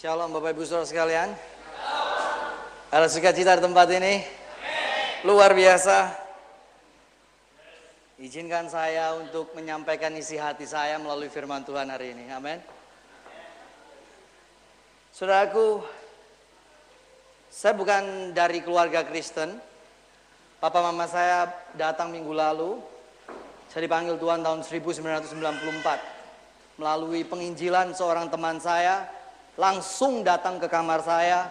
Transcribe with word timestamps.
Shalom 0.00 0.32
Bapak 0.32 0.56
Ibu 0.56 0.64
Saudara 0.64 0.88
sekalian. 0.88 1.28
Ada 2.88 3.04
sukacita 3.12 3.52
di 3.52 3.60
tempat 3.60 3.84
ini? 3.92 4.24
Luar 5.28 5.52
biasa. 5.52 6.08
Izinkan 8.16 8.72
saya 8.72 9.12
untuk 9.20 9.52
menyampaikan 9.52 10.16
isi 10.16 10.40
hati 10.40 10.64
saya 10.64 10.96
melalui 10.96 11.28
firman 11.28 11.68
Tuhan 11.68 11.92
hari 11.92 12.16
ini. 12.16 12.32
Amin. 12.32 12.64
Saudaraku, 15.12 15.84
saya 17.52 17.76
bukan 17.76 18.32
dari 18.32 18.64
keluarga 18.64 19.04
Kristen. 19.04 19.60
Papa 20.64 20.80
mama 20.80 21.12
saya 21.12 21.52
datang 21.76 22.08
minggu 22.08 22.32
lalu. 22.32 22.80
Saya 23.68 23.84
dipanggil 23.84 24.16
Tuhan 24.16 24.40
tahun 24.40 24.64
1994 24.64 26.80
melalui 26.80 27.20
penginjilan 27.28 27.92
seorang 27.92 28.32
teman 28.32 28.56
saya 28.56 29.19
langsung 29.58 30.22
datang 30.22 30.58
ke 30.60 30.70
kamar 30.70 31.02
saya 31.02 31.50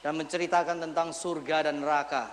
dan 0.00 0.16
menceritakan 0.18 0.82
tentang 0.82 1.10
surga 1.10 1.70
dan 1.70 1.82
neraka. 1.82 2.30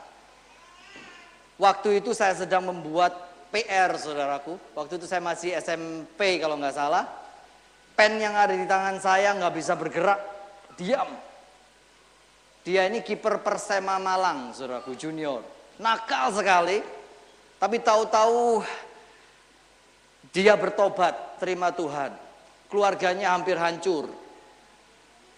Waktu 1.58 2.02
itu 2.02 2.14
saya 2.18 2.34
sedang 2.34 2.66
membuat 2.66 3.14
PR 3.54 3.94
saudaraku. 3.94 4.58
Waktu 4.74 4.98
itu 4.98 5.06
saya 5.06 5.22
masih 5.22 5.54
SMP 5.58 6.42
kalau 6.42 6.58
nggak 6.58 6.74
salah. 6.74 7.06
Pen 7.94 8.18
yang 8.18 8.34
ada 8.34 8.58
di 8.58 8.66
tangan 8.66 8.98
saya 8.98 9.38
nggak 9.38 9.54
bisa 9.54 9.78
bergerak, 9.78 10.18
diam. 10.74 11.14
Dia 12.66 12.90
ini 12.90 13.06
kiper 13.06 13.46
Persema 13.46 14.02
Malang, 14.02 14.50
saudaraku 14.56 14.98
junior. 14.98 15.46
Nakal 15.78 16.34
sekali, 16.34 16.82
tapi 17.62 17.78
tahu-tahu 17.78 18.66
dia 20.34 20.58
bertobat, 20.58 21.38
terima 21.38 21.70
Tuhan. 21.70 22.18
Keluarganya 22.72 23.38
hampir 23.38 23.54
hancur. 23.60 24.10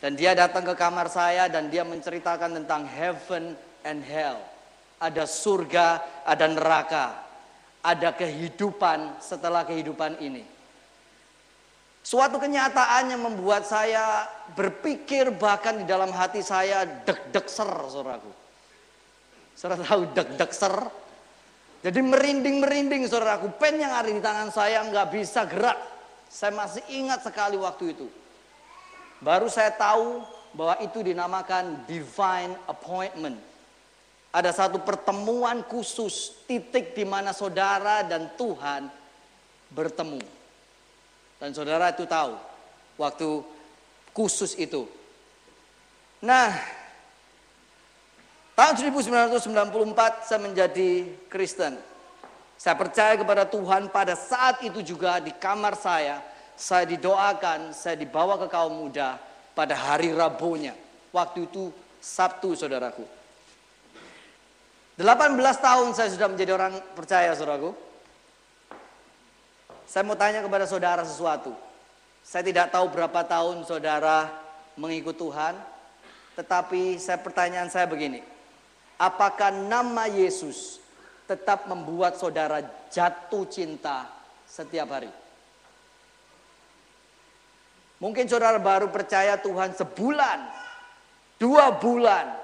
Dan 0.06 0.14
dia 0.14 0.38
datang 0.38 0.62
ke 0.62 0.78
kamar 0.78 1.10
saya 1.10 1.50
dan 1.50 1.66
dia 1.74 1.82
menceritakan 1.82 2.62
tentang 2.62 2.86
heaven 2.86 3.58
and 3.82 4.06
hell. 4.06 4.38
Ada 5.02 5.26
surga, 5.26 6.22
ada 6.22 6.46
neraka. 6.46 7.26
Ada 7.82 8.14
kehidupan 8.14 9.18
setelah 9.18 9.66
kehidupan 9.66 10.22
ini. 10.22 10.46
Suatu 12.06 12.38
kenyataan 12.38 13.18
yang 13.18 13.26
membuat 13.26 13.66
saya 13.66 14.30
berpikir 14.54 15.34
bahkan 15.42 15.82
di 15.82 15.90
dalam 15.90 16.14
hati 16.14 16.46
saya 16.46 16.86
deg-deg 16.86 17.50
ser, 17.50 17.66
saudaraku. 17.66 18.30
Saudara 19.58 19.82
tahu 19.82 20.06
deg-deg 20.14 20.52
ser? 20.54 20.86
Jadi 21.82 22.06
merinding-merinding 22.06 23.10
saudaraku. 23.10 23.58
Pen 23.58 23.82
yang 23.82 23.90
ada 23.90 24.06
di 24.06 24.22
tangan 24.22 24.54
saya 24.54 24.86
nggak 24.86 25.08
bisa 25.10 25.50
gerak. 25.50 25.82
Saya 26.30 26.54
masih 26.54 26.86
ingat 26.94 27.26
sekali 27.26 27.58
waktu 27.58 27.98
itu. 27.98 28.06
Baru 29.24 29.48
saya 29.48 29.72
tahu 29.72 30.24
bahwa 30.56 30.80
itu 30.84 31.00
dinamakan 31.04 31.84
divine 31.88 32.56
appointment. 32.68 33.40
Ada 34.36 34.52
satu 34.52 34.84
pertemuan 34.84 35.64
khusus, 35.64 36.44
titik 36.44 36.92
di 36.92 37.08
mana 37.08 37.32
saudara 37.32 38.04
dan 38.04 38.32
Tuhan 38.36 38.92
bertemu. 39.72 40.20
Dan 41.40 41.56
saudara 41.56 41.96
itu 41.96 42.04
tahu 42.04 42.36
waktu 43.00 43.30
khusus 44.12 44.60
itu. 44.60 44.88
Nah, 46.20 46.52
Tahun 48.56 48.72
1994 48.80 49.52
saya 50.24 50.40
menjadi 50.40 51.04
Kristen. 51.28 51.76
Saya 52.56 52.80
percaya 52.80 53.20
kepada 53.20 53.44
Tuhan 53.44 53.92
pada 53.92 54.16
saat 54.16 54.64
itu 54.64 54.80
juga 54.80 55.20
di 55.20 55.36
kamar 55.36 55.76
saya. 55.76 56.24
Saya 56.56 56.88
didoakan, 56.88 57.76
saya 57.76 58.00
dibawa 58.00 58.40
ke 58.40 58.48
kaum 58.48 58.88
muda 58.88 59.20
pada 59.52 59.76
hari 59.76 60.16
Rabunya. 60.16 60.72
Waktu 61.12 61.52
itu 61.52 61.72
Sabtu 62.00 62.56
saudaraku. 62.56 63.04
18 64.96 65.36
tahun 65.60 65.88
saya 65.92 66.10
sudah 66.12 66.32
menjadi 66.32 66.56
orang 66.56 66.80
percaya 66.96 67.36
saudaraku. 67.36 67.76
Saya 69.86 70.08
mau 70.08 70.16
tanya 70.16 70.40
kepada 70.40 70.64
saudara 70.64 71.04
sesuatu. 71.04 71.52
Saya 72.24 72.42
tidak 72.48 72.72
tahu 72.72 72.90
berapa 72.90 73.22
tahun 73.28 73.68
saudara 73.68 74.32
mengikut 74.80 75.20
Tuhan. 75.20 75.60
Tetapi 76.40 77.00
saya 77.00 77.20
pertanyaan 77.20 77.68
saya 77.68 77.88
begini 77.88 78.36
apakah 79.00 79.52
nama 79.52 80.08
Yesus 80.08 80.80
tetap 81.26 81.68
membuat 81.68 82.16
saudara 82.16 82.64
jatuh 82.92 83.48
cinta 83.50 84.08
setiap 84.48 84.88
hari? 84.92 85.10
Mungkin 88.06 88.30
saudara 88.30 88.62
baru 88.62 88.94
percaya 88.94 89.34
Tuhan 89.42 89.74
sebulan, 89.74 90.46
dua 91.42 91.74
bulan, 91.74 92.38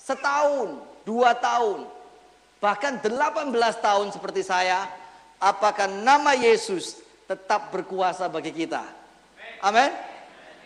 setahun, 0.00 0.80
dua 1.04 1.36
tahun, 1.36 1.84
bahkan 2.56 2.96
delapan 2.96 3.52
belas 3.52 3.76
tahun 3.76 4.08
seperti 4.08 4.40
saya. 4.40 4.88
Apakah 5.36 5.84
nama 5.84 6.32
Yesus 6.32 7.04
tetap 7.28 7.68
berkuasa 7.68 8.24
bagi 8.32 8.56
kita? 8.56 8.88
Amin. 9.60 9.92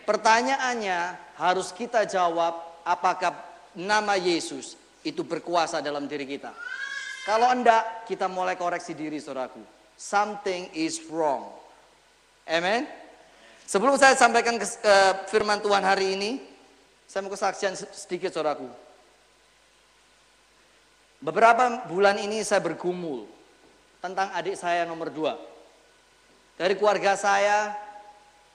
Pertanyaannya 0.07 1.19
harus 1.35 1.75
kita 1.75 2.07
jawab 2.07 2.55
apakah 2.87 3.35
nama 3.75 4.15
Yesus 4.15 4.79
itu 5.03 5.27
berkuasa 5.27 5.83
dalam 5.83 6.07
diri 6.07 6.23
kita. 6.23 6.55
Kalau 7.27 7.51
enggak, 7.51 8.07
kita 8.07 8.31
mulai 8.31 8.55
koreksi 8.55 8.95
diri 8.95 9.19
saudaraku. 9.19 9.59
Something 9.99 10.71
is 10.71 11.03
wrong. 11.11 11.51
Amen. 12.47 13.06
Sebelum 13.67 13.99
saya 13.99 14.15
sampaikan 14.15 14.55
ke, 14.55 14.63
ke 14.63 14.95
firman 15.27 15.59
Tuhan 15.59 15.83
hari 15.83 16.15
ini, 16.15 16.39
saya 17.03 17.19
mau 17.27 17.31
kesaksian 17.35 17.75
sedikit 17.75 18.31
saudaraku. 18.31 18.63
Beberapa 21.19 21.83
bulan 21.83 22.15
ini 22.15 22.47
saya 22.47 22.63
bergumul 22.63 23.27
tentang 23.99 24.31
adik 24.31 24.55
saya 24.55 24.87
nomor 24.87 25.11
dua. 25.11 25.35
Dari 26.55 26.79
keluarga 26.79 27.19
saya, 27.19 27.75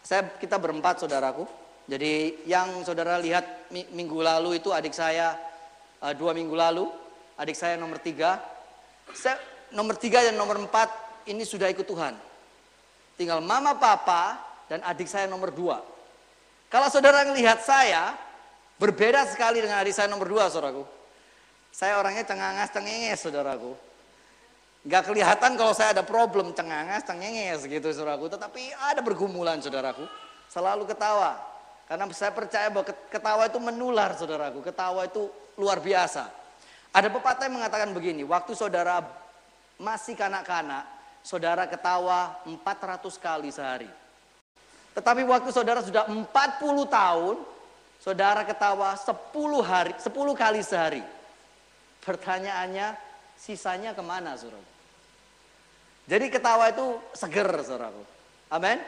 saya 0.00 0.32
kita 0.40 0.56
berempat 0.56 1.04
saudaraku. 1.04 1.44
Jadi 1.92 2.48
yang 2.48 2.80
saudara 2.80 3.20
lihat 3.20 3.68
minggu 3.68 4.16
lalu 4.16 4.64
itu 4.64 4.72
adik 4.72 4.96
saya 4.96 5.36
uh, 6.00 6.16
dua 6.16 6.32
minggu 6.32 6.56
lalu, 6.56 6.88
adik 7.36 7.58
saya 7.58 7.76
nomor 7.76 8.00
tiga, 8.00 8.40
saya, 9.12 9.36
nomor 9.76 10.00
tiga 10.00 10.24
dan 10.24 10.40
nomor 10.40 10.56
empat 10.56 10.88
ini 11.28 11.44
sudah 11.44 11.68
ikut 11.68 11.84
Tuhan. 11.84 12.16
Tinggal 13.20 13.44
mama, 13.44 13.76
papa, 13.76 14.51
dan 14.72 14.80
adik 14.88 15.04
saya 15.04 15.28
nomor 15.28 15.52
dua. 15.52 15.84
Kalau 16.72 16.88
saudara 16.88 17.28
melihat 17.28 17.60
saya, 17.60 18.16
berbeda 18.80 19.28
sekali 19.28 19.60
dengan 19.60 19.84
adik 19.84 19.92
saya 19.92 20.08
nomor 20.08 20.24
dua, 20.24 20.48
saudaraku. 20.48 20.88
Saya 21.68 22.00
orangnya 22.00 22.24
cengangas, 22.24 22.72
cengenges, 22.72 23.20
saudaraku. 23.20 23.76
Gak 24.88 25.12
kelihatan 25.12 25.60
kalau 25.60 25.76
saya 25.76 25.92
ada 25.92 26.00
problem 26.00 26.56
cengangas, 26.56 27.04
cengenges 27.04 27.68
gitu, 27.68 27.84
saudaraku. 27.92 28.32
Tetapi 28.32 28.72
ada 28.80 29.04
bergumulan, 29.04 29.60
saudaraku. 29.60 30.08
Selalu 30.48 30.88
ketawa. 30.88 31.36
Karena 31.84 32.08
saya 32.16 32.32
percaya 32.32 32.72
bahwa 32.72 32.88
ketawa 33.12 33.44
itu 33.44 33.60
menular, 33.60 34.16
saudaraku. 34.16 34.64
Ketawa 34.64 35.04
itu 35.04 35.28
luar 35.60 35.84
biasa. 35.84 36.32
Ada 36.96 37.12
pepatah 37.12 37.44
yang 37.44 37.60
mengatakan 37.60 37.92
begini, 37.92 38.24
waktu 38.24 38.56
saudara 38.56 39.04
masih 39.76 40.16
kanak-kanak, 40.16 40.88
saudara 41.20 41.68
ketawa 41.68 42.40
400 42.48 43.20
kali 43.20 43.52
sehari. 43.52 44.00
Tetapi 44.92 45.24
waktu 45.24 45.50
saudara 45.52 45.80
sudah 45.80 46.04
40 46.08 46.26
tahun, 46.88 47.36
saudara 48.02 48.44
ketawa 48.44 48.92
10 48.96 49.08
hari, 49.64 49.92
10 49.96 50.10
kali 50.36 50.60
sehari. 50.60 51.02
Pertanyaannya, 52.02 52.96
sisanya 53.38 53.96
ke 53.96 54.02
mana 54.04 54.36
saudara? 54.36 54.70
Jadi 56.10 56.26
ketawa 56.28 56.68
itu 56.68 56.98
seger 57.14 57.48
saudaraku. 57.62 58.02
Amin. 58.52 58.78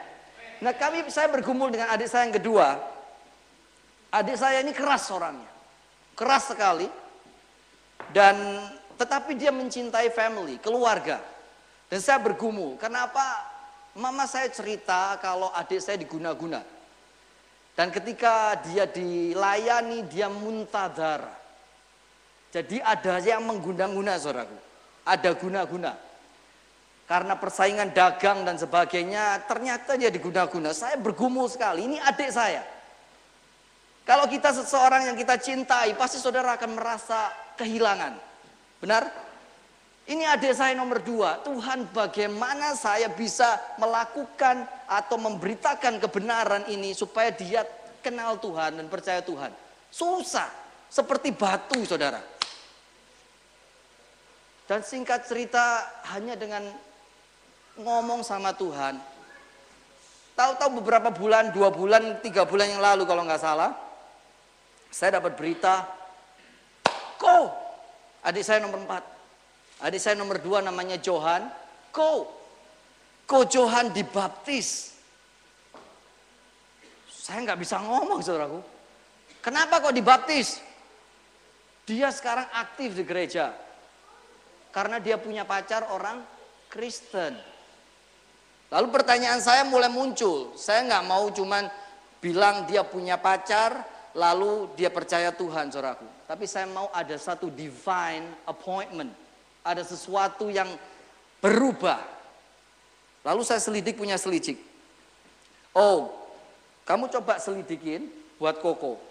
Nah 0.61 0.73
kami 0.75 1.07
saya 1.09 1.31
bergumul 1.31 1.71
dengan 1.73 1.89
adik 1.89 2.11
saya 2.11 2.27
yang 2.27 2.35
kedua. 2.37 2.75
Adik 4.13 4.37
saya 4.37 4.61
ini 4.61 4.71
keras 4.75 5.09
orangnya 5.09 5.55
keras 6.15 6.55
sekali 6.55 6.87
dan 8.15 8.63
tetapi 8.95 9.35
dia 9.35 9.51
mencintai 9.51 10.07
family, 10.15 10.55
keluarga. 10.63 11.19
Dan 11.91 11.99
saya 11.99 12.17
bergumul, 12.23 12.79
kenapa 12.79 13.43
mama 13.95 14.27
saya 14.27 14.51
cerita 14.51 15.15
kalau 15.23 15.49
adik 15.55 15.79
saya 15.79 15.95
diguna-guna. 15.95 16.61
Dan 17.75 17.91
ketika 17.91 18.55
dia 18.63 18.87
dilayani, 18.87 20.07
dia 20.07 20.31
muntah 20.31 20.87
darah. 20.87 21.37
Jadi 22.55 22.79
ada 22.79 23.19
yang 23.19 23.43
mengguna-guna 23.43 24.15
saudaraku. 24.15 24.55
Ada 25.03 25.35
guna-guna. 25.35 25.91
Karena 27.05 27.35
persaingan 27.35 27.91
dagang 27.91 28.47
dan 28.47 28.55
sebagainya, 28.55 29.43
ternyata 29.43 29.99
dia 29.99 30.07
diguna-guna. 30.07 30.71
Saya 30.71 30.95
bergumul 30.95 31.51
sekali, 31.51 31.83
ini 31.83 31.97
adik 31.99 32.31
saya. 32.31 32.63
Kalau 34.07 34.29
kita 34.31 34.55
seseorang 34.55 35.11
yang 35.11 35.17
kita 35.19 35.35
cintai, 35.35 35.93
pasti 35.99 36.21
saudara 36.21 36.55
akan 36.55 36.79
merasa 36.79 37.29
kehilangan. 37.59 38.15
Benar? 38.79 39.24
Ini 40.05 40.21
adik 40.37 40.53
saya 40.53 40.77
nomor 40.77 41.01
dua. 41.01 41.41
Tuhan 41.41 41.89
bagaimana 41.89 42.77
saya 42.77 43.09
bisa 43.09 43.57
melakukan 43.81 44.61
atau 44.85 45.17
memberitakan 45.17 45.97
kebenaran 45.97 46.61
ini 46.69 46.93
supaya 46.93 47.33
dia 47.33 47.65
kenal 48.05 48.37
Tuhan 48.37 48.77
dan 48.77 48.85
percaya 48.85 49.25
Tuhan. 49.25 49.49
Susah, 49.89 50.45
seperti 50.93 51.33
batu 51.33 51.81
saudara. 51.89 52.21
Dan 54.69 54.85
singkat 54.85 55.25
cerita 55.25 55.89
hanya 56.13 56.37
dengan 56.37 56.69
ngomong 57.81 58.21
sama 58.21 58.53
Tuhan. 58.53 59.01
Tahu-tahu 60.37 60.85
beberapa 60.85 61.09
bulan, 61.09 61.49
dua 61.49 61.73
bulan, 61.73 62.21
tiga 62.21 62.45
bulan 62.45 62.69
yang 62.69 62.83
lalu 62.83 63.09
kalau 63.09 63.25
nggak 63.25 63.41
salah. 63.41 63.73
Saya 64.93 65.17
dapat 65.17 65.33
berita, 65.33 65.81
Ko, 67.17 67.49
adik 68.21 68.45
saya 68.45 68.61
nomor 68.61 68.85
empat. 68.85 69.14
Adik 69.85 70.01
saya 70.01 70.17
nomor 70.17 70.41
dua 70.41 70.65
namanya 70.65 70.97
Johan. 70.97 71.45
Ko, 71.93 72.25
Ko 73.29 73.45
Johan 73.45 73.93
dibaptis. 73.93 74.97
Saya 77.05 77.45
nggak 77.45 77.61
bisa 77.61 77.77
ngomong 77.77 78.25
saudaraku. 78.25 78.65
Kenapa 79.45 79.77
kok 79.77 79.93
dibaptis? 79.93 80.57
Dia 81.85 82.09
sekarang 82.09 82.49
aktif 82.49 82.97
di 82.97 83.05
gereja. 83.05 83.53
Karena 84.73 84.97
dia 84.97 85.21
punya 85.21 85.45
pacar 85.45 85.85
orang 85.93 86.25
Kristen. 86.65 87.37
Lalu 88.73 88.87
pertanyaan 88.89 89.37
saya 89.37 89.61
mulai 89.69 89.93
muncul. 89.93 90.57
Saya 90.57 90.81
nggak 90.81 91.05
mau 91.05 91.29
cuman 91.29 91.69
bilang 92.17 92.65
dia 92.65 92.81
punya 92.81 93.21
pacar, 93.21 93.85
lalu 94.17 94.73
dia 94.73 94.89
percaya 94.89 95.29
Tuhan, 95.29 95.69
saudaraku. 95.69 96.09
Tapi 96.25 96.49
saya 96.49 96.65
mau 96.65 96.89
ada 96.89 97.13
satu 97.21 97.53
divine 97.53 98.49
appointment. 98.49 99.24
Ada 99.65 99.81
sesuatu 99.81 100.53
yang 100.53 100.69
berubah. 101.41 101.97
Lalu 103.25 103.41
saya 103.41 103.57
selidik 103.57 103.97
punya 103.97 104.21
selidik. 104.21 104.61
Oh, 105.73 106.13
kamu 106.85 107.09
coba 107.09 107.41
selidikin 107.41 108.07
buat 108.37 108.61
Koko. 108.61 109.01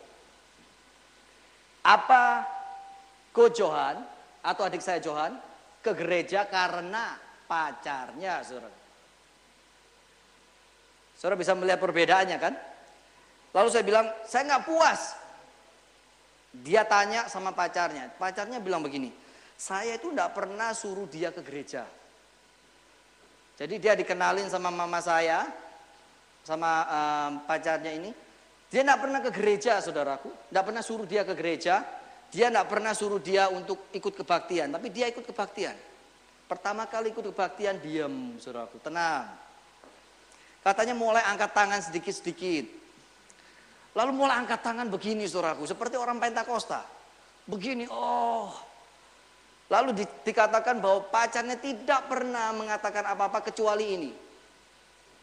Apa 1.83 2.47
Ko 3.35 3.51
Johan 3.51 3.99
atau 4.47 4.63
adik 4.63 4.79
saya 4.79 5.03
Johan 5.03 5.35
ke 5.83 5.91
gereja 5.93 6.47
karena 6.47 7.19
pacarnya, 7.51 8.41
saudara. 8.47 8.71
Saudara 11.19 11.37
bisa 11.37 11.53
melihat 11.59 11.83
perbedaannya 11.83 12.39
kan? 12.39 12.55
Lalu 13.55 13.69
saya 13.75 13.85
bilang, 13.87 14.07
saya 14.27 14.47
nggak 14.47 14.65
puas. 14.71 15.19
Dia 16.63 16.87
tanya 16.87 17.27
sama 17.27 17.51
pacarnya. 17.51 18.15
Pacarnya 18.15 18.63
bilang 18.63 18.87
begini, 18.87 19.11
saya 19.55 19.97
itu 19.97 20.11
nggak 20.11 20.35
pernah 20.35 20.75
suruh 20.75 21.07
dia 21.07 21.31
ke 21.31 21.41
gereja. 21.41 21.87
Jadi 23.55 23.75
dia 23.79 23.95
dikenalin 23.95 24.51
sama 24.51 24.75
mama 24.75 24.99
saya, 24.99 25.47
sama 26.43 26.71
um, 26.85 27.33
pacarnya 27.47 27.95
ini. 27.95 28.11
Dia 28.67 28.83
nggak 28.83 29.01
pernah 29.01 29.21
ke 29.23 29.31
gereja, 29.31 29.79
saudaraku. 29.79 30.51
Nggak 30.51 30.65
pernah 30.67 30.83
suruh 30.83 31.07
dia 31.07 31.23
ke 31.23 31.35
gereja. 31.39 31.87
Dia 32.35 32.51
tidak 32.51 32.67
pernah 32.67 32.91
suruh 32.91 33.23
dia 33.23 33.47
untuk 33.47 33.87
ikut 33.95 34.11
kebaktian, 34.11 34.75
tapi 34.75 34.91
dia 34.91 35.07
ikut 35.07 35.23
kebaktian. 35.23 35.79
Pertama 36.51 36.83
kali 36.91 37.15
ikut 37.15 37.31
kebaktian, 37.31 37.79
diam, 37.79 38.35
saudaraku, 38.43 38.83
tenang. 38.83 39.31
Katanya 40.67 40.99
mulai 40.99 41.23
angkat 41.23 41.55
tangan 41.55 41.79
sedikit-sedikit. 41.79 42.67
Lalu 43.95 44.11
mulai 44.11 44.43
angkat 44.43 44.67
tangan 44.67 44.91
begini, 44.91 45.23
saudaraku, 45.31 45.63
seperti 45.63 45.95
orang 45.95 46.19
Pentakosta. 46.19 46.83
Begini, 47.47 47.87
oh. 47.87 48.51
Lalu 49.73 49.97
di, 49.97 50.05
dikatakan 50.05 50.77
bahwa 50.81 51.09
pacarnya 51.09 51.57
tidak 51.57 52.05
pernah 52.05 52.53
mengatakan 52.53 53.05
apa-apa 53.09 53.49
kecuali 53.49 53.87
ini. 53.97 54.13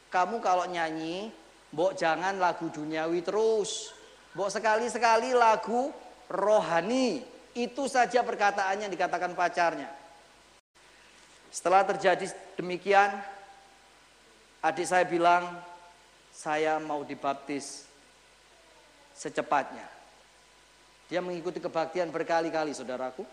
Kamu 0.10 0.42
kalau 0.42 0.66
nyanyi, 0.66 1.30
mbok 1.72 1.94
jangan 1.94 2.36
lagu 2.42 2.68
duniawi 2.68 3.22
terus. 3.22 3.94
Mbok 4.34 4.50
sekali-sekali 4.50 5.32
lagu 5.32 5.94
rohani. 6.28 7.22
Itu 7.52 7.86
saja 7.86 8.24
perkataannya 8.24 8.88
yang 8.90 8.96
dikatakan 8.96 9.36
pacarnya. 9.36 9.92
Setelah 11.52 11.84
terjadi 11.84 12.32
demikian, 12.56 13.12
adik 14.64 14.88
saya 14.88 15.04
bilang, 15.04 15.60
saya 16.32 16.80
mau 16.80 17.04
dibaptis 17.04 17.84
secepatnya. 19.12 19.84
Dia 21.12 21.20
mengikuti 21.20 21.60
kebaktian 21.60 22.08
berkali-kali, 22.08 22.72
saudaraku. 22.72 23.28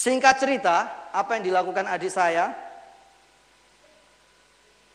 Singkat 0.00 0.40
cerita, 0.40 0.76
apa 1.12 1.36
yang 1.36 1.52
dilakukan 1.52 1.84
adik 1.84 2.08
saya? 2.08 2.56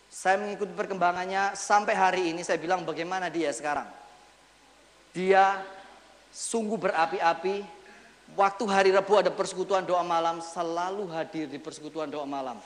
Saya 0.10 0.42
mengikuti 0.42 0.74
perkembangannya 0.74 1.54
sampai 1.54 1.94
hari 1.94 2.34
ini. 2.34 2.42
Saya 2.42 2.58
bilang, 2.58 2.82
bagaimana 2.82 3.30
dia 3.30 3.54
sekarang? 3.54 3.86
Dia 5.14 5.62
sungguh 6.34 6.90
berapi-api. 6.90 7.62
Waktu 8.34 8.64
hari 8.66 8.90
Rabu 8.90 9.22
ada 9.22 9.30
persekutuan 9.30 9.86
doa 9.86 10.02
malam, 10.02 10.42
selalu 10.42 11.06
hadir 11.14 11.54
di 11.54 11.62
persekutuan 11.62 12.10
doa 12.10 12.26
malam. 12.26 12.58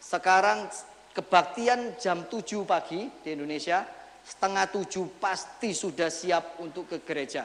Sekarang 0.00 0.64
kebaktian 1.12 2.00
jam 2.00 2.24
7 2.24 2.64
pagi 2.64 3.12
di 3.20 3.36
Indonesia, 3.36 3.84
setengah 4.24 4.72
7 4.72 5.20
pasti 5.20 5.76
sudah 5.76 6.08
siap 6.08 6.64
untuk 6.64 6.88
ke 6.88 7.04
gereja. 7.04 7.44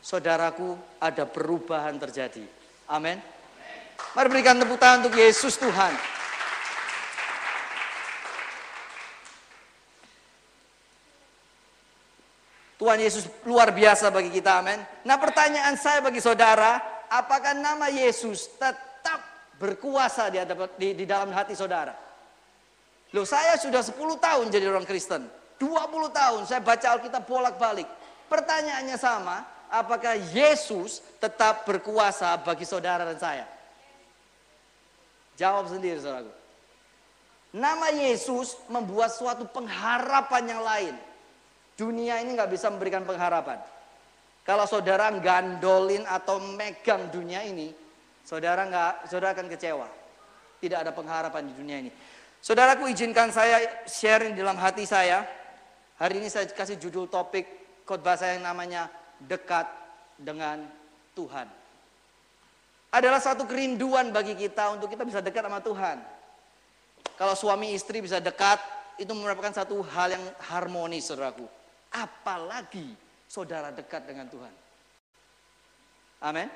Saudaraku, 0.00 0.72
ada 1.04 1.28
perubahan 1.28 2.00
terjadi. 2.00 2.48
Amin. 2.88 3.36
Mari 4.18 4.26
berikan 4.34 4.58
tepuk 4.58 4.78
tangan 4.80 5.06
untuk 5.06 5.14
Yesus 5.14 5.54
Tuhan. 5.60 5.94
Tuhan 12.78 12.98
Yesus 13.02 13.26
luar 13.42 13.74
biasa 13.74 14.06
bagi 14.14 14.30
kita, 14.30 14.62
amin. 14.62 14.78
Nah 15.02 15.18
pertanyaan 15.18 15.74
saya 15.74 15.98
bagi 15.98 16.22
saudara, 16.22 16.78
apakah 17.10 17.50
nama 17.58 17.90
Yesus 17.90 18.54
tetap 18.54 19.18
berkuasa 19.58 20.30
di, 20.30 20.38
di, 20.78 20.88
di 21.02 21.04
dalam 21.04 21.34
hati 21.34 21.58
saudara? 21.58 21.90
Loh 23.10 23.26
saya 23.26 23.58
sudah 23.58 23.82
10 23.82 23.98
tahun 23.98 24.46
jadi 24.54 24.70
orang 24.70 24.86
Kristen, 24.86 25.26
20 25.58 25.74
tahun 26.14 26.40
saya 26.46 26.62
baca 26.62 26.86
Alkitab 26.94 27.26
bolak-balik. 27.26 27.90
Pertanyaannya 28.30 28.94
sama, 28.94 29.42
apakah 29.66 30.14
Yesus 30.30 31.02
tetap 31.18 31.66
berkuasa 31.66 32.38
bagi 32.46 32.62
saudara 32.62 33.02
dan 33.02 33.18
saya? 33.18 33.57
Jawab 35.38 35.70
sendiri 35.70 36.02
saudaraku. 36.02 36.34
Nama 37.54 37.88
Yesus 37.94 38.58
membuat 38.68 39.14
suatu 39.14 39.46
pengharapan 39.48 40.44
yang 40.44 40.62
lain. 40.66 40.94
Dunia 41.78 42.18
ini 42.20 42.34
nggak 42.34 42.50
bisa 42.50 42.68
memberikan 42.68 43.06
pengharapan. 43.06 43.62
Kalau 44.42 44.66
saudara 44.66 45.08
gandolin 45.22 46.02
atau 46.04 46.42
megang 46.42 47.08
dunia 47.08 47.46
ini, 47.46 47.70
saudara 48.26 48.66
nggak, 48.66 49.06
saudara 49.06 49.32
akan 49.32 49.46
kecewa. 49.48 49.86
Tidak 50.58 50.78
ada 50.82 50.90
pengharapan 50.90 51.46
di 51.46 51.54
dunia 51.54 51.76
ini. 51.86 51.90
Saudaraku 52.42 52.90
izinkan 52.90 53.30
saya 53.30 53.86
sharing 53.86 54.34
dalam 54.34 54.58
hati 54.58 54.82
saya. 54.82 55.22
Hari 56.02 56.18
ini 56.18 56.28
saya 56.30 56.50
kasih 56.50 56.82
judul 56.82 57.06
topik 57.06 57.46
khotbah 57.86 58.18
saya 58.18 58.36
yang 58.36 58.46
namanya 58.50 58.90
dekat 59.22 59.66
dengan 60.18 60.66
Tuhan. 61.14 61.46
Adalah 62.88 63.20
satu 63.20 63.44
kerinduan 63.44 64.10
bagi 64.10 64.32
kita 64.32 64.72
untuk 64.72 64.88
kita 64.88 65.04
bisa 65.04 65.20
dekat 65.20 65.44
sama 65.44 65.60
Tuhan. 65.60 66.00
Kalau 67.20 67.34
suami 67.36 67.76
istri 67.76 68.00
bisa 68.00 68.16
dekat, 68.22 68.56
itu 68.96 69.12
merupakan 69.12 69.52
satu 69.52 69.84
hal 69.84 70.16
yang 70.16 70.24
harmonis, 70.48 71.12
saudaraku 71.12 71.58
apalagi 71.92 72.92
saudara 73.24 73.72
dekat 73.72 74.04
dengan 74.04 74.28
Tuhan. 74.28 74.54
Amin. 76.24 76.48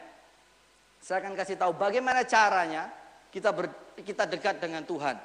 Saya 1.02 1.22
akan 1.22 1.34
kasih 1.34 1.58
tahu 1.58 1.74
bagaimana 1.74 2.22
caranya 2.26 2.90
kita 3.30 3.50
ber, 3.50 3.70
kita 3.98 4.26
dekat 4.26 4.62
dengan 4.62 4.86
Tuhan. 4.86 5.16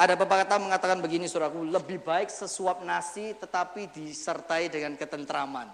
Ada 0.00 0.16
pepatah 0.16 0.56
mengatakan 0.56 1.04
begini 1.04 1.28
suraku, 1.28 1.60
lebih 1.60 2.00
baik 2.00 2.32
sesuap 2.32 2.80
nasi 2.88 3.36
tetapi 3.36 3.92
disertai 3.92 4.72
dengan 4.72 4.96
ketentraman 4.96 5.68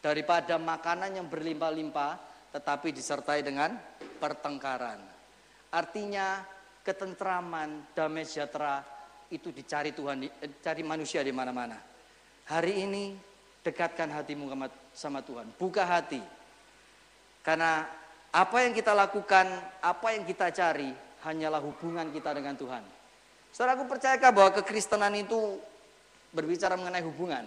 daripada 0.00 0.56
makanan 0.56 1.20
yang 1.20 1.26
berlimpah-limpah 1.28 2.12
tetapi 2.50 2.90
disertai 2.90 3.44
dengan 3.46 3.78
pertengkaran. 4.18 4.98
Artinya 5.70 6.42
ketentraman, 6.82 7.94
damai 7.94 8.26
sejahtera 8.26 8.82
itu 9.30 9.54
dicari 9.54 9.94
Tuhan, 9.94 10.26
eh, 10.26 10.50
cari 10.58 10.82
manusia 10.82 11.22
di 11.22 11.30
mana-mana. 11.30 11.78
Hari 12.50 12.72
ini 12.82 13.14
dekatkan 13.62 14.10
hatimu 14.10 14.50
sama 14.90 15.22
Tuhan, 15.22 15.46
buka 15.54 15.86
hati. 15.86 16.18
Karena 17.46 17.86
apa 18.34 18.56
yang 18.66 18.74
kita 18.74 18.90
lakukan, 18.90 19.46
apa 19.78 20.06
yang 20.18 20.26
kita 20.26 20.50
cari 20.50 20.90
hanyalah 21.22 21.62
hubungan 21.62 22.10
kita 22.10 22.34
dengan 22.34 22.58
Tuhan. 22.58 22.82
Saudara 23.54 23.78
aku 23.78 23.86
percayakah 23.86 24.30
bahwa 24.34 24.50
kekristenan 24.58 25.14
itu 25.14 25.58
berbicara 26.34 26.74
mengenai 26.74 27.02
hubungan? 27.02 27.46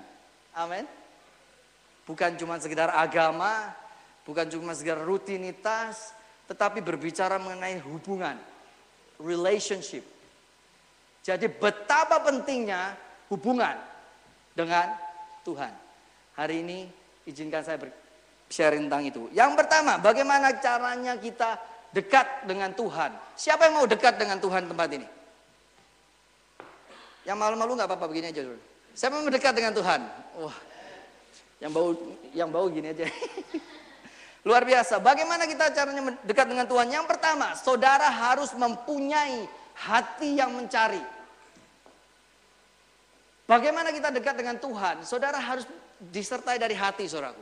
Amin. 0.55 0.87
Bukan 2.03 2.35
cuma 2.35 2.59
sekedar 2.59 2.91
agama, 2.91 3.71
bukan 4.27 4.47
cuma 4.51 4.75
sekedar 4.75 4.99
rutinitas, 4.99 6.11
tetapi 6.51 6.83
berbicara 6.83 7.39
mengenai 7.39 7.79
hubungan, 7.79 8.35
relationship. 9.19 10.03
Jadi 11.23 11.47
betapa 11.47 12.19
pentingnya 12.19 12.99
hubungan 13.31 13.79
dengan 14.51 14.91
Tuhan. 15.47 15.71
Hari 16.35 16.55
ini 16.59 16.91
izinkan 17.23 17.63
saya 17.63 17.79
sharing 18.51 18.91
tentang 18.91 19.07
itu. 19.07 19.23
Yang 19.31 19.63
pertama, 19.63 19.95
bagaimana 19.97 20.51
caranya 20.59 21.15
kita 21.15 21.55
dekat 21.95 22.43
dengan 22.49 22.75
Tuhan. 22.75 23.15
Siapa 23.39 23.69
yang 23.69 23.79
mau 23.79 23.87
dekat 23.87 24.19
dengan 24.19 24.41
Tuhan 24.41 24.67
tempat 24.67 24.89
ini? 24.91 25.07
Yang 27.23 27.37
malu-malu 27.39 27.79
nggak 27.79 27.87
apa-apa 27.87 28.07
begini 28.11 28.35
aja 28.35 28.43
dulu. 28.43 28.59
Siapa 28.93 29.15
mau 29.15 29.31
dekat 29.31 29.53
dengan 29.55 29.71
Tuhan? 29.71 30.01
Wah, 30.43 30.57
yang 31.63 31.71
bau 31.71 31.95
yang 32.35 32.49
bau 32.51 32.67
gini 32.67 32.91
aja. 32.91 33.07
Luar 34.47 34.67
biasa. 34.67 34.99
Bagaimana 34.99 35.47
kita 35.47 35.71
caranya 35.71 36.19
dekat 36.27 36.51
dengan 36.51 36.67
Tuhan? 36.67 36.91
Yang 36.91 37.07
pertama, 37.07 37.55
saudara 37.55 38.11
harus 38.11 38.51
mempunyai 38.51 39.47
hati 39.71 40.35
yang 40.35 40.51
mencari. 40.51 40.99
Bagaimana 43.47 43.95
kita 43.95 44.11
dekat 44.11 44.35
dengan 44.35 44.59
Tuhan? 44.59 45.07
Saudara 45.07 45.39
harus 45.39 45.63
disertai 46.11 46.59
dari 46.59 46.75
hati, 46.75 47.07
saudaraku. 47.07 47.39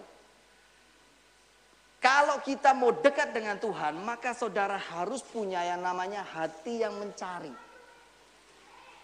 Kalau 2.02 2.42
kita 2.46 2.74
mau 2.78 2.94
dekat 2.94 3.34
dengan 3.34 3.58
Tuhan, 3.58 3.98
maka 4.02 4.34
saudara 4.38 4.78
harus 4.78 5.26
punya 5.26 5.62
yang 5.66 5.82
namanya 5.82 6.22
hati 6.22 6.82
yang 6.86 6.94
mencari. 6.98 7.54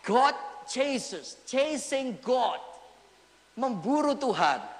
God 0.05 0.37
chases, 0.69 1.41
chasing 1.49 2.17
God. 2.21 2.61
Memburu 3.57 4.13
Tuhan. 4.13 4.76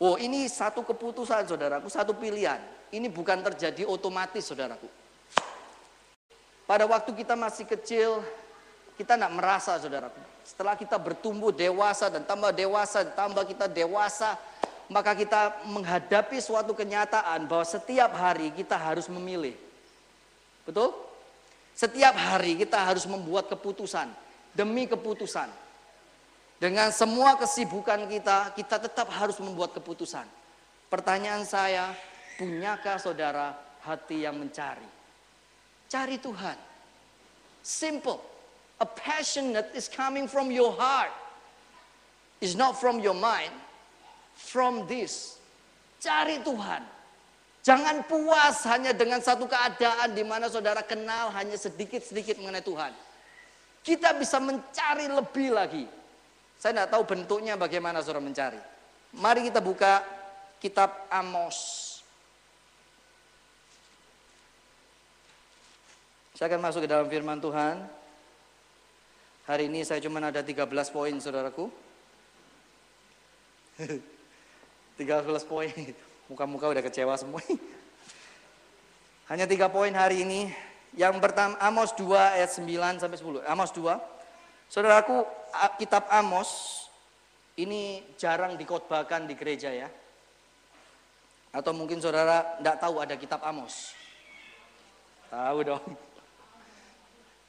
Oh 0.00 0.16
ini 0.16 0.48
satu 0.48 0.80
keputusan 0.80 1.44
saudaraku, 1.44 1.92
satu 1.92 2.16
pilihan. 2.16 2.56
Ini 2.88 3.12
bukan 3.12 3.44
terjadi 3.44 3.84
otomatis 3.84 4.48
saudaraku. 4.48 4.88
Pada 6.64 6.88
waktu 6.88 7.12
kita 7.12 7.36
masih 7.36 7.68
kecil, 7.68 8.24
kita 8.96 9.20
tidak 9.20 9.32
merasa 9.36 9.76
saudaraku. 9.76 10.16
Setelah 10.40 10.72
kita 10.72 10.96
bertumbuh 10.96 11.52
dewasa 11.52 12.08
dan 12.08 12.24
tambah 12.24 12.48
dewasa, 12.48 13.04
tambah 13.12 13.44
kita 13.44 13.68
dewasa, 13.68 14.40
maka 14.88 15.12
kita 15.12 15.68
menghadapi 15.68 16.40
suatu 16.40 16.72
kenyataan 16.72 17.44
bahwa 17.44 17.62
setiap 17.68 18.16
hari 18.16 18.50
kita 18.56 18.80
harus 18.80 19.04
memilih. 19.06 19.52
Betul? 20.64 20.96
Setiap 21.76 22.16
hari 22.16 22.56
kita 22.56 22.80
harus 22.80 23.04
membuat 23.04 23.52
keputusan 23.52 24.08
demi 24.56 24.88
keputusan. 24.88 25.48
Dengan 26.60 26.92
semua 26.92 27.40
kesibukan 27.40 28.04
kita, 28.04 28.52
kita 28.52 28.76
tetap 28.76 29.08
harus 29.08 29.40
membuat 29.40 29.72
keputusan. 29.72 30.28
Pertanyaan 30.92 31.48
saya, 31.48 31.96
punyakah 32.36 33.00
saudara 33.00 33.56
hati 33.80 34.28
yang 34.28 34.36
mencari? 34.36 34.84
Cari 35.88 36.20
Tuhan. 36.20 36.60
Simple. 37.64 38.20
A 38.76 38.84
passion 38.84 39.56
that 39.56 39.72
is 39.72 39.88
coming 39.88 40.28
from 40.28 40.52
your 40.52 40.76
heart. 40.76 41.12
Is 42.44 42.56
not 42.56 42.76
from 42.76 43.00
your 43.00 43.16
mind 43.16 43.52
from 44.36 44.88
this. 44.88 45.36
Cari 46.00 46.40
Tuhan. 46.40 46.80
Jangan 47.60 48.08
puas 48.08 48.64
hanya 48.72 48.96
dengan 48.96 49.20
satu 49.20 49.44
keadaan 49.44 50.16
di 50.16 50.24
mana 50.24 50.48
saudara 50.48 50.80
kenal 50.80 51.28
hanya 51.36 51.60
sedikit-sedikit 51.60 52.40
mengenai 52.40 52.64
Tuhan. 52.64 52.92
Kita 53.84 54.16
bisa 54.16 54.40
mencari 54.40 55.12
lebih 55.12 55.52
lagi. 55.52 55.99
Saya 56.60 56.76
tidak 56.76 56.92
tahu 56.92 57.08
bentuknya 57.08 57.56
bagaimana 57.56 58.04
saudara 58.04 58.20
mencari. 58.20 58.60
Mari 59.16 59.48
kita 59.48 59.64
buka 59.64 60.04
kitab 60.60 61.08
Amos. 61.08 61.88
Saya 66.36 66.52
akan 66.52 66.60
masuk 66.60 66.84
ke 66.84 66.88
dalam 66.92 67.08
firman 67.08 67.40
Tuhan. 67.40 67.80
Hari 69.48 69.72
ini 69.72 69.88
saya 69.88 70.04
cuma 70.04 70.20
ada 70.20 70.44
13 70.44 70.68
poin 70.92 71.16
saudaraku. 71.16 71.72
13 75.00 75.00
poin. 75.48 75.72
Muka-muka 76.28 76.68
udah 76.68 76.84
kecewa 76.84 77.16
semua. 77.16 77.40
Hanya 79.32 79.48
tiga 79.48 79.72
poin 79.72 79.96
hari 79.96 80.28
ini. 80.28 80.52
Yang 80.92 81.24
pertama 81.24 81.56
Amos 81.56 81.96
2 81.96 82.04
ayat 82.36 82.52
9 82.52 83.00
sampai 83.00 83.16
10. 83.16 83.48
Amos 83.48 83.72
2. 83.72 84.19
Saudaraku, 84.70 85.26
kitab 85.82 86.06
Amos 86.14 86.86
ini 87.58 88.06
jarang 88.14 88.54
dikotbahkan 88.54 89.26
di 89.26 89.34
gereja 89.34 89.74
ya. 89.74 89.90
Atau 91.50 91.74
mungkin 91.74 91.98
saudara 91.98 92.54
tidak 92.62 92.78
tahu 92.78 93.02
ada 93.02 93.18
kitab 93.18 93.42
Amos. 93.42 93.98
Tahu 95.26 95.58
dong. 95.66 95.82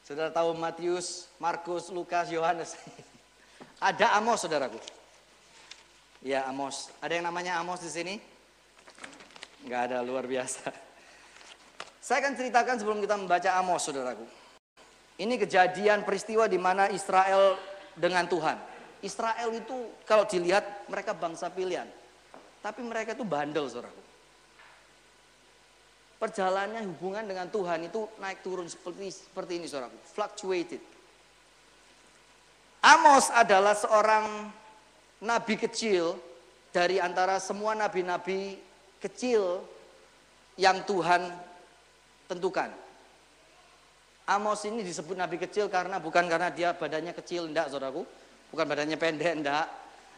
Saudara 0.05 0.33
tahu 0.33 0.57
Matius, 0.57 1.29
Markus, 1.37 1.93
Lukas, 1.93 2.33
Yohanes. 2.33 2.73
ada 3.93 4.17
Amos 4.17 4.41
saudaraku. 4.41 4.81
Ya 6.25 6.49
Amos. 6.49 6.89
Ada 7.05 7.21
yang 7.21 7.29
namanya 7.29 7.61
Amos 7.61 7.85
di 7.85 7.93
sini? 7.93 8.15
Enggak 9.61 9.93
ada, 9.93 10.01
luar 10.01 10.25
biasa. 10.25 10.73
Saya 12.05 12.25
akan 12.25 12.33
ceritakan 12.33 12.81
sebelum 12.81 12.97
kita 13.05 13.13
membaca 13.13 13.49
Amos, 13.61 13.85
saudaraku. 13.85 14.40
Ini 15.21 15.37
kejadian 15.37 16.01
peristiwa 16.01 16.49
di 16.49 16.57
mana 16.57 16.89
Israel 16.89 17.53
dengan 17.93 18.25
Tuhan. 18.25 18.57
Israel 19.05 19.53
itu 19.53 20.01
kalau 20.01 20.25
dilihat 20.25 20.89
mereka 20.89 21.13
bangsa 21.13 21.53
pilihan. 21.53 21.85
Tapi 22.61 22.81
mereka 22.81 23.13
itu 23.13 23.21
bandel, 23.21 23.69
saudaraku. 23.69 24.01
Perjalanannya 26.21 26.85
hubungan 26.89 27.25
dengan 27.25 27.49
Tuhan 27.49 27.85
itu 27.85 28.05
naik 28.21 28.45
turun 28.45 28.65
seperti 28.69 29.13
seperti 29.13 29.61
ini, 29.61 29.65
saudaraku. 29.69 29.97
Fluctuated. 30.09 30.81
Amos 32.81 33.29
adalah 33.29 33.77
seorang 33.77 34.49
nabi 35.21 35.53
kecil 35.53 36.17
dari 36.73 36.97
antara 36.97 37.37
semua 37.37 37.77
nabi-nabi 37.77 38.57
kecil 38.97 39.61
yang 40.57 40.81
Tuhan 40.85 41.29
tentukan. 42.25 42.73
Amos 44.31 44.63
ini 44.63 44.79
disebut 44.79 45.19
nabi 45.19 45.35
kecil 45.35 45.67
karena 45.67 45.99
bukan 45.99 46.23
karena 46.31 46.47
dia 46.47 46.71
badannya 46.71 47.11
kecil, 47.11 47.51
enggak 47.51 47.67
saudaraku. 47.67 48.07
Bukan 48.51 48.65
badannya 48.67 48.95
pendek, 48.95 49.43
enggak. 49.43 49.67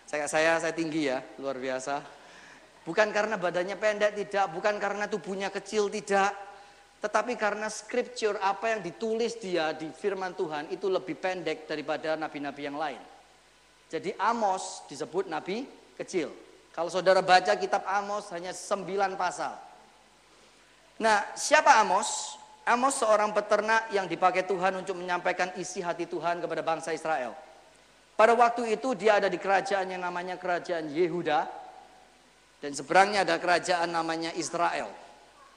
Saya, 0.06 0.30
saya, 0.30 0.62
saya 0.62 0.74
tinggi 0.76 1.10
ya, 1.10 1.18
luar 1.42 1.58
biasa. 1.58 1.98
Bukan 2.86 3.10
karena 3.10 3.42
badannya 3.42 3.74
pendek, 3.74 4.14
tidak. 4.14 4.54
Bukan 4.54 4.78
karena 4.78 5.10
tubuhnya 5.10 5.50
kecil, 5.50 5.90
tidak. 5.90 6.30
Tetapi 7.02 7.34
karena 7.36 7.68
scripture, 7.68 8.38
apa 8.38 8.78
yang 8.78 8.82
ditulis 8.86 9.36
dia 9.42 9.74
di 9.74 9.90
firman 9.92 10.38
Tuhan 10.38 10.70
itu 10.70 10.88
lebih 10.88 11.18
pendek 11.18 11.66
daripada 11.66 12.14
nabi-nabi 12.14 12.62
yang 12.64 12.78
lain. 12.78 13.02
Jadi 13.92 14.14
Amos 14.22 14.86
disebut 14.88 15.28
nabi 15.28 15.66
kecil. 15.98 16.32
Kalau 16.74 16.90
saudara 16.90 17.22
baca 17.22 17.54
kitab 17.60 17.86
Amos 17.86 18.30
hanya 18.34 18.54
sembilan 18.56 19.14
pasal. 19.20 19.54
Nah, 21.02 21.34
siapa 21.36 21.82
Amos? 21.82 22.40
Amos 22.64 22.96
seorang 22.96 23.36
peternak 23.36 23.92
yang 23.92 24.08
dipakai 24.08 24.48
Tuhan 24.48 24.80
untuk 24.80 24.96
menyampaikan 24.96 25.52
isi 25.60 25.84
hati 25.84 26.08
Tuhan 26.08 26.40
kepada 26.40 26.64
bangsa 26.64 26.96
Israel. 26.96 27.36
Pada 28.16 28.32
waktu 28.40 28.80
itu 28.80 28.96
dia 28.96 29.20
ada 29.20 29.28
di 29.28 29.36
kerajaan 29.36 29.92
yang 29.92 30.00
namanya 30.00 30.40
kerajaan 30.40 30.88
Yehuda. 30.88 31.44
Dan 32.64 32.72
seberangnya 32.72 33.28
ada 33.28 33.36
kerajaan 33.36 33.92
namanya 33.92 34.32
Israel. 34.40 34.88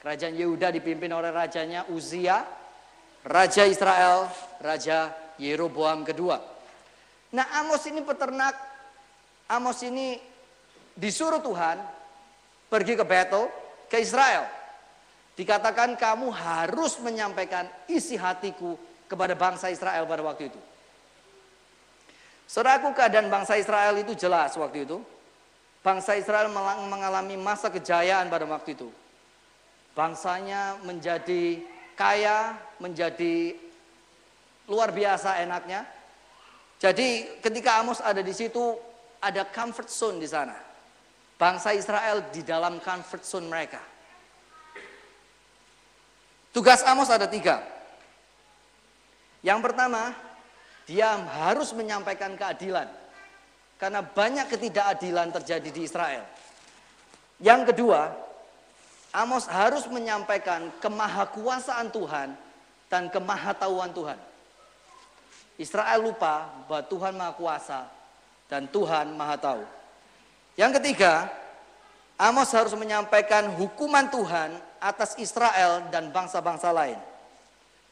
Kerajaan 0.03 0.35
Yehuda 0.35 0.75
dipimpin 0.75 1.15
oleh 1.15 1.31
rajanya 1.31 1.87
Uzia. 1.95 2.43
Raja 3.23 3.63
Israel, 3.67 4.27
Raja 4.59 5.15
Yeroboam 5.39 6.03
kedua. 6.03 6.39
Nah 7.35 7.47
Amos 7.59 7.83
ini 7.87 8.03
peternak, 8.03 8.55
Amos 9.51 9.83
ini 9.83 10.19
disuruh 10.95 11.43
Tuhan 11.43 11.79
pergi 12.71 12.95
ke 12.99 13.05
battle, 13.07 13.47
ke 13.91 13.99
Israel. 13.99 14.56
Dikatakan 15.37 16.01
kamu 16.01 16.33
harus 16.33 16.97
menyampaikan 17.05 17.69
isi 17.87 18.17
hatiku 18.17 18.81
kepada 19.05 19.37
bangsa 19.37 19.69
Israel 19.69 20.09
pada 20.09 20.25
waktu 20.25 20.49
itu. 20.49 20.61
Saudaraku 22.49 22.97
keadaan 22.97 23.29
bangsa 23.29 23.61
Israel 23.61 24.01
itu 24.01 24.17
jelas 24.17 24.57
waktu 24.57 24.89
itu. 24.89 24.99
Bangsa 25.85 26.17
Israel 26.17 26.49
mengalami 26.89 27.37
masa 27.37 27.69
kejayaan 27.69 28.33
pada 28.33 28.49
waktu 28.49 28.75
itu. 28.75 28.89
Bangsanya 29.93 30.81
menjadi 30.83 31.63
kaya, 31.95 32.57
menjadi 32.81 33.55
luar 34.67 34.91
biasa 34.91 35.45
enaknya. 35.45 35.87
Jadi 36.81 37.39
ketika 37.45 37.81
Amos 37.81 38.01
ada 38.01 38.21
di 38.21 38.33
situ, 38.33 38.77
ada 39.21 39.45
comfort 39.49 39.89
zone 39.89 40.19
di 40.21 40.29
sana. 40.29 40.57
Bangsa 41.37 41.77
Israel 41.77 42.25
di 42.33 42.41
dalam 42.41 42.81
comfort 42.81 43.23
zone 43.25 43.47
mereka. 43.49 43.96
Tugas 46.57 46.81
Amos 46.89 47.13
ada 47.13 47.29
tiga. 47.29 47.61
Yang 49.45 49.61
pertama, 49.61 50.17
dia 50.89 51.13
harus 51.45 51.69
menyampaikan 51.77 52.33
keadilan. 52.33 52.89
Karena 53.77 54.01
banyak 54.01 54.49
ketidakadilan 54.49 55.37
terjadi 55.37 55.69
di 55.69 55.85
Israel. 55.85 56.25
Yang 57.45 57.77
kedua, 57.77 58.09
Amos 59.13 59.45
harus 59.53 59.85
menyampaikan 59.93 60.73
kemahakuasaan 60.81 61.93
Tuhan 61.93 62.33
dan 62.89 63.13
kemahatauan 63.13 63.93
Tuhan. 63.93 64.17
Israel 65.61 66.09
lupa 66.09 66.49
bahwa 66.73 66.83
Tuhan 66.89 67.13
Maha 67.21 67.33
Kuasa 67.37 67.81
dan 68.49 68.65
Tuhan 68.65 69.13
Maha 69.13 69.37
Tahu. 69.37 69.63
Yang 70.57 70.81
ketiga, 70.81 71.29
Amos 72.17 72.49
harus 72.57 72.73
menyampaikan 72.73 73.45
hukuman 73.61 74.09
Tuhan 74.09 74.57
atas 74.81 75.17
Israel 75.17 75.87
dan 75.89 76.13
bangsa-bangsa 76.13 76.71
lain. 76.75 76.99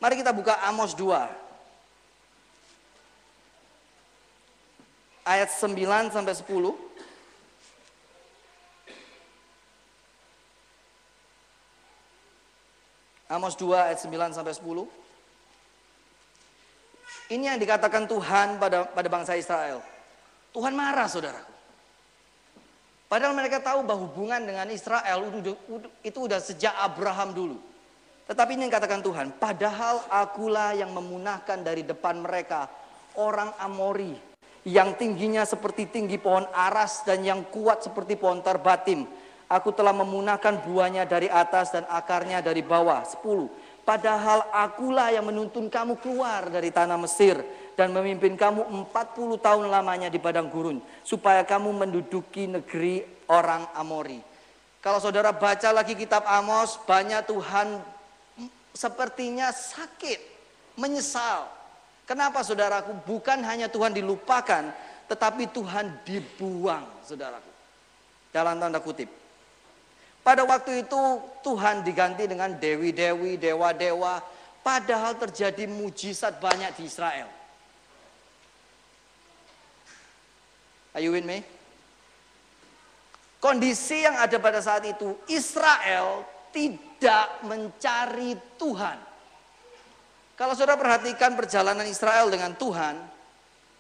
Mari 0.03 0.21
kita 0.21 0.35
buka 0.35 0.61
Amos 0.67 0.93
2 0.93 1.17
ayat 5.25 5.49
9 5.49 6.13
sampai 6.13 6.35
10. 6.37 6.77
Amos 13.33 13.57
2 13.57 13.73
ayat 13.73 13.99
9 14.05 14.37
sampai 14.37 14.53
10. 14.53 14.85
Ini 17.33 17.57
yang 17.57 17.59
dikatakan 17.59 18.05
Tuhan 18.05 18.61
pada 18.61 18.85
pada 18.85 19.09
bangsa 19.09 19.33
Israel. 19.33 19.81
Tuhan 20.53 20.77
marah 20.77 21.09
saudaraku. 21.09 21.54
Padahal 23.15 23.31
mereka 23.31 23.63
tahu 23.63 23.87
bahwa 23.87 24.11
hubungan 24.11 24.43
dengan 24.43 24.67
Israel 24.75 25.23
itu 26.03 26.19
udah 26.19 26.43
sejak 26.43 26.75
Abraham 26.83 27.31
dulu. 27.31 27.63
Tetapi 28.27 28.59
ini 28.59 28.67
yang 28.67 28.75
katakan 28.75 29.07
Tuhan, 29.07 29.39
padahal 29.39 30.03
akulah 30.11 30.75
yang 30.75 30.91
memunahkan 30.91 31.63
dari 31.63 31.87
depan 31.87 32.19
mereka 32.19 32.67
orang 33.15 33.55
Amori 33.63 34.19
yang 34.67 34.99
tingginya 34.99 35.47
seperti 35.47 35.95
tinggi 35.95 36.19
pohon 36.19 36.43
aras 36.51 37.07
dan 37.07 37.23
yang 37.23 37.47
kuat 37.55 37.87
seperti 37.87 38.19
pohon 38.19 38.43
terbatim. 38.43 39.07
Aku 39.47 39.71
telah 39.71 39.95
memunahkan 39.95 40.67
buahnya 40.67 41.07
dari 41.07 41.31
atas 41.31 41.71
dan 41.71 41.87
akarnya 41.87 42.43
dari 42.43 42.67
bawah. 42.67 43.07
Sepuluh. 43.07 43.47
Padahal 43.87 44.51
akulah 44.51 45.15
yang 45.15 45.31
menuntun 45.31 45.71
kamu 45.71 46.03
keluar 46.03 46.51
dari 46.51 46.75
tanah 46.75 46.99
Mesir 46.99 47.39
dan 47.75 47.91
memimpin 47.91 48.39
kamu 48.39 48.65
empat 48.71 49.19
puluh 49.19 49.39
tahun 49.39 49.71
lamanya 49.71 50.11
di 50.11 50.19
padang 50.23 50.47
gurun 50.51 50.79
supaya 51.03 51.43
kamu 51.43 51.75
menduduki 51.75 52.47
negeri 52.47 53.03
orang 53.31 53.67
Amori. 53.75 54.23
Kalau 54.79 55.01
saudara 55.01 55.33
baca 55.33 55.73
lagi 55.75 55.97
kitab 55.97 56.29
Amos, 56.29 56.77
banyak 56.85 57.25
Tuhan 57.25 57.81
sepertinya 58.77 59.49
sakit, 59.49 60.21
menyesal, 60.77 61.49
Kenapa 62.05 62.45
saudaraku? 62.45 62.93
Bukan 63.09 63.41
hanya 63.49 63.73
Tuhan 63.73 63.97
dilupakan, 63.97 64.69
tetapi 65.09 65.49
Tuhan 65.57 66.05
dibuang, 66.05 66.85
saudaraku. 67.01 67.49
Dalam 68.29 68.61
tanda 68.61 68.81
kutip. 68.81 69.09
Pada 70.21 70.45
waktu 70.45 70.85
itu 70.85 71.01
Tuhan 71.45 71.85
diganti 71.85 72.29
dengan 72.29 72.53
dewi-dewi, 72.57 73.41
dewa-dewa, 73.41 74.21
padahal 74.61 75.17
terjadi 75.17 75.65
mujizat 75.65 76.41
banyak 76.41 76.77
di 76.77 76.89
Israel. 76.89 77.29
Are 80.95 81.03
you 81.03 81.11
with 81.11 81.27
me? 81.27 81.43
Kondisi 83.43 84.07
yang 84.07 84.17
ada 84.17 84.41
pada 84.41 84.63
saat 84.65 84.89
itu, 84.89 85.21
Israel 85.29 86.25
tidak 86.55 87.45
mencari 87.45 88.39
Tuhan. 88.57 88.99
Kalau 90.39 90.55
saudara 90.57 90.81
perhatikan 90.81 91.37
perjalanan 91.37 91.85
Israel 91.85 92.33
dengan 92.33 92.57
Tuhan, 92.57 92.97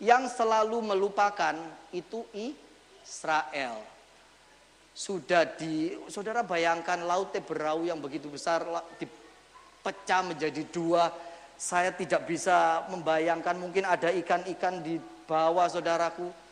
yang 0.02 0.26
selalu 0.28 0.84
melupakan 0.84 1.54
itu 1.94 2.26
Israel. 2.34 3.78
Sudah 4.94 5.48
di, 5.48 5.96
saudara 6.06 6.46
bayangkan 6.46 7.00
laut 7.02 7.34
Teberau 7.34 7.82
yang 7.82 7.98
begitu 7.98 8.30
besar 8.30 8.62
dipecah 9.00 10.20
menjadi 10.22 10.62
dua. 10.70 11.10
Saya 11.54 11.94
tidak 11.94 12.26
bisa 12.26 12.86
membayangkan 12.90 13.54
mungkin 13.58 13.86
ada 13.86 14.10
ikan-ikan 14.12 14.82
di 14.82 14.98
bawah 15.26 15.66
saudaraku. 15.66 16.43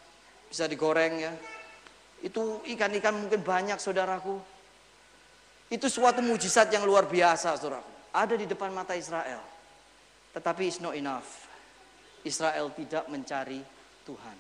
Bisa 0.53 0.69
digoreng 0.69 1.17
ya. 1.17 1.33
Itu 2.21 2.61
ikan-ikan 2.69 3.17
mungkin 3.17 3.41
banyak 3.41 3.81
saudaraku. 3.81 4.37
Itu 5.73 5.89
suatu 5.89 6.21
mujizat 6.21 6.69
yang 6.69 6.85
luar 6.85 7.09
biasa 7.09 7.57
saudaraku. 7.57 8.13
Ada 8.13 8.37
di 8.37 8.45
depan 8.45 8.69
mata 8.69 8.93
Israel. 8.93 9.41
Tetapi 10.37 10.63
it's 10.69 10.85
not 10.85 10.93
enough. 10.93 11.49
Israel 12.29 12.69
tidak 12.77 13.09
mencari 13.09 13.65
Tuhan. 14.05 14.37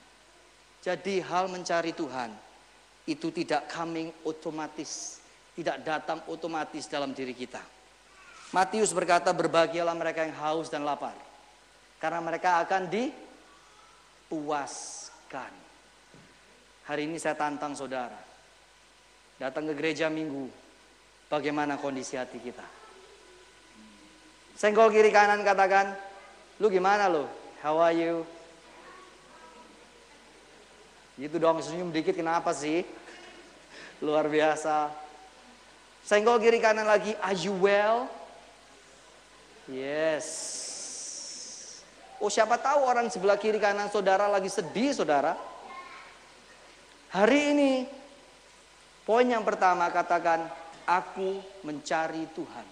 Jadi 0.85 1.25
hal 1.25 1.49
mencari 1.49 1.97
Tuhan 1.97 2.29
itu 3.07 3.31
tidak 3.33 3.71
coming 3.71 4.13
otomatis, 4.27 5.19
tidak 5.55 5.81
datang 5.83 6.21
otomatis 6.29 6.87
dalam 6.91 7.17
diri 7.17 7.33
kita. 7.35 7.65
Matius 8.53 8.93
berkata 8.93 9.33
berbahagialah 9.33 9.97
mereka 9.97 10.29
yang 10.29 10.37
haus 10.37 10.69
dan 10.69 10.85
lapar 10.85 11.17
karena 12.03 12.21
mereka 12.21 12.61
akan 12.67 12.91
dipuaskan. 14.29 15.62
Hari 16.83 17.07
ini 17.07 17.19
saya 17.23 17.39
tantang 17.39 17.79
saudara. 17.79 18.19
Datang 19.39 19.71
ke 19.71 19.75
gereja 19.79 20.11
minggu. 20.11 20.51
Bagaimana 21.31 21.79
kondisi 21.79 22.19
hati 22.19 22.43
kita? 22.43 22.67
Senggol 24.59 24.93
kiri 24.93 25.09
kanan 25.09 25.41
katakan, 25.47 25.97
lu 26.61 26.69
gimana 26.69 27.09
lu? 27.09 27.25
How 27.65 27.79
are 27.81 27.97
you? 27.97 28.27
Gitu 31.17 31.39
dong, 31.39 31.63
senyum 31.63 31.95
dikit 31.95 32.19
kenapa 32.19 32.53
sih? 32.53 32.85
Luar 34.03 34.27
biasa. 34.27 34.91
Senggol 36.03 36.43
kiri 36.43 36.59
kanan 36.59 36.85
lagi, 36.85 37.15
are 37.23 37.39
you 37.39 37.55
well? 37.63 38.11
Yes. 39.71 40.27
Oh 42.19 42.31
siapa 42.31 42.59
tahu 42.59 42.87
orang 42.87 43.07
sebelah 43.11 43.39
kiri 43.39 43.63
kanan 43.63 43.91
saudara 43.91 44.27
lagi 44.27 44.51
sedih 44.51 44.95
saudara. 44.95 45.52
Hari 47.13 47.53
ini, 47.53 47.73
poin 49.05 49.29
yang 49.29 49.45
pertama 49.45 49.85
katakan, 49.93 50.49
aku 50.89 51.45
mencari 51.61 52.25
Tuhan. 52.33 52.67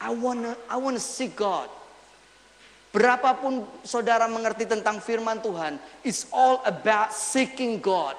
I 0.00 0.08
wanna 0.08 0.56
I 0.72 0.80
wanna 0.80 1.02
see 1.02 1.28
God. 1.28 1.68
Berapapun 2.88 3.68
saudara 3.84 4.24
mengerti 4.24 4.64
tentang 4.64 5.04
firman 5.04 5.44
Tuhan, 5.44 5.76
it's 6.00 6.24
all 6.32 6.64
about 6.64 7.12
seeking 7.12 7.76
God. 7.76 8.16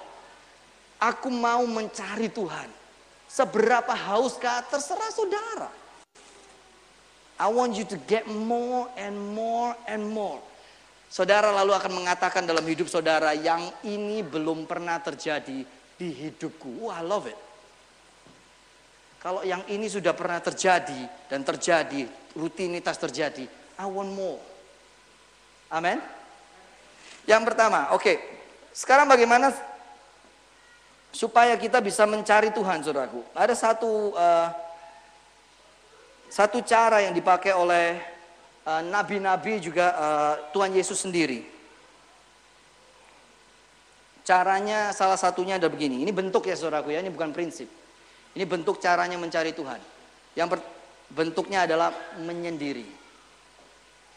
Aku 1.01 1.33
mau 1.33 1.65
mencari 1.65 2.29
Tuhan. 2.29 2.69
Seberapa 3.25 3.97
hauskah 3.97 4.69
terserah 4.69 5.09
saudara. 5.09 5.69
I 7.41 7.49
want 7.49 7.73
you 7.73 7.89
to 7.89 7.97
get 8.05 8.29
more 8.29 8.85
and 8.99 9.17
more 9.33 9.73
and 9.89 10.05
more. 10.05 10.43
Saudara 11.09 11.49
lalu 11.49 11.73
akan 11.73 12.05
mengatakan 12.05 12.45
dalam 12.45 12.61
hidup 12.69 12.85
saudara 12.85 13.33
yang 13.33 13.65
ini 13.81 14.21
belum 14.21 14.69
pernah 14.69 15.01
terjadi 15.01 15.65
di 15.97 16.07
hidupku. 16.13 16.85
Wah, 16.85 17.01
I 17.01 17.03
love 17.03 17.25
it. 17.25 17.39
Kalau 19.19 19.43
yang 19.43 19.65
ini 19.67 19.89
sudah 19.89 20.15
pernah 20.15 20.39
terjadi 20.39 21.27
dan 21.27 21.43
terjadi, 21.43 22.07
rutinitas 22.37 22.95
terjadi, 22.95 23.43
I 23.75 23.85
want 23.89 24.13
more. 24.15 24.39
Amin. 25.73 25.99
Yang 27.27 27.41
pertama, 27.51 27.91
oke. 27.91 28.05
Okay. 28.05 28.15
Sekarang 28.71 29.09
bagaimana 29.09 29.51
supaya 31.11 31.57
kita 31.59 31.83
bisa 31.83 32.07
mencari 32.07 32.53
Tuhan, 32.53 32.79
saudaraku? 32.85 33.25
Ada 33.35 33.57
satu 33.57 34.15
uh, 34.15 34.49
satu 36.29 36.61
cara 36.61 37.01
yang 37.03 37.11
dipakai 37.11 37.51
oleh 37.57 37.97
eh, 37.97 38.18
nabi-nabi 38.85 39.57
uh, 39.57 39.61
juga 39.61 39.85
uh, 39.97 40.33
Tuhan 40.53 40.71
Yesus 40.75 41.01
sendiri. 41.01 41.41
Caranya 44.21 44.93
salah 44.93 45.17
satunya 45.17 45.57
ada 45.57 45.65
begini. 45.65 46.05
Ini 46.05 46.13
bentuk 46.13 46.45
ya 46.45 46.53
saudaraku 46.53 46.93
ya, 46.93 47.01
ini 47.01 47.09
bukan 47.09 47.33
prinsip. 47.33 47.65
Ini 48.37 48.45
bentuk 48.45 48.77
caranya 48.77 49.17
mencari 49.17 49.57
Tuhan. 49.57 49.81
Yang 50.37 50.61
bentuknya 51.09 51.65
adalah 51.65 51.89
menyendiri. 52.21 52.85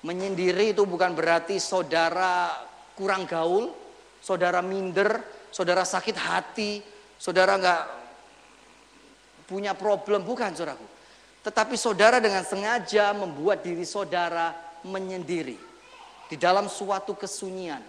Menyendiri 0.04 0.76
itu 0.76 0.84
bukan 0.84 1.16
berarti 1.16 1.56
saudara 1.56 2.52
kurang 2.92 3.24
gaul, 3.24 3.72
saudara 4.20 4.60
minder, 4.60 5.24
saudara 5.48 5.86
sakit 5.86 6.16
hati, 6.18 6.84
saudara 7.16 7.56
nggak 7.56 7.82
punya 9.48 9.72
problem, 9.72 10.26
bukan 10.28 10.52
saudaraku. 10.52 10.84
Tetapi 11.42 11.74
saudara 11.74 12.22
dengan 12.22 12.46
sengaja 12.46 13.11
membuat 13.11 13.66
diri 13.66 13.83
saudara 13.83 14.55
menyendiri 14.87 15.59
di 16.31 16.37
dalam 16.38 16.70
suatu 16.70 17.18
kesunyian. 17.18 17.83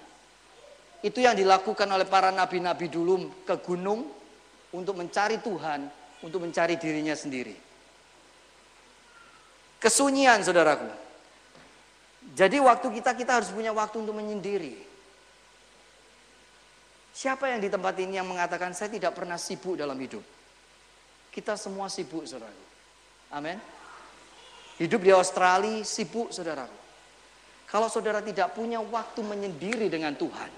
Itu 1.03 1.21
yang 1.21 1.37
dilakukan 1.37 1.85
oleh 1.85 2.07
para 2.07 2.33
nabi-nabi 2.33 2.89
dulu 2.89 3.45
ke 3.45 3.55
gunung 3.61 4.09
untuk 4.73 4.97
mencari 4.97 5.37
Tuhan 5.37 5.85
untuk 6.23 6.41
mencari 6.41 6.79
dirinya 6.79 7.13
sendiri. 7.13 7.53
Kesunyian 9.83 10.39
saudaraku. 10.41 10.87
Jadi 12.33 12.57
waktu 12.63 12.87
kita, 12.87 13.11
kita 13.13 13.31
harus 13.43 13.51
punya 13.51 13.75
waktu 13.75 13.99
untuk 13.99 14.15
menyendiri. 14.15 14.79
Siapa 17.13 17.51
yang 17.51 17.59
di 17.61 17.69
tempat 17.69 17.93
ini 17.99 18.17
yang 18.17 18.25
mengatakan 18.25 18.71
saya 18.73 18.89
tidak 18.89 19.13
pernah 19.13 19.35
sibuk 19.35 19.75
dalam 19.75 19.99
hidup? 19.99 20.23
Kita 21.29 21.59
semua 21.59 21.91
sibuk 21.91 22.23
saudaraku. 22.23 22.72
Amin. 23.33 23.57
Hidup 24.77 25.01
di 25.01 25.09
Australia 25.09 25.81
sibuk 25.81 26.29
saudaraku. 26.29 26.81
Kalau 27.65 27.89
saudara 27.89 28.21
tidak 28.21 28.53
punya 28.53 28.77
waktu 28.77 29.25
menyendiri 29.25 29.89
dengan 29.89 30.13
Tuhan, 30.13 30.51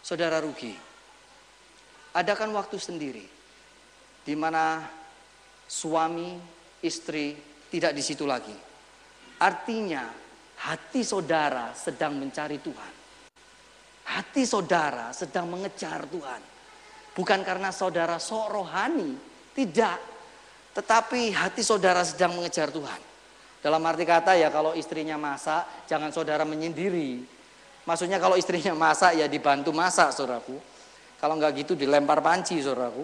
saudara 0.00 0.40
rugi. 0.40 0.72
Adakan 2.16 2.56
waktu 2.56 2.80
sendiri 2.80 3.26
di 4.24 4.32
mana 4.32 4.80
suami, 5.68 6.40
istri 6.80 7.36
tidak 7.68 7.92
di 7.92 8.00
situ 8.00 8.24
lagi. 8.24 8.56
Artinya, 9.44 10.08
hati 10.64 11.04
saudara 11.04 11.76
sedang 11.76 12.16
mencari 12.16 12.56
Tuhan. 12.64 12.94
Hati 14.08 14.42
saudara 14.48 15.12
sedang 15.12 15.52
mengejar 15.52 16.08
Tuhan. 16.08 16.57
Bukan 17.18 17.42
karena 17.42 17.74
saudara 17.74 18.22
sok 18.22 18.54
rohani, 18.54 19.18
tidak. 19.58 19.98
Tetapi 20.78 21.34
hati 21.34 21.66
saudara 21.66 22.06
sedang 22.06 22.38
mengejar 22.38 22.70
Tuhan. 22.70 23.02
Dalam 23.58 23.82
arti 23.82 24.06
kata 24.06 24.38
ya 24.38 24.54
kalau 24.54 24.70
istrinya 24.78 25.18
masak, 25.18 25.66
jangan 25.90 26.14
saudara 26.14 26.46
menyendiri. 26.46 27.26
Maksudnya 27.82 28.22
kalau 28.22 28.38
istrinya 28.38 28.70
masak 28.70 29.18
ya 29.18 29.26
dibantu 29.26 29.74
masak 29.74 30.14
saudaraku. 30.14 30.54
Kalau 31.18 31.34
nggak 31.34 31.66
gitu 31.66 31.74
dilempar 31.74 32.22
panci 32.22 32.62
saudaraku. 32.62 33.02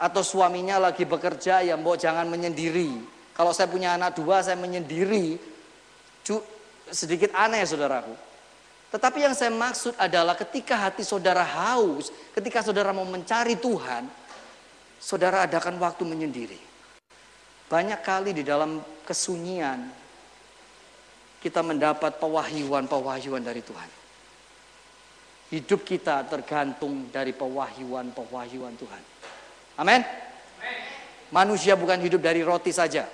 Atau 0.00 0.24
suaminya 0.24 0.80
lagi 0.80 1.04
bekerja 1.04 1.60
ya 1.60 1.76
mbok 1.76 2.00
jangan 2.00 2.24
menyendiri. 2.24 3.04
Kalau 3.36 3.52
saya 3.52 3.68
punya 3.68 4.00
anak 4.00 4.16
dua 4.16 4.40
saya 4.40 4.56
menyendiri. 4.56 5.36
Sedikit 6.88 7.36
aneh 7.36 7.68
saudaraku. 7.68 8.16
Tetapi 8.94 9.26
yang 9.26 9.34
saya 9.34 9.50
maksud 9.50 9.98
adalah 9.98 10.38
ketika 10.38 10.86
hati 10.86 11.02
saudara 11.02 11.42
haus, 11.42 12.14
ketika 12.30 12.62
saudara 12.62 12.94
mau 12.94 13.02
mencari 13.02 13.58
Tuhan, 13.58 14.06
saudara 15.02 15.50
adakan 15.50 15.82
waktu 15.82 16.06
menyendiri. 16.06 16.60
Banyak 17.66 18.06
kali 18.06 18.30
di 18.30 18.46
dalam 18.46 18.78
kesunyian 19.02 19.90
kita 21.42 21.66
mendapat 21.66 22.22
pewahyuan-pewahyuan 22.22 23.42
dari 23.42 23.66
Tuhan. 23.66 23.90
Hidup 25.50 25.82
kita 25.82 26.22
tergantung 26.30 27.10
dari 27.10 27.34
pewahyuan-pewahyuan 27.34 28.74
Tuhan. 28.78 29.02
Amin. 29.82 30.06
Manusia 31.34 31.74
bukan 31.74 31.98
hidup 31.98 32.22
dari 32.22 32.46
roti 32.46 32.70
saja. 32.70 33.10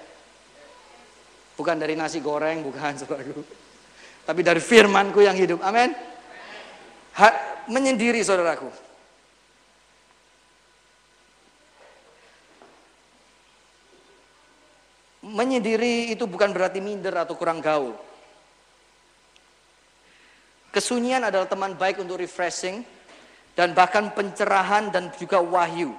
Bukan 1.56 1.80
dari 1.80 1.96
nasi 1.96 2.20
goreng, 2.20 2.60
bukan 2.68 2.92
saudaraku. 3.00 3.69
Tapi 4.24 4.40
dari 4.44 4.60
firmanku 4.62 5.20
yang 5.24 5.36
hidup. 5.36 5.60
Amin. 5.64 5.92
menyendiri 7.70 8.18
saudaraku. 8.24 8.66
Menyendiri 15.20 16.10
itu 16.10 16.24
bukan 16.24 16.50
berarti 16.50 16.80
minder 16.82 17.12
atau 17.12 17.36
kurang 17.36 17.60
gaul. 17.60 17.94
Kesunyian 20.70 21.26
adalah 21.26 21.50
teman 21.50 21.74
baik 21.74 21.98
untuk 21.98 22.22
refreshing 22.22 22.86
dan 23.58 23.74
bahkan 23.74 24.14
pencerahan 24.14 24.88
dan 24.94 25.10
juga 25.18 25.42
wahyu. 25.42 25.92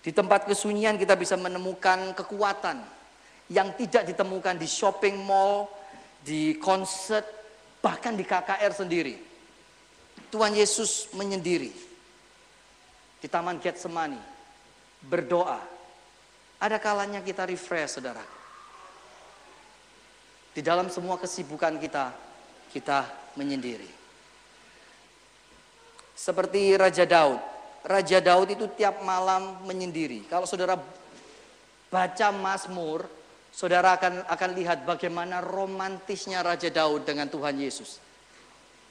Di 0.00 0.12
tempat 0.12 0.48
kesunyian 0.48 0.96
kita 0.96 1.16
bisa 1.16 1.36
menemukan 1.36 2.12
kekuatan 2.16 2.80
yang 3.52 3.72
tidak 3.76 4.08
ditemukan 4.12 4.56
di 4.56 4.68
shopping 4.68 5.16
mall, 5.24 5.68
di 6.20 6.56
konser, 6.60 7.24
bahkan 7.80 8.16
di 8.16 8.24
KKR 8.24 8.72
sendiri. 8.72 9.16
Tuhan 10.30 10.54
Yesus 10.54 11.10
menyendiri 11.16 11.72
di 13.18 13.26
Taman 13.26 13.58
Getsemani 13.58 14.20
berdoa 15.02 15.80
ada 16.60 16.76
kalanya 16.76 17.24
kita 17.24 17.48
refresh, 17.48 17.96
saudara. 17.96 18.20
Di 20.52 20.60
dalam 20.60 20.92
semua 20.92 21.16
kesibukan 21.16 21.80
kita, 21.80 22.12
kita 22.68 23.08
menyendiri. 23.32 23.88
Seperti 26.12 26.76
Raja 26.76 27.08
Daud. 27.08 27.40
Raja 27.80 28.20
Daud 28.20 28.52
itu 28.52 28.68
tiap 28.76 29.00
malam 29.00 29.64
menyendiri. 29.64 30.28
Kalau 30.28 30.44
saudara 30.44 30.76
baca 31.88 32.28
Mazmur, 32.28 33.08
saudara 33.60 33.92
akan 34.00 34.24
akan 34.24 34.50
lihat 34.56 34.88
bagaimana 34.88 35.44
romantisnya 35.44 36.40
Raja 36.40 36.72
Daud 36.72 37.04
dengan 37.04 37.28
Tuhan 37.28 37.60
Yesus. 37.60 38.00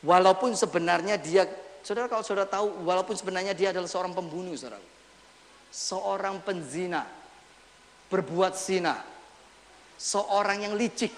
Walaupun 0.06 0.54
sebenarnya 0.54 1.18
dia, 1.18 1.50
saudara 1.82 2.06
kalau 2.06 2.22
saudara 2.22 2.46
tahu, 2.46 2.86
walaupun 2.86 3.18
sebenarnya 3.18 3.58
dia 3.58 3.74
adalah 3.74 3.90
seorang 3.90 4.14
pembunuh, 4.14 4.54
saudara. 4.54 4.78
Seorang 5.74 6.46
penzina, 6.46 7.02
berbuat 8.14 8.54
zina. 8.54 9.02
Seorang 9.98 10.70
yang 10.70 10.78
licik. 10.78 11.12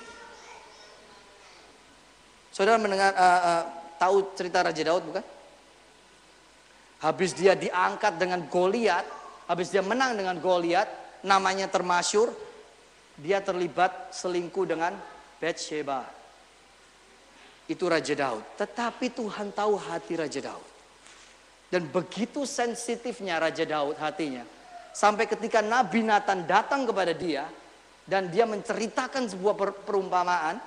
Saudara 2.56 2.80
mendengar 2.80 3.12
uh, 3.20 3.42
uh, 3.44 3.64
tahu 4.00 4.32
cerita 4.32 4.64
Raja 4.64 4.80
Daud 4.80 5.04
bukan? 5.12 5.26
Habis 7.04 7.36
dia 7.36 7.60
diangkat 7.60 8.16
dengan 8.16 8.48
Goliat, 8.48 9.04
habis 9.52 9.68
dia 9.76 9.84
menang 9.84 10.16
dengan 10.16 10.40
Goliat, 10.40 10.88
namanya 11.22 11.68
termasyur, 11.68 12.32
dia 13.22 13.38
terlibat 13.40 14.10
selingkuh 14.10 14.66
dengan 14.66 14.98
Bathsheba. 15.38 16.02
Itu 17.70 17.86
Raja 17.86 18.18
Daud. 18.18 18.44
Tetapi 18.58 19.14
Tuhan 19.14 19.54
tahu 19.54 19.78
hati 19.78 20.18
Raja 20.18 20.42
Daud. 20.42 20.68
Dan 21.72 21.88
begitu 21.88 22.44
sensitifnya 22.44 23.40
Raja 23.40 23.64
Daud 23.64 23.96
hatinya, 23.96 24.44
Sampai 24.92 25.24
ketika 25.24 25.64
Nabi 25.64 26.04
Nathan 26.04 26.44
datang 26.44 26.84
kepada 26.84 27.16
dia 27.16 27.48
dan 28.04 28.28
dia 28.28 28.44
menceritakan 28.44 29.32
sebuah 29.32 29.56
perumpamaan 29.88 30.60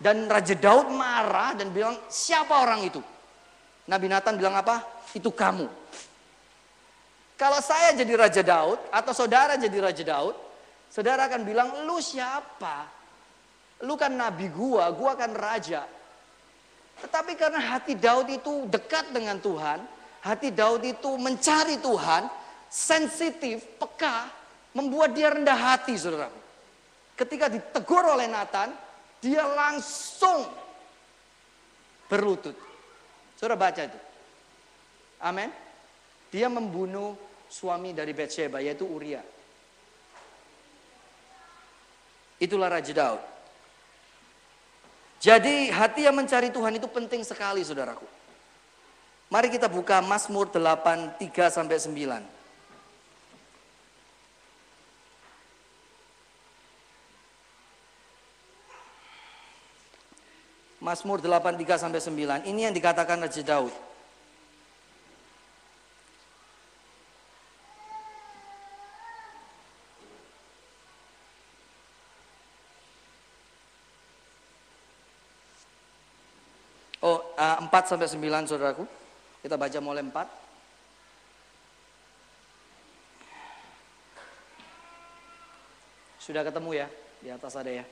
dan 0.00 0.24
Raja 0.24 0.56
Daud 0.56 0.88
marah 0.88 1.52
dan 1.52 1.68
bilang, 1.68 2.00
"Siapa 2.08 2.64
orang 2.64 2.80
itu?" 2.88 3.00
Nabi 3.92 4.08
Nathan 4.08 4.40
bilang 4.40 4.56
apa? 4.56 5.04
"Itu 5.12 5.28
kamu." 5.36 5.68
Kalau 7.36 7.60
saya 7.60 7.92
jadi 7.92 8.16
Raja 8.16 8.40
Daud 8.40 8.80
atau 8.88 9.12
saudara 9.12 9.60
jadi 9.60 9.84
Raja 9.84 10.04
Daud, 10.06 10.36
saudara 10.90 11.28
akan 11.28 11.42
bilang, 11.44 11.68
"Lu 11.84 12.00
siapa? 12.00 12.88
Lu 13.84 13.94
kan 13.94 14.12
nabi 14.14 14.48
gua, 14.48 14.88
gua 14.92 15.14
kan 15.14 15.32
raja." 15.32 15.84
Tetapi 17.04 17.34
karena 17.34 17.60
hati 17.74 17.98
Daud 17.98 18.30
itu 18.30 18.70
dekat 18.70 19.10
dengan 19.10 19.36
Tuhan, 19.42 19.82
hati 20.22 20.54
Daud 20.54 20.86
itu 20.86 21.10
mencari 21.18 21.82
Tuhan, 21.82 22.30
sensitif, 22.70 23.60
peka, 23.76 24.30
membuat 24.74 25.12
dia 25.12 25.30
rendah 25.34 25.58
hati, 25.58 25.94
saudara. 25.98 26.30
Ketika 27.14 27.46
ditegur 27.46 28.02
oleh 28.02 28.26
Nathan, 28.26 28.74
dia 29.22 29.46
langsung 29.46 30.50
berlutut. 32.10 32.54
Saudara 33.38 33.58
baca 33.58 33.82
itu. 33.86 34.00
Amin. 35.22 35.50
Dia 36.34 36.50
membunuh 36.50 37.14
suami 37.46 37.94
dari 37.94 38.10
Bathsheba, 38.10 38.58
yaitu 38.58 38.84
Uria. 38.86 39.22
Itulah 42.42 42.68
Raja 42.70 42.92
Daud. 42.92 43.22
Jadi 45.24 45.72
hati 45.72 46.04
yang 46.04 46.12
mencari 46.12 46.52
Tuhan 46.52 46.76
itu 46.76 46.84
penting 46.90 47.24
sekali 47.24 47.64
saudaraku. 47.64 48.04
Mari 49.32 49.48
kita 49.48 49.72
buka 49.72 50.04
Mazmur 50.04 50.52
8, 50.52 51.16
3 51.16 51.48
sampai 51.48 51.80
9. 51.80 52.22
Mazmur 60.84 61.24
8, 61.24 61.56
3 61.56 61.80
sampai 61.80 62.04
9. 62.04 62.44
Ini 62.44 62.68
yang 62.68 62.74
dikatakan 62.76 63.16
Raja 63.24 63.40
Daud. 63.40 63.72
Oh, 77.04 77.20
uh, 77.36 77.53
4 77.66 77.90
sampai 77.90 78.08
9 78.08 78.50
saudaraku. 78.50 78.84
Kita 79.40 79.56
baca 79.60 79.78
mulai 79.80 80.04
4. 80.04 80.44
Sudah 86.24 86.40
ketemu 86.40 86.70
ya? 86.72 86.88
Di 87.20 87.28
atas 87.28 87.52
ada 87.52 87.68
ya. 87.68 87.84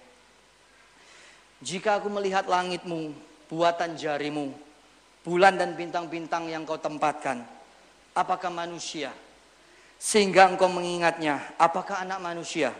Jika 1.61 2.00
aku 2.00 2.08
melihat 2.08 2.48
langitmu, 2.48 3.12
buatan 3.52 3.92
jarimu, 3.92 4.56
bulan 5.20 5.61
dan 5.61 5.76
bintang-bintang 5.76 6.48
yang 6.48 6.64
kau 6.64 6.80
tempatkan, 6.80 7.44
apakah 8.16 8.48
manusia? 8.48 9.12
Sehingga 10.00 10.48
engkau 10.48 10.72
mengingatnya, 10.72 11.52
apakah 11.61 12.02
anak 12.02 12.24
manusia? 12.24 12.72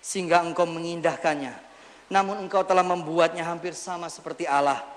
Sehingga 0.00 0.40
engkau 0.40 0.64
mengindahkannya. 0.64 1.52
Namun 2.08 2.48
engkau 2.48 2.64
telah 2.64 2.82
membuatnya 2.82 3.44
hampir 3.44 3.76
sama 3.76 4.08
seperti 4.08 4.48
Allah. 4.48 4.93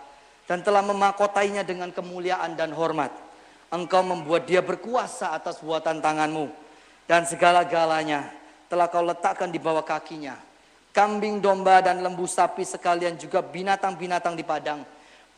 Dan 0.48 0.64
telah 0.64 0.82
memakotainya 0.82 1.68
dengan 1.68 1.92
kemuliaan 1.92 2.56
dan 2.56 2.72
hormat. 2.72 3.12
Engkau 3.68 4.00
membuat 4.00 4.48
dia 4.48 4.64
berkuasa 4.64 5.36
atas 5.36 5.60
buatan 5.60 6.00
tanganmu. 6.00 6.48
Dan 7.04 7.28
segala-galanya 7.28 8.32
telah 8.72 8.88
kau 8.88 9.04
letakkan 9.04 9.52
di 9.52 9.60
bawah 9.60 9.84
kakinya. 9.84 10.40
Kambing 10.92 11.40
domba 11.44 11.80
dan 11.84 12.02
lembu 12.02 12.26
sapi 12.26 12.66
sekalian 12.66 13.16
juga 13.22 13.40
binatang-binatang 13.46 14.34
di 14.34 14.42
padang, 14.42 14.82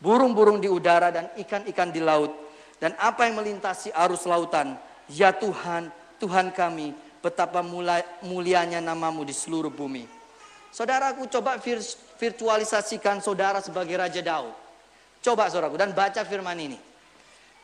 burung-burung 0.00 0.56
di 0.56 0.72
udara 0.72 1.12
dan 1.12 1.28
ikan-ikan 1.36 1.92
di 1.92 2.00
laut, 2.00 2.32
dan 2.80 2.96
apa 2.96 3.28
yang 3.28 3.44
melintasi 3.44 3.92
arus 3.92 4.24
lautan. 4.24 4.72
Ya 5.12 5.36
Tuhan, 5.36 5.92
Tuhan 6.16 6.48
kami, 6.56 6.96
betapa 7.20 7.60
mulianya 8.24 8.80
namamu 8.80 9.20
di 9.20 9.36
seluruh 9.36 9.68
bumi. 9.68 10.08
Saudaraku 10.72 11.28
coba 11.28 11.60
virtualisasikan 12.16 13.20
saudara 13.20 13.60
sebagai 13.60 14.00
Raja 14.00 14.24
Daud. 14.24 14.54
Coba 15.20 15.52
saudaraku 15.52 15.76
dan 15.76 15.92
baca 15.92 16.24
firman 16.24 16.56
ini. 16.56 16.78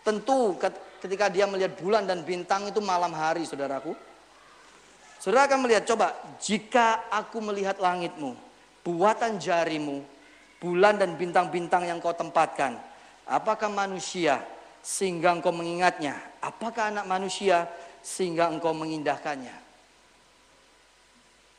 Tentu 0.04 0.54
ketika 1.02 1.32
dia 1.32 1.48
melihat 1.48 1.74
bulan 1.80 2.04
dan 2.04 2.22
bintang 2.22 2.68
itu 2.68 2.78
malam 2.84 3.10
hari 3.16 3.48
saudaraku. 3.48 3.96
Saudara 5.16 5.48
akan 5.48 5.64
melihat, 5.64 5.88
coba 5.88 6.12
jika 6.38 7.08
aku 7.08 7.40
melihat 7.40 7.80
langitmu, 7.80 8.36
buatan 8.84 9.40
jarimu, 9.40 10.04
bulan 10.60 11.00
dan 11.00 11.16
bintang-bintang 11.16 11.88
yang 11.88 11.98
kau 11.98 12.12
tempatkan, 12.12 12.76
apakah 13.24 13.72
manusia 13.72 14.44
sehingga 14.84 15.32
engkau 15.34 15.50
mengingatnya? 15.50 16.20
Apakah 16.38 16.94
anak 16.94 17.08
manusia 17.08 17.66
sehingga 18.04 18.52
engkau 18.52 18.70
mengindahkannya? 18.76 19.56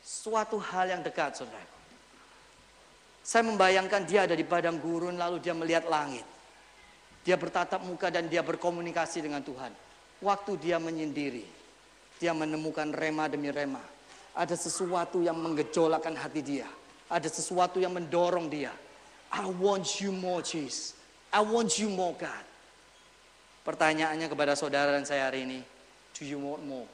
Suatu 0.06 0.56
hal 0.62 0.94
yang 0.96 1.02
dekat, 1.04 1.36
saudara. 1.44 1.77
Saya 3.28 3.44
membayangkan 3.44 4.08
dia 4.08 4.24
ada 4.24 4.40
di 4.40 4.48
padang 4.48 4.80
gurun 4.80 5.20
lalu 5.20 5.44
dia 5.44 5.52
melihat 5.52 5.92
langit. 5.92 6.24
Dia 7.28 7.36
bertatap 7.36 7.84
muka 7.84 8.08
dan 8.08 8.32
dia 8.32 8.40
berkomunikasi 8.40 9.20
dengan 9.20 9.44
Tuhan. 9.44 9.76
Waktu 10.24 10.56
dia 10.56 10.80
menyendiri, 10.80 11.44
dia 12.24 12.32
menemukan 12.32 12.88
rema 12.96 13.28
demi 13.28 13.52
rema. 13.52 13.84
Ada 14.32 14.56
sesuatu 14.56 15.20
yang 15.20 15.36
menggejolakkan 15.44 16.16
hati 16.16 16.40
dia. 16.40 16.72
Ada 17.12 17.28
sesuatu 17.28 17.84
yang 17.84 17.92
mendorong 18.00 18.48
dia. 18.48 18.72
I 19.36 19.44
want 19.60 20.00
you 20.00 20.16
more, 20.16 20.40
Jesus. 20.40 20.96
I 21.28 21.44
want 21.44 21.76
you 21.84 21.92
more, 21.92 22.16
God. 22.16 22.48
Pertanyaannya 23.68 24.32
kepada 24.32 24.56
saudara 24.56 24.96
dan 24.96 25.04
saya 25.04 25.28
hari 25.28 25.44
ini, 25.44 25.60
do 26.16 26.24
you 26.24 26.40
want 26.40 26.64
more? 26.64 26.88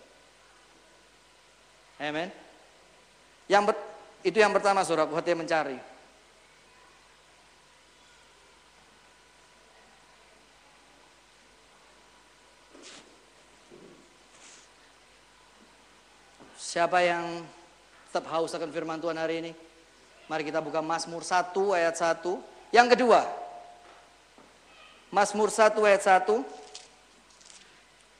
Amen. 2.02 2.34
Yang 3.46 3.78
itu 4.26 4.41
yang 4.41 4.50
pertama 4.50 4.82
saudara, 4.82 5.06
hati 5.13 5.38
mencari. 5.38 5.92
Siapa 16.73 17.05
yang 17.05 17.45
tetap 18.09 18.25
haus 18.33 18.49
akan 18.49 18.73
firman 18.73 18.97
Tuhan 18.97 19.13
hari 19.13 19.45
ini? 19.45 19.53
Mari 20.25 20.41
kita 20.41 20.57
buka 20.57 20.81
Mazmur 20.81 21.21
1 21.21 21.53
ayat 21.69 21.93
1. 21.93 22.73
Yang 22.73 22.97
kedua, 22.97 23.29
Mazmur 25.13 25.53
1 25.53 25.69
ayat 25.86 26.01
1. 26.01 26.41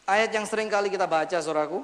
Ayat 0.05 0.29
yang 0.37 0.45
sering 0.45 0.69
kali 0.69 0.93
kita 0.93 1.09
baca, 1.09 1.33
saudaraku. 1.41 1.81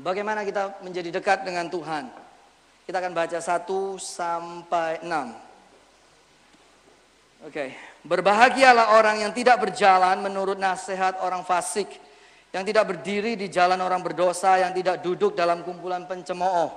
Bagaimana 0.00 0.48
kita 0.48 0.80
menjadi 0.80 1.12
dekat 1.12 1.44
dengan 1.44 1.68
Tuhan? 1.68 2.08
Kita 2.88 2.96
akan 2.96 3.12
baca 3.12 3.44
1 3.44 4.00
sampai 4.00 5.04
6. 5.04 5.04
Oke, 7.44 7.52
okay. 7.52 7.68
berbahagialah 8.08 8.96
orang 8.96 9.20
yang 9.20 9.36
tidak 9.36 9.60
berjalan 9.60 10.16
menurut 10.24 10.56
nasihat 10.56 11.20
orang 11.20 11.44
fasik 11.44 12.00
yang 12.52 12.64
tidak 12.68 12.84
berdiri 12.84 13.32
di 13.34 13.48
jalan 13.48 13.80
orang 13.80 14.04
berdosa, 14.04 14.60
yang 14.60 14.76
tidak 14.76 15.00
duduk 15.00 15.32
dalam 15.32 15.64
kumpulan 15.64 16.04
pencemooh, 16.04 16.68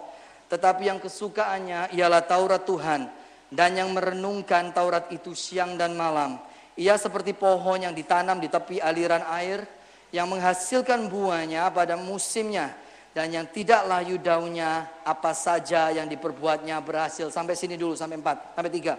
tetapi 0.47 0.88
yang 0.88 0.99
kesukaannya 1.03 1.91
ialah 1.91 2.23
Taurat 2.23 2.63
Tuhan 2.63 3.11
dan 3.51 3.75
yang 3.75 3.91
merenungkan 3.91 4.71
Taurat 4.71 5.11
itu 5.11 5.35
siang 5.35 5.75
dan 5.75 5.93
malam. 5.93 6.39
Ia 6.79 6.95
seperti 6.95 7.35
pohon 7.35 7.83
yang 7.83 7.91
ditanam 7.95 8.39
di 8.39 8.47
tepi 8.47 8.79
aliran 8.79 9.23
air 9.31 9.67
yang 10.15 10.31
menghasilkan 10.31 11.11
buahnya 11.11 11.67
pada 11.75 11.99
musimnya 11.99 12.71
dan 13.15 13.31
yang 13.31 13.47
tidak 13.47 13.88
layu 13.88 14.19
daunnya 14.19 14.88
apa 15.07 15.31
saja 15.31 15.91
yang 15.91 16.07
diperbuatnya 16.07 16.79
berhasil. 16.83 17.31
Sampai 17.31 17.55
sini 17.55 17.79
dulu 17.79 17.95
sampai 17.95 18.19
empat, 18.19 18.55
sampai 18.55 18.71
tiga. 18.71 18.95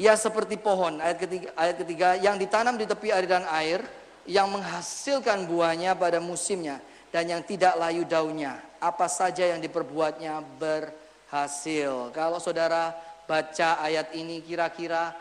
Ia 0.00 0.16
seperti 0.16 0.56
pohon 0.56 0.96
ayat 0.96 1.18
ketiga, 1.20 1.48
ayat 1.56 1.76
ketiga 1.76 2.08
yang 2.16 2.40
ditanam 2.40 2.76
di 2.80 2.88
tepi 2.88 3.12
aliran 3.12 3.44
air 3.52 3.84
yang 4.28 4.52
menghasilkan 4.52 5.48
buahnya 5.48 5.96
pada 5.96 6.20
musimnya 6.20 6.80
dan 7.10 7.28
yang 7.28 7.42
tidak 7.44 7.76
layu 7.76 8.04
daunnya. 8.04 8.60
Apa 8.80 9.08
saja 9.08 9.48
yang 9.48 9.60
diperbuatnya 9.60 10.40
berhasil. 10.56 12.12
Kalau 12.12 12.40
saudara 12.40 12.96
baca 13.28 13.78
ayat 13.84 14.12
ini 14.16 14.40
kira-kira 14.40 15.12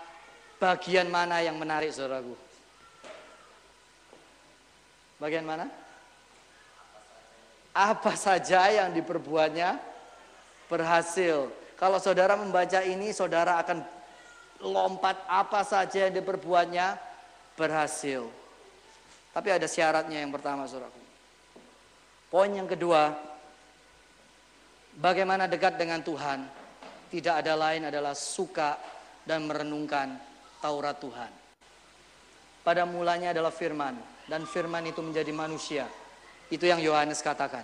bagian 0.57 1.07
mana 1.11 1.43
yang 1.43 1.55
menarik 1.59 1.91
saudaraku? 1.91 2.35
Bagian 5.19 5.43
mana? 5.43 5.67
Apa 7.75 8.15
saja 8.15 8.65
yang 8.71 8.95
diperbuatnya 8.95 9.77
berhasil. 10.71 11.51
Kalau 11.75 11.99
saudara 11.99 12.35
membaca 12.35 12.79
ini, 12.83 13.11
saudara 13.11 13.59
akan 13.59 13.83
lompat 14.63 15.15
apa 15.27 15.63
saja 15.63 16.07
yang 16.07 16.13
diperbuatnya 16.15 16.99
berhasil. 17.55 18.27
Tapi 19.39 19.55
ada 19.55 19.71
syaratnya 19.71 20.19
yang 20.19 20.35
pertama, 20.35 20.67
saudaraku. 20.67 20.99
Poin 22.27 22.51
yang 22.51 22.67
kedua, 22.67 23.15
bagaimana 24.99 25.47
dekat 25.47 25.79
dengan 25.79 26.03
Tuhan? 26.03 26.43
Tidak 27.07 27.39
ada 27.39 27.55
lain 27.55 27.87
adalah 27.87 28.11
suka 28.19 28.75
dan 29.23 29.47
merenungkan 29.47 30.19
Taurat 30.59 30.99
Tuhan. 30.99 31.31
Pada 32.67 32.83
mulanya 32.83 33.31
adalah 33.31 33.55
firman, 33.55 33.95
dan 34.27 34.43
firman 34.43 34.83
itu 34.91 34.99
menjadi 34.99 35.31
manusia. 35.31 35.87
Itu 36.51 36.67
yang 36.67 36.83
Yohanes 36.83 37.23
katakan. 37.23 37.63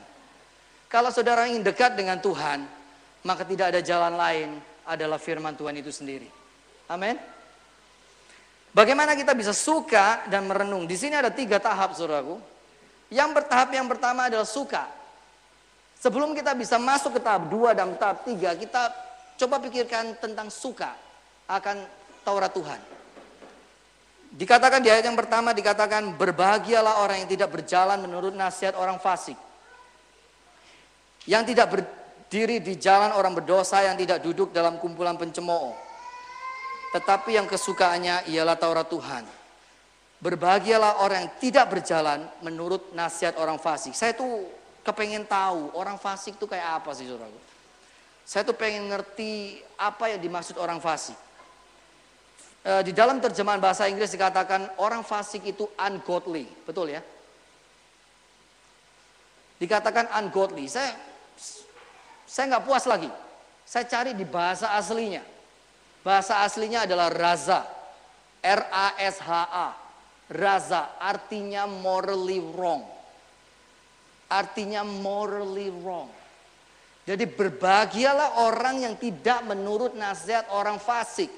Kalau 0.87 1.11
saudara 1.11 1.43
ingin 1.43 1.59
dekat 1.59 1.99
dengan 1.99 2.23
Tuhan, 2.23 2.63
maka 3.27 3.43
tidak 3.43 3.75
ada 3.75 3.83
jalan 3.83 4.15
lain 4.15 4.63
adalah 4.87 5.19
firman 5.19 5.59
Tuhan 5.59 5.75
itu 5.75 5.91
sendiri. 5.91 6.31
Amin. 6.87 7.34
Bagaimana 8.75 9.15
kita 9.15 9.31
bisa 9.31 9.55
suka 9.55 10.27
dan 10.27 10.51
merenung? 10.51 10.83
Di 10.83 10.99
sini 10.99 11.15
ada 11.15 11.31
tiga 11.31 11.63
tahap, 11.63 11.95
saudaraku. 11.95 12.43
Yang 13.07 13.29
bertahap 13.31 13.71
yang 13.71 13.87
pertama 13.87 14.27
adalah 14.27 14.43
suka. 14.43 14.83
Sebelum 15.95 16.35
kita 16.35 16.51
bisa 16.59 16.75
masuk 16.75 17.15
ke 17.15 17.23
tahap 17.23 17.47
dua 17.47 17.71
dan 17.71 17.95
tahap 17.95 18.27
tiga, 18.27 18.51
kita 18.51 18.91
coba 19.39 19.63
pikirkan 19.63 20.19
tentang 20.19 20.51
suka 20.51 20.91
akan 21.47 21.87
Taurat 22.27 22.51
Tuhan. 22.51 22.81
Dikatakan 24.35 24.83
di 24.83 24.91
ayat 24.91 25.07
yang 25.07 25.15
pertama 25.15 25.55
dikatakan 25.55 26.11
berbahagialah 26.19 26.99
orang 26.99 27.23
yang 27.23 27.31
tidak 27.31 27.55
berjalan 27.55 28.03
menurut 28.03 28.35
nasihat 28.35 28.75
orang 28.75 28.99
fasik. 28.99 29.39
Yang 31.23 31.55
tidak 31.55 31.67
berdiri 31.71 32.59
di 32.59 32.75
jalan 32.75 33.15
orang 33.15 33.39
berdosa 33.39 33.87
yang 33.87 33.95
tidak 33.95 34.19
duduk 34.19 34.51
dalam 34.51 34.75
kumpulan 34.83 35.15
pencemooh 35.15 35.84
tetapi 36.95 37.35
yang 37.35 37.43
kesukaannya 37.43 38.31
ialah 38.31 38.55
Taurat 38.55 38.87
Tuhan. 38.87 39.27
Berbahagialah 40.23 41.03
orang 41.03 41.27
yang 41.27 41.33
tidak 41.43 41.65
berjalan 41.75 42.23
menurut 42.39 42.95
nasihat 42.95 43.35
orang 43.35 43.59
fasik. 43.59 43.91
Saya 43.91 44.15
tuh 44.15 44.47
kepengen 44.79 45.27
tahu 45.27 45.75
orang 45.75 45.99
fasik 45.99 46.39
itu 46.39 46.47
kayak 46.47 46.79
apa 46.79 46.95
sih 46.95 47.03
saudara. 47.03 47.35
Saya 48.23 48.47
tuh 48.47 48.55
pengen 48.55 48.87
ngerti 48.87 49.59
apa 49.75 50.15
yang 50.15 50.23
dimaksud 50.23 50.55
orang 50.55 50.79
fasik. 50.79 51.19
E, 52.63 52.71
di 52.87 52.95
dalam 52.95 53.19
terjemahan 53.19 53.59
bahasa 53.59 53.91
Inggris 53.91 54.15
dikatakan 54.15 54.79
orang 54.79 55.03
fasik 55.03 55.43
itu 55.43 55.67
ungodly, 55.75 56.47
betul 56.63 56.95
ya? 56.95 57.03
Dikatakan 59.59 60.15
ungodly. 60.15 60.71
Saya 60.71 60.95
saya 62.23 62.55
nggak 62.55 62.63
puas 62.63 62.87
lagi. 62.87 63.11
Saya 63.67 63.83
cari 63.83 64.15
di 64.15 64.23
bahasa 64.23 64.71
aslinya. 64.79 65.34
Bahasa 66.05 66.45
aslinya 66.45 66.85
adalah 66.85 67.09
raza. 67.09 67.65
R-A-S-H-A. 68.45 69.69
Raza 70.29 71.01
artinya 71.01 71.65
morally 71.65 72.37
wrong. 72.53 72.85
Artinya 74.29 74.85
morally 74.85 75.73
wrong. 75.81 76.13
Jadi 77.09 77.25
berbahagialah 77.25 78.45
orang 78.45 78.85
yang 78.85 78.95
tidak 79.01 79.41
menurut 79.49 79.97
nasihat 79.97 80.45
orang 80.53 80.77
fasik. 80.77 81.29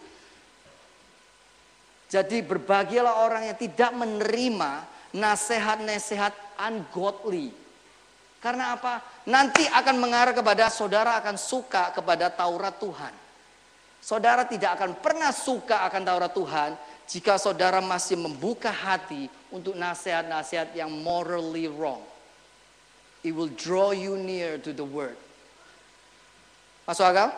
Jadi 2.08 2.40
berbahagialah 2.44 3.24
orang 3.24 3.52
yang 3.52 3.58
tidak 3.60 3.92
menerima 3.92 4.84
nasihat-nasihat 5.16 6.32
ungodly. 6.60 7.52
Karena 8.40 8.80
apa? 8.80 9.04
Nanti 9.28 9.64
akan 9.68 9.96
mengarah 10.00 10.32
kepada 10.32 10.72
saudara 10.72 11.20
akan 11.20 11.36
suka 11.36 11.92
kepada 11.92 12.32
Taurat 12.32 12.80
Tuhan. 12.80 13.27
Saudara 14.00 14.48
tidak 14.48 14.80
akan 14.80 14.92
pernah 15.04 15.34
suka 15.36 15.84
akan 15.90 16.02
Taurat 16.08 16.32
Tuhan 16.32 16.72
jika 17.08 17.40
saudara 17.40 17.80
masih 17.80 18.20
membuka 18.20 18.72
hati 18.72 19.32
untuk 19.52 19.76
nasihat-nasihat 19.80 20.76
yang 20.76 20.92
morally 20.92 21.72
wrong. 21.72 22.04
It 23.24 23.36
will 23.36 23.52
draw 23.52 23.92
you 23.92 24.16
near 24.20 24.60
to 24.62 24.72
the 24.72 24.86
word. 24.86 25.16
Masuk 26.88 27.04
akal? 27.04 27.36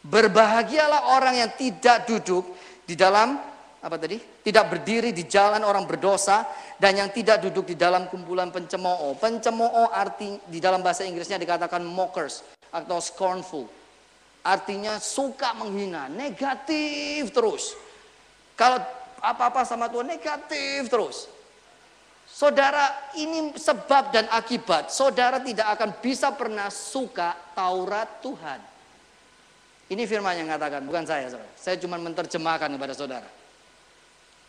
Berbahagialah 0.00 1.14
orang 1.14 1.44
yang 1.44 1.50
tidak 1.54 2.08
duduk 2.08 2.42
di 2.88 2.96
dalam 2.96 3.38
apa 3.80 3.96
tadi? 3.96 4.20
Tidak 4.20 4.64
berdiri 4.68 5.12
di 5.12 5.24
jalan 5.24 5.64
orang 5.64 5.84
berdosa 5.88 6.44
dan 6.76 6.96
yang 7.00 7.08
tidak 7.12 7.40
duduk 7.44 7.68
di 7.68 7.76
dalam 7.76 8.08
kumpulan 8.08 8.52
pencemooh. 8.52 9.16
Pencemooh 9.16 9.88
arti 9.92 10.36
di 10.48 10.60
dalam 10.60 10.80
bahasa 10.84 11.04
Inggrisnya 11.04 11.40
dikatakan 11.40 11.84
mockers 11.84 12.44
atau 12.72 13.00
scornful. 13.00 13.79
Artinya 14.40 14.96
suka 14.96 15.52
menghina, 15.52 16.08
negatif 16.08 17.28
terus. 17.28 17.76
Kalau 18.56 18.80
apa-apa 19.20 19.68
sama 19.68 19.92
Tuhan 19.92 20.08
negatif 20.08 20.88
terus. 20.88 21.28
Saudara, 22.24 23.12
ini 23.20 23.52
sebab 23.52 24.14
dan 24.14 24.24
akibat. 24.32 24.88
Saudara 24.88 25.44
tidak 25.44 25.76
akan 25.76 25.90
bisa 26.00 26.32
pernah 26.32 26.72
suka 26.72 27.36
Taurat 27.52 28.24
Tuhan. 28.24 28.60
Ini 29.90 30.02
firman 30.08 30.38
yang 30.38 30.46
mengatakan, 30.48 30.86
bukan 30.88 31.04
saya. 31.04 31.28
Saudara. 31.28 31.52
Saya 31.58 31.76
cuma 31.76 32.00
menerjemahkan 32.00 32.70
kepada 32.70 32.94
saudara. 32.96 33.28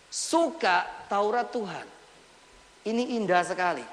Suka 0.08 0.88
Taurat 1.12 1.52
Tuhan. 1.52 1.88
Ini 2.88 3.20
indah 3.20 3.44
sekali. 3.44 3.84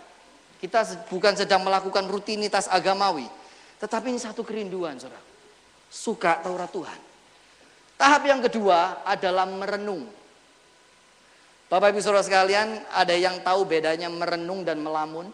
Kita 0.62 0.84
bukan 1.10 1.34
sedang 1.34 1.66
melakukan 1.66 2.06
rutinitas 2.06 2.70
agamawi. 2.70 3.26
Tetapi 3.82 4.14
ini 4.14 4.20
satu 4.20 4.46
kerinduan, 4.46 5.00
saudara 5.00 5.27
suka 5.88 6.40
Taurat 6.44 6.68
Tuhan. 6.68 7.00
Tahap 7.98 8.22
yang 8.24 8.40
kedua 8.44 9.02
adalah 9.02 9.48
merenung. 9.48 10.06
Bapak 11.68 11.92
Ibu 11.92 12.00
Saudara 12.00 12.24
sekalian, 12.24 12.80
ada 12.94 13.12
yang 13.12 13.42
tahu 13.44 13.66
bedanya 13.68 14.08
merenung 14.08 14.64
dan 14.64 14.80
melamun? 14.80 15.28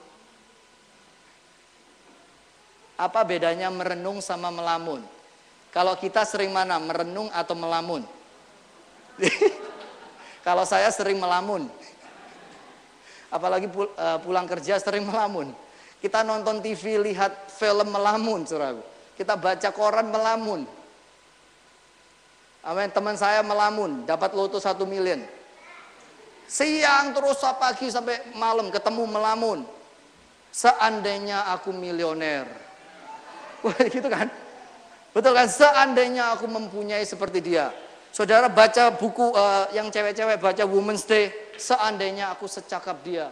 Apa 2.98 3.22
bedanya 3.22 3.70
merenung 3.70 4.18
sama 4.18 4.50
melamun? 4.50 5.04
Kalau 5.70 5.98
kita 5.98 6.22
sering 6.22 6.50
mana, 6.54 6.78
merenung 6.78 7.26
atau 7.34 7.54
melamun? 7.58 8.02
Kalau 10.46 10.62
saya 10.62 10.90
sering 10.94 11.18
melamun. 11.18 11.66
Apalagi 13.30 13.66
eh, 13.74 14.18
pulang 14.22 14.46
kerja 14.46 14.78
sering 14.78 15.02
melamun. 15.02 15.50
Kita 15.98 16.22
nonton 16.22 16.62
TV, 16.62 16.98
lihat 16.98 17.50
film 17.50 17.90
melamun, 17.90 18.46
saudara. 18.46 18.93
Kita 19.14 19.38
baca 19.38 19.68
koran 19.70 20.10
melamun. 20.10 20.66
Amin. 22.64 22.88
Teman 22.90 23.14
saya 23.14 23.44
melamun, 23.44 24.08
dapat 24.08 24.32
loto 24.32 24.58
satu 24.58 24.88
miliar. 24.88 25.20
Siang 26.44 27.16
terus 27.16 27.40
pagi 27.56 27.88
sampai 27.88 28.34
malam 28.36 28.68
ketemu 28.68 29.04
melamun. 29.08 29.64
Seandainya 30.54 31.50
aku 31.50 31.74
milioner. 31.74 32.46
Wah 33.64 33.74
gitu 33.94 34.06
kan. 34.06 34.28
Betul 35.10 35.32
kan? 35.34 35.48
Seandainya 35.50 36.34
aku 36.34 36.46
mempunyai 36.46 37.02
seperti 37.02 37.42
dia. 37.42 37.72
Saudara 38.14 38.46
baca 38.46 38.94
buku 38.94 39.34
uh, 39.34 39.66
yang 39.74 39.90
cewek-cewek 39.90 40.38
baca 40.38 40.62
Women's 40.62 41.02
Day. 41.02 41.34
Seandainya 41.58 42.30
aku 42.30 42.46
secakap 42.46 43.02
dia. 43.02 43.26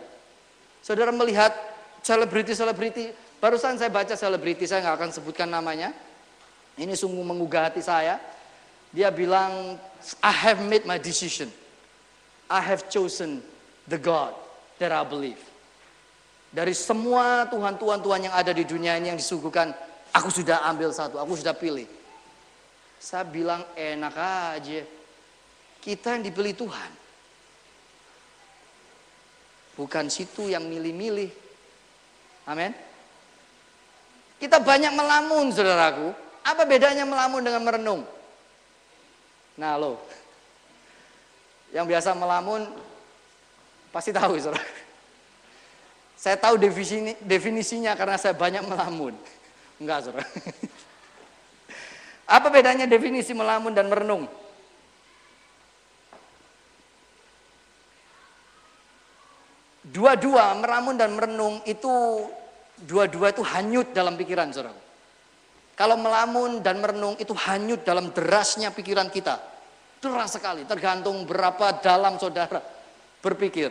Saudara 0.83 1.15
melihat 1.15 1.55
selebriti-selebriti 2.03 3.15
Barusan 3.43 3.75
saya 3.75 3.91
baca 3.91 4.15
selebriti, 4.15 4.71
saya 4.71 4.87
nggak 4.87 4.97
akan 5.03 5.11
sebutkan 5.11 5.51
namanya. 5.51 5.91
Ini 6.79 6.95
sungguh 6.95 7.27
menggugah 7.27 7.67
hati 7.67 7.83
saya. 7.83 8.23
Dia 8.95 9.11
bilang, 9.11 9.75
I 10.23 10.31
have 10.31 10.63
made 10.63 10.87
my 10.87 10.95
decision. 10.95 11.51
I 12.47 12.63
have 12.63 12.87
chosen 12.87 13.43
the 13.91 13.99
God 13.99 14.31
that 14.79 14.95
I 14.95 15.03
believe. 15.03 15.43
Dari 16.55 16.71
semua 16.71 17.51
Tuhan-Tuhan-Tuhan 17.51 18.31
yang 18.31 18.35
ada 18.37 18.55
di 18.55 18.63
dunia 18.63 18.95
ini 18.95 19.11
yang 19.11 19.19
disuguhkan, 19.19 19.75
aku 20.15 20.31
sudah 20.31 20.63
ambil 20.71 20.95
satu, 20.95 21.19
aku 21.19 21.35
sudah 21.35 21.59
pilih. 21.59 21.91
Saya 23.03 23.27
bilang 23.27 23.67
enak 23.75 24.15
aja. 24.55 24.87
Kita 25.83 26.15
yang 26.15 26.23
dipilih 26.23 26.55
Tuhan. 26.55 26.91
Bukan 29.75 30.07
situ 30.07 30.47
yang 30.47 30.63
milih-milih. 30.63 31.35
Amin. 32.47 32.92
Kita 34.43 34.59
banyak 34.59 34.91
melamun, 34.91 35.55
saudaraku. 35.55 36.11
Apa 36.43 36.67
bedanya 36.67 37.07
melamun 37.07 37.47
dengan 37.47 37.63
merenung? 37.63 38.03
Nah, 39.55 39.79
lo. 39.79 40.03
Yang 41.71 41.87
biasa 41.95 42.11
melamun 42.19 42.67
pasti 43.95 44.11
tahu, 44.11 44.35
saudara. 44.43 44.67
Saya 46.19 46.35
tahu 46.35 46.59
definisi, 46.59 47.15
definisinya 47.23 47.95
karena 47.95 48.19
saya 48.19 48.35
banyak 48.35 48.67
melamun. 48.67 49.15
Enggak, 49.79 50.11
saudara. 50.11 50.27
Apa 52.27 52.51
bedanya 52.51 52.91
definisi 52.91 53.31
melamun 53.39 53.71
dan 53.71 53.87
merenung? 53.87 54.27
Dua-dua 59.87 60.51
meramun 60.59 60.99
dan 60.99 61.15
merenung 61.15 61.63
itu 61.63 61.95
dua-dua 62.83 63.31
itu 63.31 63.43
hanyut 63.47 63.95
dalam 63.95 64.19
pikiran 64.19 64.51
saudara. 64.51 64.75
Kalau 65.73 65.97
melamun 65.97 66.61
dan 66.61 66.79
merenung 66.79 67.17
itu 67.17 67.33
hanyut 67.33 67.83
dalam 67.83 68.13
derasnya 68.13 68.71
pikiran 68.75 69.09
kita. 69.09 69.41
Deras 70.03 70.35
sekali, 70.35 70.67
tergantung 70.67 71.23
berapa 71.25 71.79
dalam 71.79 72.19
saudara 72.19 72.61
berpikir. 73.23 73.71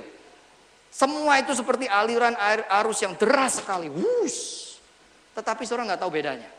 Semua 0.91 1.39
itu 1.39 1.55
seperti 1.55 1.87
aliran 1.87 2.35
air 2.35 2.67
arus 2.83 3.03
yang 3.03 3.15
deras 3.15 3.59
sekali. 3.59 3.87
Wush. 3.87 4.75
Tetapi 5.35 5.63
saudara 5.63 5.93
nggak 5.93 6.01
tahu 6.03 6.11
bedanya. 6.11 6.49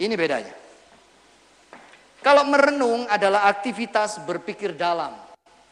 Ini 0.00 0.14
bedanya. 0.16 0.54
Kalau 2.20 2.44
merenung 2.46 3.06
adalah 3.08 3.48
aktivitas 3.48 4.20
berpikir 4.24 4.76
dalam, 4.76 5.14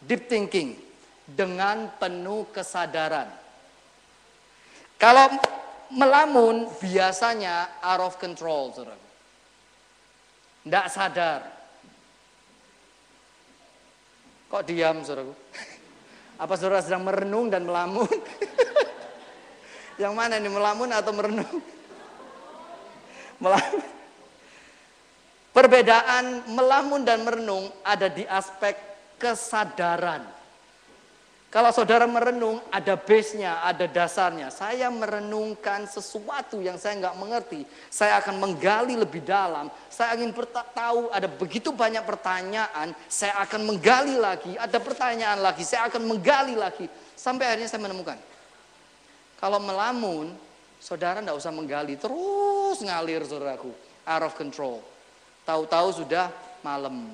deep 0.01 0.31
thinking, 0.31 0.81
dengan 1.29 1.93
penuh 2.01 2.49
kesadaran. 2.49 3.29
Kalau 4.97 5.29
melamun 5.93 6.69
biasanya 6.81 7.81
out 7.81 8.03
of 8.03 8.15
control, 8.21 8.73
saudara. 8.73 9.01
Tidak 10.65 10.87
sadar. 10.93 11.41
Kok 14.49 14.65
diam, 14.65 15.01
saudara? 15.05 15.33
Apa 16.43 16.55
saudara 16.55 16.85
sedang 16.85 17.05
merenung 17.05 17.49
dan 17.49 17.65
melamun? 17.65 18.09
Yang 20.03 20.15
mana 20.15 20.39
ini 20.39 20.47
melamun 20.47 20.89
atau 20.95 21.11
merenung? 21.11 21.59
Melamun. 23.43 23.87
Perbedaan 25.51 26.55
melamun 26.55 27.03
dan 27.03 27.27
merenung 27.27 27.67
ada 27.83 28.07
di 28.07 28.23
aspek 28.23 28.79
kesadaran. 29.19 30.38
Kalau 31.49 31.73
saudara 31.73 32.05
merenung, 32.05 32.61
ada 32.69 32.93
base-nya, 32.93 33.65
ada 33.65 33.89
dasarnya. 33.89 34.53
Saya 34.53 34.93
merenungkan 34.93 35.89
sesuatu 35.89 36.61
yang 36.61 36.77
saya 36.77 37.01
nggak 37.01 37.17
mengerti. 37.17 37.65
Saya 37.89 38.21
akan 38.21 38.37
menggali 38.37 38.93
lebih 39.01 39.25
dalam. 39.25 39.73
Saya 39.89 40.21
ingin 40.21 40.37
tahu 40.77 41.09
ada 41.09 41.25
begitu 41.25 41.73
banyak 41.73 42.05
pertanyaan. 42.05 42.93
Saya 43.09 43.41
akan 43.41 43.65
menggali 43.65 44.21
lagi. 44.21 44.61
Ada 44.61 44.77
pertanyaan 44.77 45.41
lagi. 45.41 45.65
Saya 45.65 45.89
akan 45.89 46.05
menggali 46.05 46.53
lagi. 46.53 46.85
Sampai 47.17 47.49
akhirnya 47.49 47.73
saya 47.73 47.81
menemukan. 47.81 48.21
Kalau 49.41 49.57
melamun, 49.57 50.37
saudara 50.77 51.25
nggak 51.25 51.39
usah 51.41 51.49
menggali. 51.49 51.97
Terus 51.97 52.77
ngalir 52.85 53.25
saudaraku. 53.25 53.73
Out 54.05 54.21
of 54.29 54.37
control. 54.37 54.85
Tahu-tahu 55.49 55.97
sudah 55.97 56.29
malam. 56.61 57.09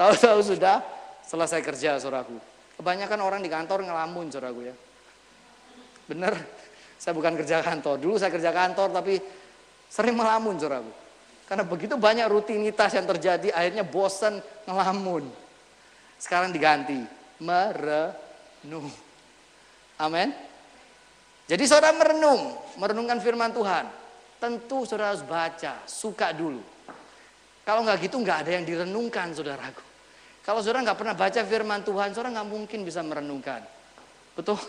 Tahu-tahu 0.00 0.40
sudah 0.40 0.80
selesai 1.28 1.60
kerja 1.60 2.00
saudaraku 2.00 2.53
Kebanyakan 2.74 3.20
orang 3.22 3.40
di 3.40 3.50
kantor 3.50 3.86
ngelamun, 3.86 4.28
saudaraku 4.30 4.60
ya. 4.66 4.74
Bener, 6.10 6.34
saya 6.98 7.14
bukan 7.14 7.38
kerja 7.38 7.62
kantor. 7.62 7.96
Dulu 8.02 8.14
saya 8.18 8.34
kerja 8.34 8.50
kantor 8.50 8.92
tapi 8.92 9.20
sering 9.88 10.18
melamun, 10.18 10.58
saudaraku. 10.58 10.92
Karena 11.44 11.64
begitu 11.64 11.94
banyak 12.00 12.26
rutinitas 12.26 12.96
yang 12.96 13.04
terjadi, 13.04 13.52
akhirnya 13.52 13.84
bosan 13.84 14.40
ngelamun. 14.64 15.28
Sekarang 16.16 16.50
diganti, 16.50 16.98
merenung. 17.38 18.88
Amin. 20.00 20.32
Jadi 21.44 21.64
saudara 21.68 21.92
merenung, 21.92 22.56
merenungkan 22.80 23.20
firman 23.20 23.52
Tuhan. 23.52 23.84
Tentu 24.40 24.88
saudara 24.88 25.12
harus 25.12 25.24
baca, 25.24 25.84
suka 25.84 26.32
dulu. 26.32 26.64
Kalau 27.64 27.80
nggak 27.84 28.08
gitu 28.08 28.16
nggak 28.20 28.44
ada 28.44 28.50
yang 28.60 28.64
direnungkan 28.64 29.32
saudaraku. 29.36 29.93
Kalau 30.44 30.60
saudara 30.60 30.84
nggak 30.84 31.00
pernah 31.00 31.16
baca 31.16 31.40
firman 31.40 31.80
Tuhan, 31.80 32.12
saudara 32.12 32.36
nggak 32.36 32.48
mungkin 32.52 32.84
bisa 32.84 33.00
merenungkan. 33.00 33.64
Betul? 34.36 34.60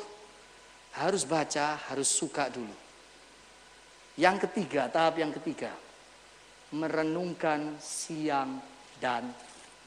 Harus 0.95 1.28
baca, 1.28 1.76
harus 1.91 2.07
suka 2.07 2.47
dulu. 2.47 2.71
Yang 4.15 4.47
ketiga, 4.47 4.88
tahap 4.88 5.19
yang 5.19 5.36
ketiga. 5.36 5.76
Merenungkan 6.71 7.76
siang 7.84 8.63
dan 9.03 9.28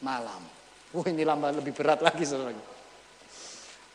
malam. 0.04 0.44
Oh 0.92 1.04
ini 1.08 1.24
lama 1.24 1.48
lebih 1.56 1.72
berat 1.72 2.04
lagi 2.04 2.28
saudara. 2.28 2.52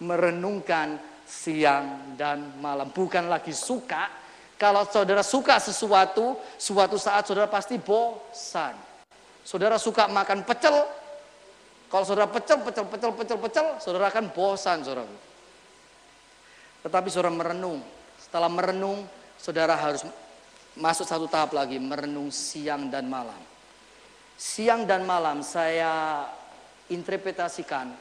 Merenungkan 0.01 0.97
siang 1.29 2.17
dan 2.17 2.57
malam. 2.57 2.89
Bukan 2.89 3.29
lagi 3.29 3.53
suka. 3.53 4.09
Kalau 4.57 4.89
saudara 4.89 5.21
suka 5.21 5.61
sesuatu, 5.61 6.41
suatu 6.57 6.97
saat 6.97 7.29
saudara 7.29 7.45
pasti 7.45 7.77
bosan. 7.77 8.73
Saudara 9.45 9.77
suka 9.77 10.09
makan 10.09 10.41
pecel, 10.41 11.02
kalau 11.93 12.09
saudara 12.09 12.25
pecel, 12.25 12.57
pecel, 12.65 12.89
pecel, 12.89 13.11
pecel, 13.13 13.37
pecel, 13.37 13.67
saudara 13.77 14.09
akan 14.09 14.33
bosan 14.33 14.81
saudara. 14.81 15.05
Tetapi 16.81 17.07
saudara 17.13 17.29
merenung. 17.29 17.85
Setelah 18.17 18.49
merenung, 18.49 19.05
saudara 19.37 19.77
harus 19.77 20.01
masuk 20.73 21.05
satu 21.05 21.29
tahap 21.29 21.53
lagi, 21.53 21.77
merenung 21.77 22.33
siang 22.33 22.89
dan 22.89 23.05
malam. 23.05 23.37
Siang 24.33 24.89
dan 24.89 25.05
malam 25.05 25.45
saya 25.45 26.25
interpretasikan 26.89 27.93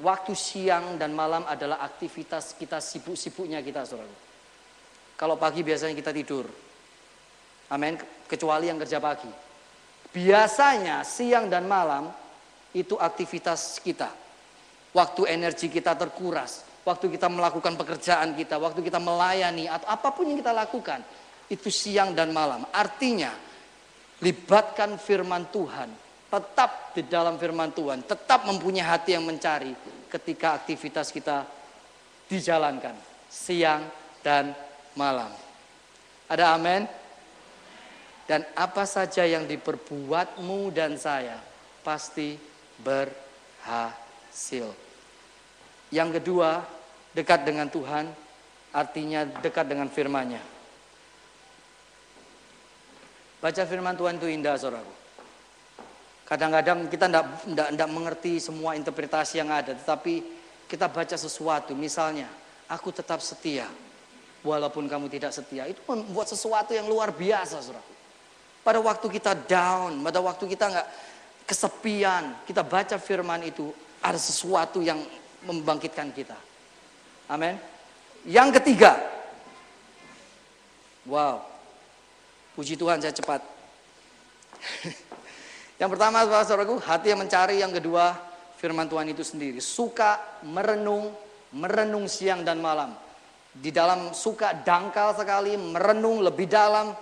waktu 0.00 0.32
siang 0.32 0.96
dan 0.96 1.12
malam 1.12 1.44
adalah 1.44 1.84
aktivitas 1.84 2.56
kita 2.56 2.80
sibuk-sibuknya 2.80 3.60
kita 3.60 3.84
saudara. 3.84 4.16
Kalau 5.20 5.36
pagi 5.36 5.60
biasanya 5.60 5.92
kita 5.92 6.16
tidur. 6.16 6.48
Amin. 7.68 8.00
Kecuali 8.24 8.72
yang 8.72 8.80
kerja 8.80 8.96
pagi. 9.04 9.28
Biasanya 10.16 11.04
siang 11.04 11.52
dan 11.52 11.68
malam 11.68 12.19
itu 12.74 12.94
aktivitas 12.96 13.82
kita. 13.82 14.10
Waktu 14.90 15.30
energi 15.30 15.70
kita 15.70 15.94
terkuras, 15.94 16.66
waktu 16.82 17.10
kita 17.14 17.30
melakukan 17.30 17.78
pekerjaan 17.78 18.34
kita, 18.34 18.58
waktu 18.58 18.82
kita 18.82 18.98
melayani 18.98 19.70
atau 19.70 19.86
apa 19.86 20.10
pun 20.10 20.26
yang 20.26 20.38
kita 20.42 20.50
lakukan, 20.50 21.00
itu 21.46 21.70
siang 21.70 22.14
dan 22.14 22.34
malam. 22.34 22.66
Artinya, 22.74 23.30
libatkan 24.22 24.98
firman 24.98 25.46
Tuhan, 25.54 25.90
tetap 26.30 26.94
di 26.94 27.06
dalam 27.06 27.38
firman 27.38 27.70
Tuhan, 27.70 28.06
tetap 28.06 28.46
mempunyai 28.46 28.86
hati 28.86 29.14
yang 29.14 29.26
mencari 29.26 29.74
ketika 30.10 30.58
aktivitas 30.58 31.14
kita 31.14 31.46
dijalankan 32.26 32.94
siang 33.30 33.86
dan 34.22 34.54
malam. 34.98 35.30
Ada 36.30 36.54
amin? 36.54 36.86
Dan 38.30 38.46
apa 38.54 38.86
saja 38.86 39.26
yang 39.26 39.46
diperbuatmu 39.50 40.70
dan 40.70 40.94
saya 40.94 41.42
pasti 41.82 42.38
berhasil. 42.82 44.68
Yang 45.90 46.10
kedua, 46.22 46.64
dekat 47.14 47.42
dengan 47.42 47.66
Tuhan 47.66 48.06
artinya 48.70 49.26
dekat 49.26 49.66
dengan 49.66 49.90
firman-Nya. 49.90 50.42
Baca 53.40 53.62
firman 53.64 53.96
Tuhan 53.96 54.20
itu 54.20 54.28
indah, 54.30 54.54
saudaraku. 54.60 54.94
Kadang-kadang 56.28 56.86
kita 56.86 57.10
tidak 57.50 57.90
mengerti 57.90 58.38
semua 58.38 58.78
interpretasi 58.78 59.42
yang 59.42 59.50
ada, 59.50 59.74
tetapi 59.74 60.22
kita 60.70 60.86
baca 60.86 61.16
sesuatu, 61.18 61.74
misalnya, 61.74 62.30
aku 62.70 62.94
tetap 62.94 63.18
setia, 63.18 63.66
walaupun 64.46 64.86
kamu 64.86 65.10
tidak 65.10 65.34
setia. 65.34 65.66
Itu 65.66 65.82
membuat 65.90 66.30
sesuatu 66.30 66.70
yang 66.70 66.86
luar 66.86 67.10
biasa, 67.10 67.58
saudaraku. 67.58 67.94
Pada 68.62 68.78
waktu 68.78 69.06
kita 69.08 69.32
down, 69.48 70.04
pada 70.04 70.20
waktu 70.22 70.44
kita 70.46 70.70
nggak 70.70 70.88
kesepian, 71.50 72.38
kita 72.46 72.62
baca 72.62 72.94
firman 73.02 73.42
itu, 73.42 73.74
ada 73.98 74.14
sesuatu 74.14 74.78
yang 74.78 75.02
membangkitkan 75.42 76.14
kita. 76.14 76.38
Amin. 77.26 77.58
Yang 78.22 78.62
ketiga, 78.62 78.94
wow, 81.10 81.42
puji 82.54 82.78
Tuhan 82.78 83.02
saya 83.02 83.10
cepat. 83.10 83.42
yang 85.80 85.90
pertama, 85.90 86.22
saudaraku, 86.46 86.78
hati 86.78 87.10
yang 87.10 87.18
mencari. 87.18 87.58
Yang 87.58 87.82
kedua, 87.82 88.14
firman 88.60 88.86
Tuhan 88.86 89.10
itu 89.10 89.26
sendiri. 89.26 89.58
Suka 89.58 90.38
merenung, 90.46 91.10
merenung 91.50 92.06
siang 92.06 92.46
dan 92.46 92.62
malam. 92.62 92.94
Di 93.50 93.74
dalam 93.74 94.14
suka 94.14 94.54
dangkal 94.54 95.18
sekali, 95.18 95.58
merenung 95.58 96.22
lebih 96.22 96.46
dalam, 96.46 96.94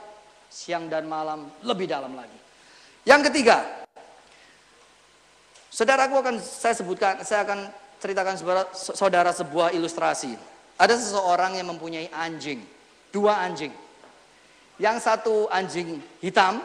siang 0.49 0.88
dan 0.88 1.05
malam 1.05 1.53
lebih 1.61 1.84
dalam 1.84 2.16
lagi. 2.16 2.38
Yang 3.05 3.28
ketiga, 3.32 3.84
saudaraku 5.73 6.14
akan 6.21 6.37
saya 6.41 6.75
sebutkan, 6.77 7.21
saya 7.25 7.45
akan 7.45 7.69
ceritakan 7.99 8.37
saudara 8.73 9.31
sebuah 9.33 9.75
ilustrasi. 9.75 10.35
Ada 10.79 10.95
seseorang 10.95 11.59
yang 11.59 11.75
mempunyai 11.75 12.07
anjing, 12.14 12.62
dua 13.11 13.43
anjing. 13.43 13.75
Yang 14.79 14.97
satu 15.03 15.51
anjing 15.51 15.99
hitam, 16.23 16.62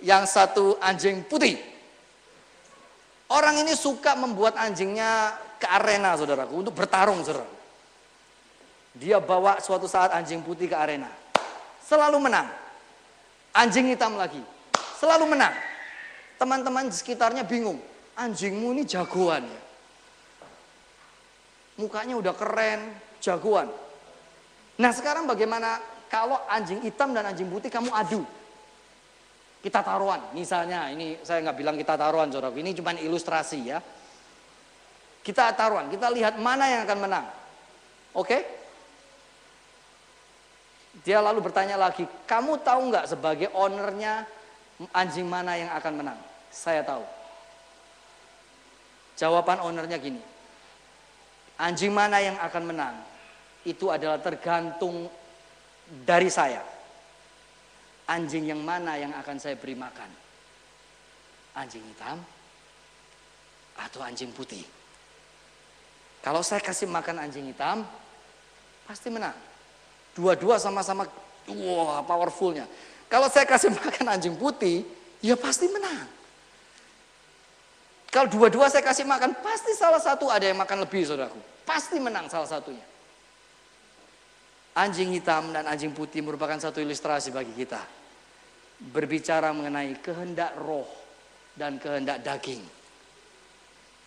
yang 0.00 0.24
satu 0.24 0.80
anjing 0.80 1.20
putih. 1.28 1.60
Orang 3.28 3.60
ini 3.60 3.76
suka 3.76 4.16
membuat 4.16 4.56
anjingnya 4.56 5.36
ke 5.60 5.68
arena 5.68 6.16
saudaraku 6.16 6.64
untuk 6.64 6.72
bertarung 6.72 7.20
saudara. 7.20 7.44
Dia 8.96 9.20
bawa 9.20 9.60
suatu 9.60 9.84
saat 9.84 10.16
anjing 10.16 10.40
putih 10.40 10.72
ke 10.72 10.76
arena. 10.78 11.12
Selalu 11.84 12.16
menang 12.24 12.48
anjing 13.56 13.88
hitam 13.88 14.20
lagi. 14.20 14.44
Selalu 15.00 15.32
menang. 15.32 15.56
Teman-teman 16.36 16.92
sekitarnya 16.92 17.48
bingung. 17.48 17.80
Anjingmu 18.16 18.72
ini 18.72 18.82
jagoan 18.88 19.44
ya. 19.44 19.62
Mukanya 21.76 22.16
udah 22.16 22.32
keren, 22.32 22.80
jagoan. 23.20 23.68
Nah 24.80 24.90
sekarang 24.96 25.28
bagaimana 25.28 25.76
kalau 26.08 26.40
anjing 26.48 26.80
hitam 26.80 27.12
dan 27.12 27.28
anjing 27.28 27.48
putih 27.52 27.68
kamu 27.68 27.92
adu? 27.92 28.24
Kita 29.60 29.82
taruhan, 29.82 30.32
misalnya 30.32 30.88
ini 30.94 31.20
saya 31.26 31.42
nggak 31.42 31.58
bilang 31.58 31.76
kita 31.76 31.98
taruhan 31.98 32.30
saudara, 32.30 32.54
ini 32.54 32.70
cuma 32.72 32.94
ilustrasi 32.96 33.58
ya. 33.66 33.82
Kita 35.20 35.50
taruhan, 35.58 35.90
kita 35.90 36.06
lihat 36.08 36.38
mana 36.38 36.70
yang 36.70 36.86
akan 36.86 36.98
menang. 37.02 37.26
Oke? 38.14 38.38
Dia 41.02 41.20
lalu 41.20 41.44
bertanya 41.44 41.76
lagi, 41.76 42.06
kamu 42.24 42.62
tahu 42.62 42.94
nggak 42.94 43.10
sebagai 43.10 43.48
ownernya 43.52 44.24
anjing 44.94 45.26
mana 45.26 45.58
yang 45.58 45.68
akan 45.74 45.92
menang? 45.98 46.18
Saya 46.48 46.80
tahu. 46.86 47.02
Jawaban 49.16 49.64
ownernya 49.64 49.96
gini, 49.96 50.20
anjing 51.56 51.88
mana 51.88 52.20
yang 52.20 52.36
akan 52.36 52.62
menang? 52.68 52.96
Itu 53.64 53.88
adalah 53.88 54.20
tergantung 54.20 55.08
dari 56.04 56.28
saya. 56.28 56.60
Anjing 58.06 58.46
yang 58.46 58.62
mana 58.62 58.94
yang 59.00 59.10
akan 59.16 59.40
saya 59.40 59.58
beri 59.58 59.74
makan? 59.74 60.06
Anjing 61.56 61.82
hitam 61.82 62.20
atau 63.80 64.04
anjing 64.04 64.30
putih? 64.30 64.62
Kalau 66.20 66.44
saya 66.44 66.60
kasih 66.60 66.86
makan 66.86 67.22
anjing 67.22 67.48
hitam, 67.48 67.88
pasti 68.86 69.08
menang. 69.08 69.34
Dua-dua 70.12 70.60
sama-sama 70.60 71.08
wah 71.50 72.02
powerfulnya. 72.04 72.68
Kalau 73.06 73.30
saya 73.30 73.46
kasih 73.48 73.72
makan 73.80 74.06
anjing 74.12 74.36
putih, 74.36 74.82
ya 75.24 75.34
pasti 75.34 75.66
menang. 75.72 76.15
Kalau 78.16 78.32
dua-dua 78.32 78.72
saya 78.72 78.80
kasih 78.80 79.04
makan, 79.04 79.44
pasti 79.44 79.76
salah 79.76 80.00
satu 80.00 80.32
ada 80.32 80.48
yang 80.48 80.56
makan 80.56 80.88
lebih 80.88 81.04
saudaraku. 81.04 81.36
Pasti 81.68 82.00
menang 82.00 82.32
salah 82.32 82.48
satunya. 82.48 82.80
Anjing 84.72 85.12
hitam 85.12 85.52
dan 85.52 85.68
anjing 85.68 85.92
putih 85.92 86.24
merupakan 86.24 86.56
satu 86.56 86.80
ilustrasi 86.80 87.28
bagi 87.28 87.52
kita. 87.52 87.76
Berbicara 88.88 89.52
mengenai 89.52 90.00
kehendak 90.00 90.56
roh 90.56 90.88
dan 91.60 91.76
kehendak 91.76 92.24
daging. 92.24 92.64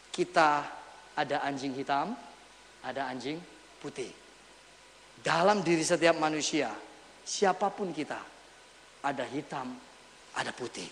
Kita 0.09 0.65
ada 1.13 1.45
anjing 1.45 1.77
hitam, 1.77 2.17
ada 2.81 3.13
anjing 3.13 3.37
putih. 3.77 4.09
Dalam 5.21 5.61
diri 5.61 5.85
setiap 5.85 6.17
manusia, 6.17 6.73
siapa 7.21 7.69
pun 7.69 7.93
kita, 7.93 8.17
ada 9.05 9.25
hitam, 9.29 9.69
ada 10.33 10.49
putih. 10.49 10.89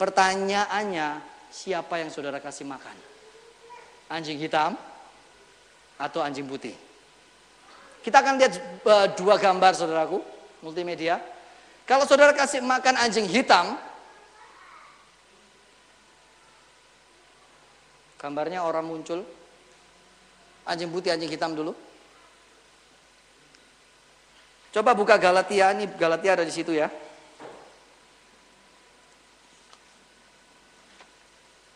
Pertanyaannya, 0.00 1.08
siapa 1.52 2.00
yang 2.00 2.08
saudara 2.08 2.40
kasih 2.40 2.64
makan? 2.64 2.96
Anjing 4.08 4.40
hitam 4.40 4.74
atau 6.00 6.24
anjing 6.24 6.48
putih? 6.48 6.72
Kita 8.02 8.18
akan 8.18 8.40
lihat 8.40 8.54
uh, 8.82 9.06
dua 9.14 9.38
gambar 9.38 9.76
saudaraku, 9.76 10.18
multimedia. 10.64 11.22
Kalau 11.86 12.08
saudara 12.08 12.34
kasih 12.34 12.64
makan 12.64 12.98
anjing 12.98 13.28
hitam, 13.28 13.78
gambarnya 18.18 18.64
orang 18.66 18.88
muncul, 18.88 19.22
anjing 20.66 20.90
putih, 20.90 21.14
anjing 21.14 21.30
hitam 21.30 21.54
dulu. 21.54 21.76
Coba 24.72 24.96
buka 24.96 25.20
Galatia, 25.20 25.70
ini 25.76 25.84
Galatia 25.94 26.40
ada 26.40 26.44
di 26.48 26.54
situ 26.54 26.72
ya. 26.72 26.88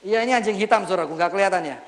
Iya 0.07 0.23
ini 0.23 0.39
anjing 0.39 0.55
hitam 0.55 0.87
saudaraku, 0.87 1.19
nggak 1.19 1.35
kelihatan 1.35 1.67
ya. 1.67 1.83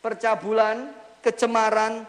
percabulan, 0.04 0.92
kecemaran, 1.24 2.04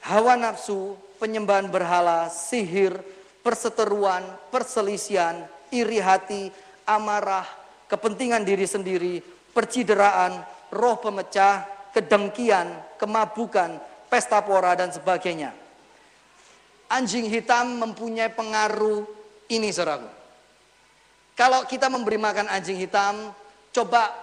hawa 0.00 0.34
nafsu, 0.40 0.96
penyembahan 1.20 1.68
berhala, 1.68 2.32
sihir, 2.32 2.96
perseteruan, 3.44 4.24
perselisihan, 4.48 5.44
iri 5.68 6.00
hati, 6.00 6.48
amarah, 6.88 7.44
kepentingan 7.92 8.40
diri 8.40 8.64
sendiri, 8.64 9.20
percideraan, 9.52 10.40
roh 10.72 10.96
pemecah, 10.96 11.68
kedengkian, 11.92 12.96
kemabukan, 12.96 13.76
pesta 14.08 14.40
pora 14.40 14.72
dan 14.72 14.88
sebagainya. 14.88 15.52
Anjing 16.88 17.28
hitam 17.28 17.84
mempunyai 17.84 18.32
pengaruh 18.32 19.04
ini 19.52 19.68
saudaraku. 19.68 20.23
Kalau 21.34 21.66
kita 21.66 21.90
memberi 21.90 22.18
makan 22.18 22.46
anjing 22.46 22.78
hitam, 22.78 23.34
Coba 23.74 24.14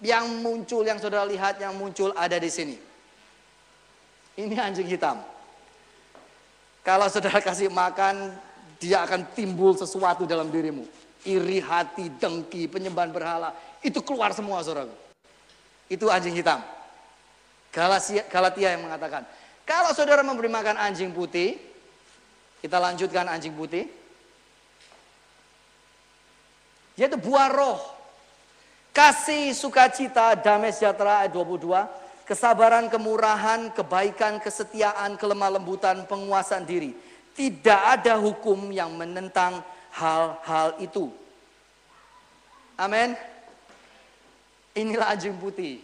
yang 0.00 0.40
muncul, 0.40 0.80
yang 0.80 0.96
saudara 0.96 1.28
lihat 1.28 1.60
yang 1.60 1.76
muncul 1.76 2.16
ada 2.16 2.40
di 2.40 2.48
sini. 2.48 2.80
Ini 4.40 4.56
anjing 4.56 4.88
hitam. 4.88 5.20
Kalau 6.80 7.04
saudara 7.12 7.44
kasih 7.44 7.68
makan, 7.68 8.32
dia 8.80 9.04
akan 9.04 9.28
timbul 9.36 9.76
sesuatu 9.76 10.24
dalam 10.24 10.48
dirimu. 10.48 10.88
Iri 11.28 11.60
hati, 11.60 12.08
dengki, 12.16 12.72
penyembahan 12.72 13.12
berhala. 13.12 13.52
Itu 13.84 14.00
keluar 14.00 14.32
semua 14.32 14.64
saudara. 14.64 14.88
Itu 15.92 16.08
anjing 16.08 16.32
hitam. 16.32 16.64
Galatia, 17.68 18.24
Galatia 18.32 18.68
yang 18.72 18.88
mengatakan. 18.88 19.28
Kalau 19.68 19.92
saudara 19.92 20.24
memberi 20.24 20.48
makan 20.48 20.80
anjing 20.80 21.12
putih, 21.12 21.60
kita 22.64 22.80
lanjutkan 22.80 23.28
anjing 23.28 23.52
putih. 23.52 23.92
Yaitu 26.98 27.14
buah 27.14 27.46
roh 27.46 27.78
kasih, 28.98 29.54
sukacita, 29.54 30.34
damai 30.34 30.74
sejahtera 30.74 31.22
ayat 31.22 31.30
22, 31.30 31.86
kesabaran, 32.26 32.90
kemurahan, 32.90 33.70
kebaikan, 33.70 34.42
kesetiaan, 34.42 35.14
kelemah 35.14 35.54
lembutan, 35.54 36.02
penguasaan 36.10 36.66
diri. 36.66 36.90
Tidak 37.38 37.80
ada 37.94 38.18
hukum 38.18 38.74
yang 38.74 38.90
menentang 38.98 39.62
hal-hal 39.94 40.74
itu. 40.82 41.14
Amin. 42.74 43.14
Inilah 44.74 45.14
anjing 45.14 45.38
putih. 45.38 45.78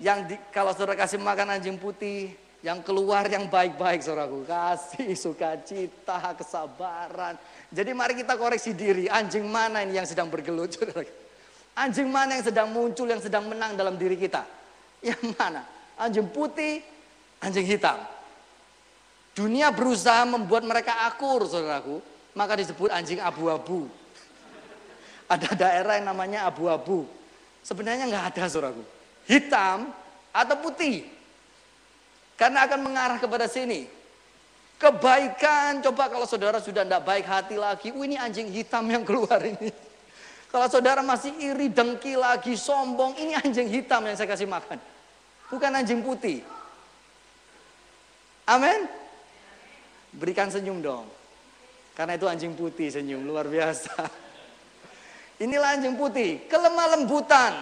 Yang 0.00 0.32
di, 0.32 0.36
kalau 0.48 0.72
saudara 0.72 0.96
kasih 0.96 1.20
makan 1.20 1.60
anjing 1.60 1.76
putih, 1.76 2.32
yang 2.64 2.80
keluar 2.80 3.28
yang 3.28 3.52
baik-baik 3.52 4.00
saudaraku. 4.00 4.48
Kasih, 4.48 5.12
sukacita, 5.12 6.32
kesabaran. 6.40 7.36
Jadi 7.72 7.90
mari 7.96 8.12
kita 8.20 8.36
koreksi 8.36 8.76
diri. 8.76 9.08
Anjing 9.08 9.48
mana 9.48 9.80
ini 9.80 9.96
yang 9.96 10.04
sedang 10.04 10.28
bergelut? 10.28 10.76
Anjing 11.82 12.12
mana 12.12 12.36
yang 12.36 12.44
sedang 12.44 12.68
muncul, 12.68 13.08
yang 13.08 13.24
sedang 13.24 13.48
menang 13.48 13.72
dalam 13.72 13.96
diri 13.96 14.20
kita? 14.20 14.44
Yang 15.00 15.32
mana? 15.32 15.64
Anjing 15.96 16.28
putih, 16.28 16.84
anjing 17.40 17.64
hitam. 17.64 17.96
Dunia 19.32 19.72
berusaha 19.72 20.28
membuat 20.28 20.68
mereka 20.68 21.08
akur, 21.08 21.48
saudaraku. 21.48 22.04
Maka 22.36 22.60
disebut 22.60 22.92
anjing 22.92 23.24
abu-abu. 23.24 23.88
Ada 25.32 25.56
daerah 25.56 25.96
yang 25.96 26.12
namanya 26.12 26.44
abu-abu. 26.52 27.08
Sebenarnya 27.64 28.04
nggak 28.04 28.26
ada, 28.36 28.44
saudaraku. 28.52 28.84
Hitam 29.24 29.88
atau 30.28 30.56
putih. 30.60 31.08
Karena 32.36 32.68
akan 32.68 32.80
mengarah 32.84 33.16
kepada 33.16 33.48
sini. 33.48 34.01
Kebaikan, 34.82 35.78
coba 35.78 36.10
kalau 36.10 36.26
saudara 36.26 36.58
sudah 36.58 36.82
tidak 36.82 37.06
baik 37.06 37.22
hati 37.22 37.54
lagi. 37.54 37.94
Oh 37.94 38.02
ini 38.02 38.18
anjing 38.18 38.50
hitam 38.50 38.82
yang 38.90 39.06
keluar 39.06 39.38
ini. 39.38 39.70
Kalau 40.50 40.66
saudara 40.66 41.06
masih 41.06 41.30
iri, 41.38 41.70
dengki 41.70 42.18
lagi, 42.18 42.58
sombong, 42.58 43.14
ini 43.14 43.38
anjing 43.38 43.70
hitam 43.70 44.02
yang 44.02 44.18
saya 44.18 44.26
kasih 44.26 44.50
makan. 44.50 44.82
Bukan 45.54 45.70
anjing 45.70 46.02
putih. 46.02 46.42
Amin. 48.42 48.90
Berikan 50.18 50.50
senyum 50.50 50.82
dong. 50.82 51.06
Karena 51.94 52.18
itu 52.18 52.26
anjing 52.26 52.58
putih 52.58 52.90
senyum, 52.90 53.22
luar 53.22 53.46
biasa. 53.46 53.94
Inilah 55.46 55.78
anjing 55.78 55.94
putih, 55.94 56.42
kelemah 56.50 56.98
lembutan. 56.98 57.54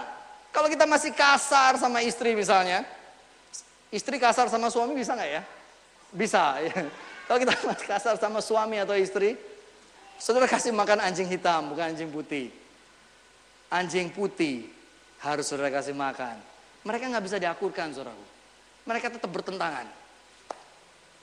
Kalau 0.57 0.73
kita 0.73 0.89
masih 0.89 1.13
kasar 1.13 1.77
sama 1.77 2.01
istri 2.01 2.33
misalnya, 2.33 2.81
istri 3.93 4.17
kasar 4.17 4.49
sama 4.49 4.73
suami 4.73 4.97
bisa 4.97 5.13
nggak 5.13 5.31
ya? 5.31 5.43
Bisa. 6.17 6.65
Ya. 6.65 7.10
Kalau 7.31 7.39
kita 7.39 7.55
kasar 7.95 8.19
sama 8.19 8.43
suami 8.43 8.83
atau 8.83 8.99
istri, 8.99 9.39
saudara 10.19 10.51
kasih 10.51 10.75
makan 10.75 10.99
anjing 10.99 11.31
hitam, 11.31 11.71
bukan 11.71 11.95
anjing 11.95 12.11
putih 12.11 12.51
anjing 13.71 14.11
putih 14.11 14.67
harus 15.23 15.47
saudara 15.47 15.71
kasih 15.71 15.95
makan. 15.95 16.37
Mereka 16.83 17.07
nggak 17.09 17.25
bisa 17.25 17.39
diakurkan 17.39 17.95
saudara. 17.95 18.19
Mereka 18.85 19.15
tetap 19.15 19.31
bertentangan. 19.31 19.87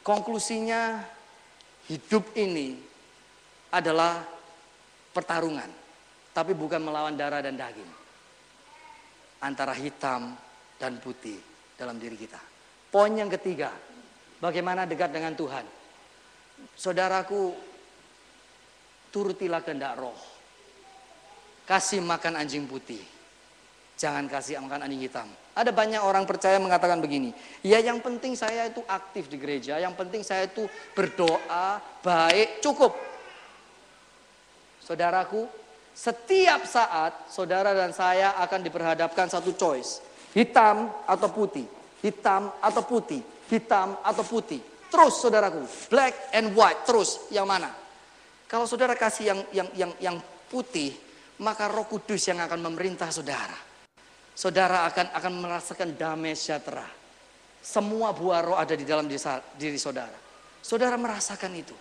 Konklusinya 0.01 1.03
hidup 1.91 2.31
ini 2.39 2.79
adalah 3.75 4.23
pertarungan. 5.11 5.67
Tapi 6.31 6.55
bukan 6.55 6.79
melawan 6.79 7.19
darah 7.19 7.43
dan 7.43 7.59
daging. 7.59 7.91
Antara 9.43 9.75
hitam 9.75 10.37
dan 10.79 11.01
putih 11.01 11.37
dalam 11.75 11.99
diri 11.99 12.15
kita. 12.15 12.39
Poin 12.87 13.11
yang 13.11 13.27
ketiga, 13.27 13.73
bagaimana 14.39 14.87
dekat 14.87 15.11
dengan 15.11 15.33
Tuhan. 15.35 15.65
Saudaraku, 16.77 17.53
turutilah 19.11 19.61
kehendak 19.65 19.97
roh 19.97 20.37
kasih 21.67 21.99
makan 21.99 22.39
anjing 22.39 22.63
putih. 22.63 23.03
Jangan 23.99 24.31
kasih 24.31 24.63
makan 24.63 24.87
anjing 24.87 25.03
hitam. 25.03 25.27
Ada 25.57 25.75
banyak 25.75 25.99
orang 25.99 26.23
percaya 26.23 26.55
mengatakan 26.61 27.01
begini, 27.01 27.33
ya 27.65 27.81
yang 27.81 27.99
penting 27.99 28.37
saya 28.37 28.69
itu 28.69 28.79
aktif 28.85 29.27
di 29.27 29.41
gereja, 29.41 29.81
yang 29.81 29.97
penting 29.97 30.21
saya 30.21 30.47
itu 30.47 30.69
berdoa, 30.93 31.81
baik, 32.05 32.61
cukup. 32.61 32.93
Saudaraku, 34.85 35.49
setiap 35.97 36.61
saat 36.69 37.25
saudara 37.27 37.73
dan 37.73 37.89
saya 37.89 38.37
akan 38.37 38.61
diperhadapkan 38.61 39.27
satu 39.33 39.57
choice. 39.57 39.99
Hitam 40.37 40.93
atau 41.09 41.33
putih, 41.33 41.65
hitam 42.05 42.53
atau 42.61 42.85
putih, 42.85 43.25
hitam 43.49 43.97
atau 44.05 44.21
putih. 44.21 44.61
Terus 44.87 45.19
saudaraku, 45.19 45.67
black 45.91 46.31
and 46.31 46.55
white, 46.55 46.87
terus 46.87 47.27
yang 47.27 47.43
mana? 47.43 47.71
Kalau 48.47 48.63
saudara 48.63 48.95
kasih 48.95 49.35
yang 49.35 49.39
yang 49.51 49.67
yang 49.75 49.91
yang 49.99 50.17
putih, 50.47 50.95
maka 51.43 51.67
Roh 51.67 51.83
Kudus 51.83 52.23
yang 52.31 52.39
akan 52.39 52.63
memerintah 52.71 53.11
saudara. 53.11 53.59
Saudara 54.31 54.87
akan 54.87 55.11
akan 55.11 55.33
merasakan 55.43 55.89
damai 55.99 56.37
sejahtera. 56.37 56.87
Semua 57.59 58.15
buah 58.15 58.39
roh 58.45 58.55
ada 58.55 58.71
di 58.77 58.87
dalam 58.87 59.09
diri 59.59 59.75
saudara. 59.75 60.15
Saudara 60.63 60.95
merasakan 60.95 61.51
itu. 61.57 61.75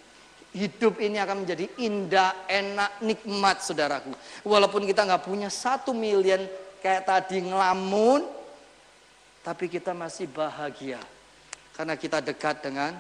Hidup 0.56 0.98
ini 1.04 1.20
akan 1.20 1.44
menjadi 1.44 1.68
indah, 1.78 2.48
enak, 2.48 3.04
nikmat 3.04 3.60
saudaraku. 3.60 4.10
Walaupun 4.42 4.88
kita 4.88 5.04
nggak 5.04 5.22
punya 5.22 5.52
satu 5.52 5.92
miliar 5.92 6.42
kayak 6.80 7.06
tadi 7.06 7.44
ngelamun, 7.44 8.24
tapi 9.44 9.70
kita 9.70 9.92
masih 9.94 10.26
bahagia. 10.26 10.98
Karena 11.76 11.92
kita 12.00 12.24
dekat 12.24 12.64
dengan 12.64 12.96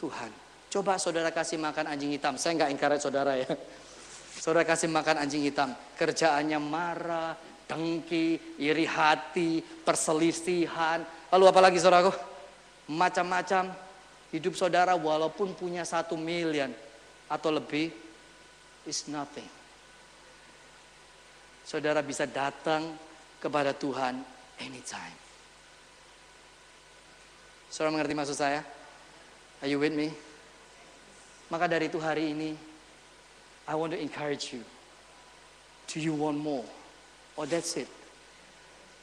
Tuhan. 0.00 0.32
Coba 0.72 0.96
saudara 0.96 1.28
kasih 1.28 1.60
makan 1.60 1.92
anjing 1.92 2.16
hitam. 2.16 2.40
Saya 2.40 2.56
nggak 2.56 2.70
ingkar 2.72 2.96
saudara 2.96 3.36
ya. 3.36 3.48
Saudara 4.36 4.68
kasih 4.68 4.92
makan 4.92 5.24
anjing 5.24 5.48
hitam. 5.48 5.72
Kerjaannya 5.96 6.60
marah, 6.60 7.32
dengki, 7.64 8.56
iri 8.60 8.84
hati, 8.84 9.64
perselisihan. 9.64 11.00
Lalu 11.32 11.44
apa 11.48 11.60
lagi 11.64 11.80
saudaraku? 11.80 12.12
Macam-macam. 12.92 13.72
Hidup 14.30 14.52
saudara 14.52 14.92
walaupun 14.92 15.56
punya 15.56 15.88
satu 15.88 16.20
miliar 16.20 16.68
atau 17.32 17.48
lebih, 17.48 17.88
is 18.84 19.08
nothing. 19.08 19.48
Saudara 21.66 22.04
bisa 22.04 22.28
datang 22.28 22.94
kepada 23.42 23.74
Tuhan 23.74 24.20
anytime. 24.62 25.25
Saudara 27.76 27.92
mengerti 27.92 28.16
maksud 28.16 28.40
saya? 28.40 28.64
Are 29.60 29.68
you 29.68 29.76
with 29.76 29.92
me? 29.92 30.08
Maka 31.52 31.68
dari 31.68 31.92
itu 31.92 32.00
hari 32.00 32.32
ini, 32.32 32.56
I 33.68 33.76
want 33.76 33.92
to 33.92 34.00
encourage 34.00 34.56
you. 34.56 34.64
Do 35.92 36.00
you 36.00 36.16
want 36.16 36.40
more? 36.40 36.64
Oh 37.36 37.44
that's 37.44 37.76
it. 37.76 37.84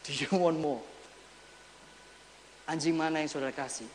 Do 0.02 0.18
you 0.18 0.26
want 0.42 0.58
more? 0.58 0.82
Anjing 2.66 2.98
mana 2.98 3.22
yang 3.22 3.30
saudara 3.30 3.54
kasih? 3.54 3.86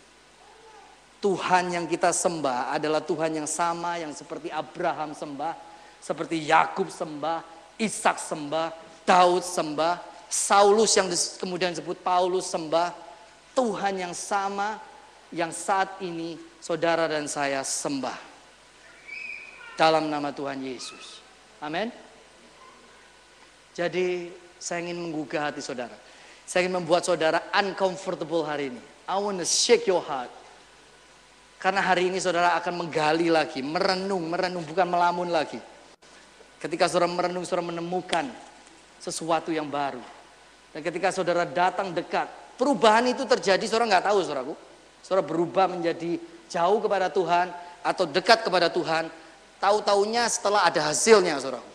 Tuhan 1.19 1.75
yang 1.75 1.91
kita 1.91 2.15
sembah 2.15 2.71
adalah 2.71 3.03
Tuhan 3.03 3.35
yang 3.35 3.51
sama 3.51 3.99
yang 3.99 4.15
seperti 4.15 4.47
Abraham 4.47 5.11
sembah, 5.11 5.59
seperti 5.99 6.39
Yakub 6.47 6.87
sembah, 6.87 7.43
Ishak 7.83 8.23
sembah, 8.23 8.71
Daud 9.03 9.43
sembah, 9.43 9.99
Saulus 10.31 10.95
yang 10.95 11.11
kemudian 11.43 11.75
disebut 11.75 11.99
Paulus 11.99 12.47
sembah, 12.47 13.08
Tuhan 13.59 13.99
yang 13.99 14.15
sama 14.15 14.79
yang 15.35 15.51
saat 15.51 15.99
ini 15.99 16.39
saudara 16.63 17.11
dan 17.11 17.27
saya 17.27 17.67
sembah. 17.67 18.15
Dalam 19.75 20.07
nama 20.07 20.31
Tuhan 20.31 20.63
Yesus. 20.63 21.19
Amin. 21.59 21.91
Jadi 23.75 24.31
saya 24.63 24.87
ingin 24.87 25.03
menggugah 25.03 25.51
hati 25.51 25.59
saudara. 25.59 25.95
Saya 26.47 26.67
ingin 26.67 26.79
membuat 26.79 27.03
saudara 27.03 27.43
uncomfortable 27.51 28.47
hari 28.47 28.71
ini. 28.71 28.83
I 29.11 29.19
want 29.19 29.43
to 29.43 29.47
shake 29.47 29.91
your 29.91 30.07
heart. 30.07 30.31
Karena 31.59 31.83
hari 31.83 32.07
ini 32.15 32.23
saudara 32.23 32.55
akan 32.63 32.87
menggali 32.87 33.27
lagi, 33.27 33.59
merenung, 33.59 34.31
merenung 34.31 34.63
bukan 34.63 34.87
melamun 34.87 35.35
lagi. 35.35 35.59
Ketika 36.63 36.87
saudara 36.87 37.11
merenung, 37.11 37.43
saudara 37.43 37.75
menemukan 37.75 38.31
sesuatu 39.03 39.51
yang 39.51 39.67
baru. 39.67 40.03
Dan 40.71 40.87
ketika 40.87 41.11
saudara 41.11 41.43
datang 41.43 41.91
dekat, 41.91 42.31
perubahan 42.59 43.07
itu 43.07 43.23
terjadi, 43.23 43.63
saudara 43.65 43.87
nggak 43.97 44.07
tahu 44.11 44.19
saudaraku. 44.27 44.55
Saudara 45.01 45.23
berubah 45.25 45.71
menjadi 45.71 46.19
jauh 46.51 46.79
kepada 46.83 47.07
Tuhan 47.09 47.55
atau 47.87 48.05
dekat 48.05 48.43
kepada 48.43 48.69
Tuhan. 48.69 49.07
Tahu-taunya 49.63 50.27
setelah 50.27 50.67
ada 50.67 50.91
hasilnya 50.91 51.39
saudaraku. 51.39 51.73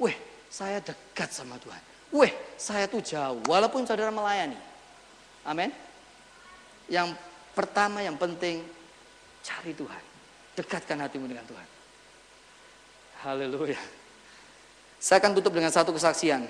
Wih, 0.00 0.16
saya 0.48 0.80
dekat 0.80 1.30
sama 1.30 1.60
Tuhan. 1.60 1.78
Wih, 2.14 2.32
saya 2.56 2.88
tuh 2.88 3.04
jauh, 3.04 3.38
walaupun 3.46 3.84
saudara 3.84 4.10
melayani. 4.10 4.56
Amin. 5.44 5.70
Yang 6.88 7.16
pertama 7.52 8.00
yang 8.00 8.16
penting, 8.16 8.64
cari 9.44 9.76
Tuhan. 9.76 10.02
Dekatkan 10.56 10.98
hatimu 11.04 11.26
dengan 11.28 11.44
Tuhan. 11.44 11.68
Haleluya. 13.24 13.80
Saya 15.00 15.20
akan 15.20 15.36
tutup 15.36 15.52
dengan 15.52 15.72
satu 15.72 15.92
kesaksian. 15.92 16.48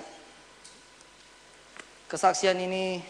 Kesaksian 2.06 2.54
ini 2.60 3.02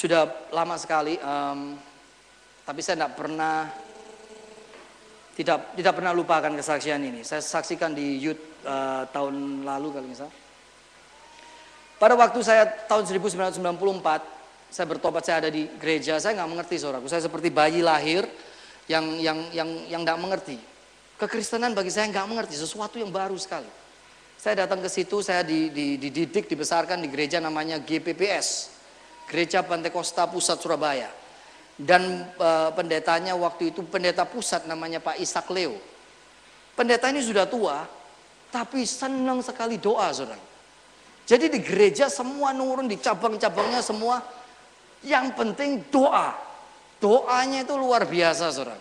sudah 0.00 0.48
lama 0.48 0.80
sekali, 0.80 1.20
um, 1.20 1.76
tapi 2.64 2.80
saya 2.80 3.04
tidak 3.04 3.20
pernah 3.20 3.68
tidak 5.36 5.76
tidak 5.76 5.92
pernah 5.92 6.12
lupakan 6.16 6.52
kesaksian 6.56 7.04
ini. 7.04 7.20
Saya 7.20 7.44
saksikan 7.44 7.92
di 7.92 8.16
youth 8.16 8.40
uh, 8.64 9.04
tahun 9.12 9.60
lalu 9.68 9.88
kalau 9.92 10.08
misal. 10.08 10.32
Pada 12.00 12.16
waktu 12.16 12.40
saya 12.40 12.64
tahun 12.88 13.04
1994, 13.04 14.72
saya 14.72 14.86
bertobat, 14.88 15.20
saya 15.20 15.44
ada 15.44 15.52
di 15.52 15.68
gereja, 15.76 16.16
saya 16.16 16.32
nggak 16.32 16.48
mengerti 16.48 16.80
saudaraku. 16.80 17.04
Saya 17.12 17.28
seperti 17.28 17.52
bayi 17.52 17.84
lahir, 17.84 18.24
yang 18.88 19.04
yang 19.20 19.52
yang 19.52 19.68
yang 19.84 20.00
tidak 20.00 20.16
mengerti. 20.16 20.56
Kekristenan 21.20 21.76
bagi 21.76 21.92
saya 21.92 22.08
nggak 22.08 22.24
mengerti 22.24 22.56
sesuatu 22.56 22.96
yang 22.96 23.12
baru 23.12 23.36
sekali. 23.36 23.68
Saya 24.40 24.64
datang 24.64 24.80
ke 24.80 24.88
situ, 24.88 25.20
saya 25.20 25.44
dididik, 25.44 26.48
dibesarkan 26.48 27.04
di 27.04 27.12
gereja 27.12 27.36
namanya 27.36 27.76
GPPS, 27.76 28.79
Gereja 29.30 29.62
Pantekosta 29.62 30.26
Pusat 30.26 30.58
Surabaya. 30.58 31.10
Dan 31.78 32.28
e, 32.34 32.48
pendetanya 32.74 33.38
waktu 33.38 33.72
itu 33.72 33.80
pendeta 33.86 34.26
pusat 34.28 34.68
namanya 34.68 34.98
Pak 35.00 35.16
Ishak 35.22 35.48
Leo. 35.54 35.78
Pendeta 36.76 37.08
ini 37.08 37.24
sudah 37.24 37.48
tua, 37.48 37.88
tapi 38.50 38.84
senang 38.84 39.40
sekali 39.40 39.80
doa, 39.80 40.10
saudara. 40.12 40.36
Jadi 41.24 41.46
di 41.46 41.62
gereja 41.62 42.10
semua 42.10 42.50
nurun 42.50 42.90
di 42.90 42.98
cabang-cabangnya 42.98 43.80
semua, 43.80 44.20
yang 45.06 45.32
penting 45.32 45.88
doa. 45.88 46.36
Doanya 47.00 47.64
itu 47.64 47.72
luar 47.80 48.04
biasa 48.04 48.52
saudara. 48.52 48.76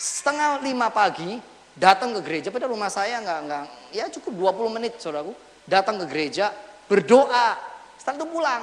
Setengah 0.00 0.64
lima 0.64 0.88
pagi 0.88 1.36
datang 1.76 2.16
ke 2.16 2.20
gereja, 2.24 2.48
pada 2.48 2.64
rumah 2.64 2.88
saya 2.88 3.20
nggak 3.20 3.40
nggak 3.44 3.64
ya 3.92 4.08
cukup 4.08 4.56
20 4.56 4.76
menit 4.80 4.96
saudaraku. 4.96 5.36
Datang 5.68 6.00
ke 6.00 6.06
gereja 6.08 6.56
berdoa, 6.88 7.60
setelah 8.00 8.16
itu 8.16 8.26
pulang. 8.32 8.62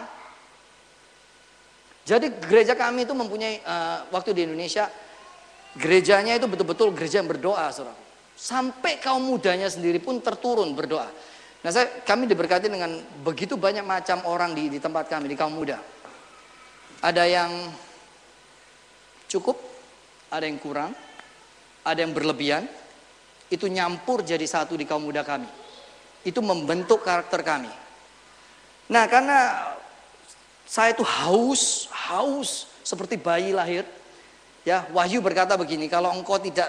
Jadi 2.07 2.31
gereja 2.39 2.71
kami 2.71 3.03
itu 3.03 3.11
mempunyai 3.11 3.59
uh, 3.67 4.07
waktu 4.15 4.31
di 4.31 4.47
Indonesia 4.47 4.87
gerejanya 5.75 6.39
itu 6.39 6.47
betul-betul 6.47 6.95
gereja 6.95 7.19
yang 7.19 7.27
berdoa 7.27 7.67
saudara. 7.75 7.99
Sampai 8.31 9.03
kaum 9.03 9.27
mudanya 9.27 9.67
sendiri 9.67 9.99
pun 9.99 10.23
terturun 10.23 10.71
berdoa. 10.71 11.11
Nah 11.67 11.71
saya, 11.73 11.99
kami 12.07 12.31
diberkati 12.31 12.71
dengan 12.71 12.95
begitu 13.27 13.59
banyak 13.59 13.83
macam 13.83 14.23
orang 14.23 14.55
di, 14.55 14.71
di 14.71 14.79
tempat 14.79 15.11
kami, 15.11 15.27
di 15.27 15.35
kaum 15.35 15.51
muda. 15.51 15.83
Ada 17.03 17.27
yang 17.27 17.51
cukup, 19.27 19.59
ada 20.31 20.47
yang 20.47 20.63
kurang, 20.63 20.95
ada 21.83 21.99
yang 21.99 22.15
berlebihan, 22.15 22.63
itu 23.51 23.67
nyampur 23.67 24.23
jadi 24.23 24.47
satu 24.47 24.79
di 24.79 24.87
kaum 24.87 25.03
muda 25.03 25.27
kami. 25.27 25.49
Itu 26.23 26.39
membentuk 26.39 27.03
karakter 27.03 27.43
kami. 27.43 27.71
Nah 28.87 29.03
karena 29.11 29.37
saya 30.67 30.91
itu 30.91 31.01
haus, 31.07 31.87
haus 31.95 32.67
seperti 32.83 33.15
bayi 33.15 33.55
lahir. 33.55 33.87
Ya, 34.67 34.83
Wahyu 34.91 35.23
berkata 35.23 35.55
begini, 35.55 35.87
kalau 35.87 36.11
engkau 36.11 36.35
tidak 36.43 36.67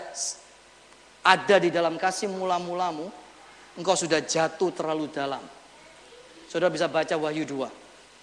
ada 1.27 1.57
di 1.59 1.67
dalam 1.67 1.99
kasih 1.99 2.31
mula-mulamu, 2.31 3.11
engkau 3.75 3.99
sudah 3.99 4.23
jatuh 4.23 4.71
terlalu 4.71 5.11
dalam. 5.11 5.43
Saudara 6.47 6.71
bisa 6.71 6.87
baca 6.87 7.19
Wahyu 7.19 7.43
2, 7.43 7.67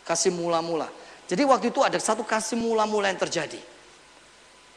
kasih 0.07 0.31
mula-mula. 0.31 0.87
Jadi 1.27 1.43
waktu 1.43 1.75
itu 1.75 1.83
ada 1.83 1.99
satu 1.99 2.23
kasih 2.23 2.55
mula-mula 2.55 3.11
yang 3.11 3.19
terjadi. 3.19 3.59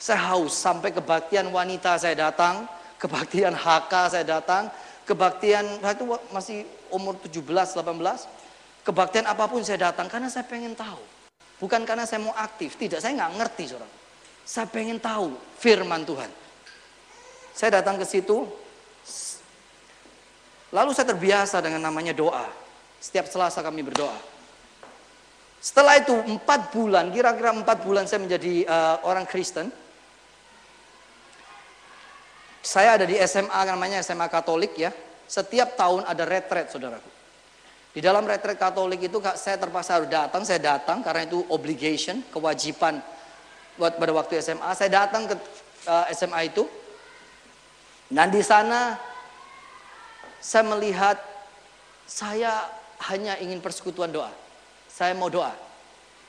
Saya 0.03 0.35
haus 0.35 0.59
sampai 0.59 0.91
kebaktian 0.91 1.47
wanita 1.47 1.95
saya 1.95 2.19
datang, 2.19 2.67
kebaktian 2.99 3.55
HK 3.55 4.19
saya 4.19 4.27
datang, 4.27 4.67
kebaktian 5.07 5.79
itu 5.79 6.05
masih 6.35 6.67
umur 6.91 7.15
17, 7.23 7.39
18. 7.79 8.38
Kebaktian 8.89 9.29
apa 9.29 9.45
pun 9.45 9.61
saya 9.61 9.93
datang 9.93 10.09
karena 10.09 10.33
saya 10.33 10.49
pengen 10.49 10.73
tahu. 10.73 10.97
Bukan 11.61 11.85
karena 11.85 12.09
saya 12.09 12.25
mau 12.25 12.33
aktif, 12.33 12.81
tidak, 12.81 13.05
saya 13.05 13.13
nggak 13.21 13.37
ngerti 13.37 13.65
saudara. 13.69 13.93
Saya 14.49 14.65
pengen 14.65 14.97
tahu 14.97 15.37
firman 15.61 16.09
Tuhan. 16.09 16.33
Saya 17.53 17.85
datang 17.85 18.01
ke 18.01 18.09
situ, 18.09 18.49
lalu 20.73 20.91
saya 20.97 21.13
terbiasa 21.13 21.61
dengan 21.61 21.85
namanya 21.85 22.17
doa. 22.17 22.49
Setiap 22.97 23.29
selasa 23.29 23.61
kami 23.61 23.85
berdoa. 23.85 24.17
Setelah 25.61 26.01
itu 26.01 26.17
empat 26.17 26.73
bulan, 26.73 27.13
kira-kira 27.13 27.53
empat 27.53 27.85
bulan 27.85 28.09
saya 28.09 28.25
menjadi 28.25 28.65
uh, 28.65 29.05
orang 29.05 29.29
Kristen. 29.29 29.69
Saya 32.65 32.97
ada 32.97 33.05
di 33.05 33.21
SMA 33.21 33.61
namanya 33.69 34.01
SMA 34.01 34.33
Katolik 34.33 34.81
ya. 34.81 34.97
Setiap 35.29 35.77
tahun 35.77 36.09
ada 36.09 36.25
retret 36.25 36.73
saudaraku. 36.73 37.18
Di 37.99 38.07
dalam 38.07 38.23
retret 38.31 38.55
Katolik 38.55 39.11
itu 39.11 39.19
saya 39.35 39.59
terpaksa 39.59 39.99
harus 39.99 40.07
datang, 40.07 40.47
saya 40.47 40.63
datang 40.63 41.03
karena 41.03 41.27
itu 41.27 41.43
obligation, 41.51 42.23
kewajiban 42.31 43.03
buat 43.75 43.99
pada 43.99 44.15
waktu 44.15 44.39
SMA. 44.39 44.71
Saya 44.79 45.03
datang 45.03 45.27
ke 45.27 45.35
eh, 45.91 46.15
SMA 46.15 46.47
itu. 46.47 46.63
Dan 48.07 48.31
di 48.31 48.39
sana 48.39 48.95
saya 50.39 50.63
melihat 50.71 51.19
saya 52.07 52.71
hanya 53.11 53.35
ingin 53.43 53.59
persekutuan 53.59 54.15
doa. 54.15 54.31
Saya 54.87 55.19
mau 55.19 55.27
doa. 55.27 55.51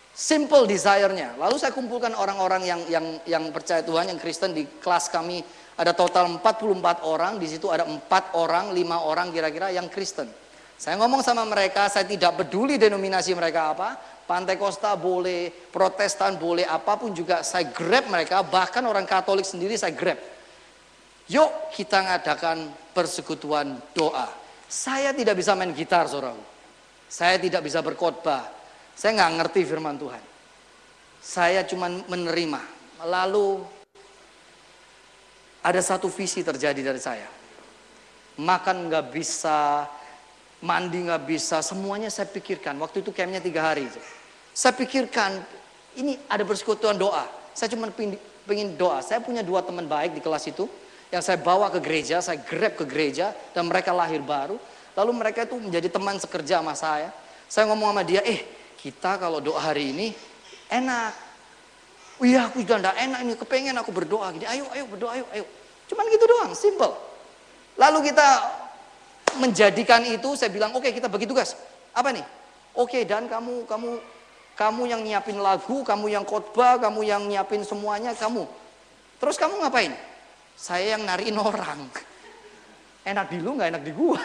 Simple 0.10 0.66
desire-nya. 0.66 1.38
Lalu 1.38 1.62
saya 1.62 1.70
kumpulkan 1.70 2.18
orang-orang 2.18 2.66
yang 2.66 2.82
yang 2.90 3.06
yang 3.30 3.44
percaya 3.54 3.86
Tuhan, 3.86 4.10
yang 4.10 4.18
Kristen 4.18 4.58
di 4.58 4.66
kelas 4.82 5.14
kami 5.14 5.46
ada 5.78 5.94
total 5.94 6.34
44 6.34 7.06
orang, 7.06 7.38
di 7.38 7.46
situ 7.46 7.70
ada 7.70 7.86
4 7.86 8.10
orang, 8.34 8.74
5 8.74 9.06
orang 9.06 9.30
kira-kira 9.30 9.70
yang 9.70 9.86
Kristen. 9.86 10.49
Saya 10.80 10.96
ngomong 10.96 11.20
sama 11.20 11.44
mereka, 11.44 11.92
saya 11.92 12.08
tidak 12.08 12.40
peduli 12.40 12.80
denominasi 12.80 13.36
mereka 13.36 13.76
apa, 13.76 14.00
Pantai 14.24 14.56
Costa 14.56 14.96
boleh, 14.96 15.52
Protestan 15.52 16.40
boleh, 16.40 16.64
apa 16.64 16.96
pun 16.96 17.12
juga 17.12 17.44
saya 17.44 17.68
grab 17.68 18.08
mereka, 18.08 18.40
bahkan 18.48 18.80
orang 18.88 19.04
Katolik 19.04 19.44
sendiri 19.44 19.76
saya 19.76 19.92
grab. 19.92 20.16
Yuk 21.28 21.76
kita 21.76 22.00
ngadakan 22.00 22.72
persekutuan 22.96 23.76
doa. 23.92 24.32
Saya 24.72 25.12
tidak 25.12 25.36
bisa 25.36 25.52
main 25.52 25.76
gitar, 25.76 26.08
saudara. 26.08 26.40
Saya 27.12 27.36
tidak 27.36 27.60
bisa 27.68 27.84
berkhotbah. 27.84 28.48
Saya 28.96 29.20
nggak 29.20 29.34
ngerti 29.36 29.62
firman 29.68 30.00
Tuhan. 30.00 30.24
Saya 31.20 31.68
cuma 31.68 31.92
menerima. 31.92 32.62
Lalu 33.04 33.68
ada 35.60 35.82
satu 35.84 36.08
visi 36.08 36.40
terjadi 36.40 36.80
dari 36.80 37.02
saya. 37.04 37.28
Makan 38.40 38.88
nggak 38.88 39.06
bisa, 39.12 39.84
mandi 40.60 41.08
nggak 41.08 41.24
bisa, 41.24 41.64
semuanya 41.64 42.12
saya 42.12 42.28
pikirkan. 42.28 42.76
Waktu 42.80 43.00
itu 43.04 43.16
campnya 43.16 43.40
tiga 43.40 43.64
hari. 43.64 43.88
Saya 44.52 44.76
pikirkan, 44.76 45.40
ini 45.96 46.20
ada 46.28 46.44
persekutuan 46.44 47.00
doa. 47.00 47.24
Saya 47.56 47.72
cuma 47.72 47.88
pengen 48.44 48.76
doa. 48.76 49.00
Saya 49.00 49.24
punya 49.24 49.40
dua 49.40 49.64
teman 49.64 49.88
baik 49.88 50.20
di 50.20 50.22
kelas 50.24 50.48
itu, 50.52 50.68
yang 51.10 51.24
saya 51.24 51.40
bawa 51.40 51.72
ke 51.72 51.80
gereja, 51.80 52.20
saya 52.20 52.38
grab 52.44 52.76
ke 52.76 52.84
gereja, 52.84 53.32
dan 53.56 53.66
mereka 53.72 53.96
lahir 53.96 54.20
baru. 54.20 54.60
Lalu 55.00 55.12
mereka 55.16 55.48
itu 55.48 55.56
menjadi 55.56 55.88
teman 55.88 56.20
sekerja 56.20 56.60
sama 56.60 56.76
saya. 56.76 57.10
Saya 57.48 57.72
ngomong 57.72 57.96
sama 57.96 58.04
dia, 58.04 58.20
eh 58.28 58.44
kita 58.80 59.16
kalau 59.16 59.40
doa 59.40 59.64
hari 59.64 59.96
ini 59.96 60.08
enak. 60.70 61.32
Iya 62.20 62.52
aku 62.52 62.60
juga 62.60 62.84
enggak 62.84 62.98
enak 63.00 63.20
ini, 63.24 63.34
kepengen 63.40 63.76
aku 63.80 63.96
berdoa 63.96 64.28
gini. 64.36 64.44
Ayo, 64.44 64.68
ayo 64.76 64.84
berdoa, 64.92 65.12
ayo, 65.16 65.26
ayo. 65.32 65.46
Cuman 65.88 66.04
gitu 66.12 66.26
doang, 66.28 66.52
simple. 66.52 66.92
Lalu 67.80 68.12
kita 68.12 68.28
menjadikan 69.38 70.02
itu, 70.08 70.34
saya 70.34 70.50
bilang, 70.50 70.74
oke 70.74 70.88
okay, 70.88 70.92
kita 70.98 71.06
bagi 71.06 71.30
tugas. 71.30 71.54
Apa 71.94 72.10
nih? 72.10 72.26
Oke, 72.74 73.02
okay, 73.02 73.04
dan 73.06 73.30
kamu 73.30 73.68
kamu 73.70 74.00
kamu 74.58 74.82
yang 74.92 75.02
nyiapin 75.04 75.40
lagu, 75.40 75.86
kamu 75.88 76.12
yang 76.12 76.26
khotbah, 76.28 76.80
kamu 76.80 77.08
yang 77.08 77.24
nyiapin 77.28 77.64
semuanya, 77.64 78.12
kamu. 78.18 78.44
Terus 79.20 79.40
kamu 79.40 79.62
ngapain? 79.64 79.96
Saya 80.60 81.00
yang 81.00 81.08
nariin 81.08 81.40
orang. 81.40 81.88
Enak 83.10 83.32
di 83.32 83.40
lu, 83.40 83.56
nggak 83.56 83.70
enak 83.72 83.84
di 83.88 83.92
gua. 83.96 84.20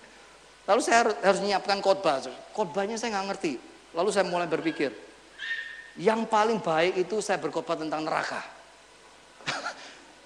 Lalu 0.70 0.80
saya 0.80 1.04
harus, 1.04 1.16
harus 1.20 1.40
menyiapkan 1.42 1.82
khotbah. 1.82 2.22
Khotbahnya 2.54 2.96
saya 2.96 3.18
nggak 3.18 3.26
ngerti. 3.34 3.52
Lalu 3.94 4.10
saya 4.14 4.24
mulai 4.26 4.46
berpikir, 4.46 4.90
yang 5.98 6.26
paling 6.26 6.58
baik 6.58 7.06
itu 7.06 7.22
saya 7.22 7.38
berkhotbah 7.38 7.78
tentang 7.78 8.02
neraka. 8.02 8.42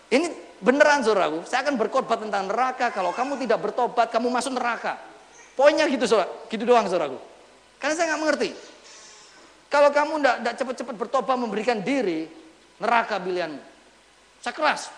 Ini 0.08 0.26
beneran 0.64 1.04
saudaraku, 1.04 1.44
saya 1.44 1.62
akan 1.68 1.76
berkhotbah 1.76 2.16
tentang 2.16 2.48
neraka. 2.48 2.88
Kalau 2.90 3.12
kamu 3.12 3.36
tidak 3.44 3.60
bertobat, 3.60 4.08
kamu 4.08 4.32
masuk 4.32 4.56
neraka. 4.56 4.96
Poinnya 5.52 5.84
gitu 5.90 6.08
saudara, 6.08 6.30
gitu 6.48 6.64
doang 6.64 6.88
saudaraku. 6.88 7.18
Karena 7.76 7.94
saya 7.94 8.06
nggak 8.14 8.22
mengerti. 8.22 8.50
Kalau 9.68 9.92
kamu 9.92 10.24
tidak 10.24 10.54
cepat-cepat 10.56 10.94
bertobat 10.96 11.36
memberikan 11.36 11.78
diri, 11.84 12.24
neraka 12.80 13.20
pilihanmu. 13.20 13.60
Saya 14.40 14.54
keras. 14.56 14.88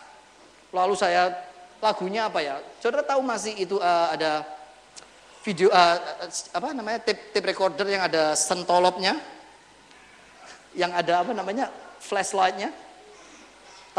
Lalu 0.70 0.94
saya 0.94 1.34
lagunya 1.82 2.30
apa 2.30 2.38
ya? 2.38 2.62
Saudara 2.78 3.02
tahu 3.02 3.20
masih 3.24 3.56
itu 3.58 3.76
uh, 3.82 4.14
ada 4.14 4.46
video 5.42 5.72
uh, 5.72 5.96
apa 6.54 6.70
namanya 6.76 7.00
tape, 7.02 7.32
tape 7.34 7.50
recorder 7.50 7.88
yang 7.88 8.04
ada 8.06 8.36
sentolopnya, 8.36 9.18
yang 10.76 10.92
ada 10.94 11.24
apa 11.24 11.32
namanya 11.34 11.72
flashlightnya. 11.98 12.70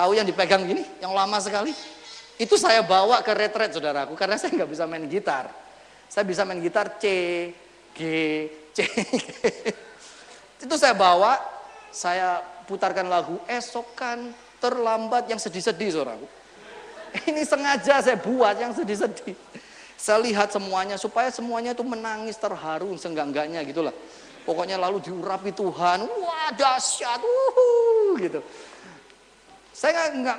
Tahu 0.02 0.18
yang 0.18 0.26
dipegang 0.26 0.66
gini, 0.66 0.82
yang 0.98 1.14
lama 1.14 1.38
sekali. 1.38 1.70
Itu 2.42 2.58
saya 2.58 2.82
bawa 2.82 3.22
ke 3.22 3.38
retret 3.38 3.70
saudaraku 3.70 4.18
karena 4.18 4.34
saya 4.34 4.50
nggak 4.58 4.72
bisa 4.74 4.90
main 4.90 5.06
gitar. 5.06 5.54
Saya 6.10 6.26
bisa 6.26 6.42
main 6.42 6.58
gitar 6.58 6.98
C, 6.98 7.06
G, 7.94 8.02
C. 8.74 8.82
Itu 10.66 10.74
saya 10.74 10.98
bawa, 10.98 11.38
saya 11.94 12.42
putarkan 12.66 13.14
lagu, 13.14 13.38
esokan 13.46 14.34
terlambat 14.58 15.30
yang 15.30 15.38
sedih-sedih 15.38 15.94
saudaraku. 15.94 16.26
Ini 17.30 17.46
sengaja 17.46 18.02
saya 18.02 18.18
buat 18.18 18.58
yang 18.58 18.74
sedih-sedih. 18.74 19.38
Saya 20.02 20.18
lihat 20.26 20.50
semuanya 20.50 20.98
supaya 20.98 21.30
semuanya 21.30 21.78
itu 21.78 21.86
menangis 21.86 22.42
terharu 22.42 22.98
seenggak-enggaknya 22.98 23.62
gitulah. 23.70 23.94
Pokoknya 24.50 24.82
lalu 24.82 24.98
diurapi 24.98 25.54
Tuhan, 25.54 26.10
wah 26.10 26.50
dahsyat, 26.58 27.22
wuhu, 27.22 28.18
gitu. 28.18 28.42
Saya 29.82 30.14
nggak 30.14 30.38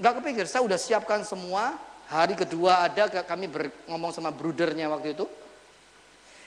nggak 0.00 0.14
kepikir, 0.24 0.48
saya 0.48 0.64
udah 0.64 0.80
siapkan 0.80 1.20
semua. 1.20 1.76
Hari 2.08 2.32
kedua 2.32 2.88
ada 2.88 3.12
kami 3.22 3.44
ber, 3.44 3.68
ngomong 3.84 4.08
sama 4.08 4.32
brudernya 4.32 4.88
waktu 4.88 5.12
itu. 5.12 5.28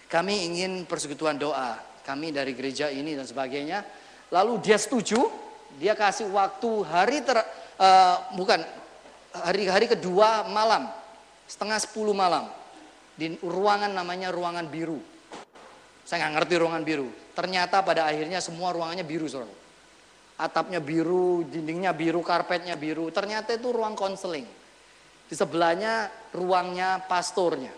Kami 0.10 0.50
ingin 0.50 0.90
persekutuan 0.90 1.38
doa 1.38 1.78
kami 2.02 2.34
dari 2.34 2.58
gereja 2.58 2.90
ini 2.90 3.14
dan 3.14 3.30
sebagainya. 3.30 3.86
Lalu 4.34 4.66
dia 4.66 4.82
setuju, 4.82 5.30
dia 5.78 5.94
kasih 5.94 6.34
waktu 6.34 6.70
hari 6.90 7.22
ter, 7.22 7.38
uh, 7.78 8.16
bukan 8.34 8.66
hari-hari 9.30 9.86
kedua 9.86 10.50
malam, 10.50 10.90
setengah 11.46 11.78
sepuluh 11.86 12.18
malam 12.18 12.50
di 13.14 13.38
ruangan 13.46 13.94
namanya 13.94 14.34
ruangan 14.34 14.66
biru. 14.74 14.98
Saya 16.02 16.26
nggak 16.26 16.34
ngerti 16.42 16.54
ruangan 16.60 16.82
biru. 16.82 17.08
Ternyata 17.38 17.86
pada 17.86 18.10
akhirnya 18.10 18.42
semua 18.42 18.74
ruangannya 18.74 19.06
biru, 19.06 19.30
saudara. 19.30 19.63
Atapnya 20.34 20.82
biru, 20.82 21.46
dindingnya 21.46 21.94
biru, 21.94 22.26
karpetnya 22.26 22.74
biru. 22.74 23.14
Ternyata 23.14 23.54
itu 23.54 23.70
ruang 23.70 23.94
konseling. 23.94 24.46
Di 25.30 25.36
sebelahnya 25.38 26.10
ruangnya 26.34 27.06
pastornya. 27.06 27.72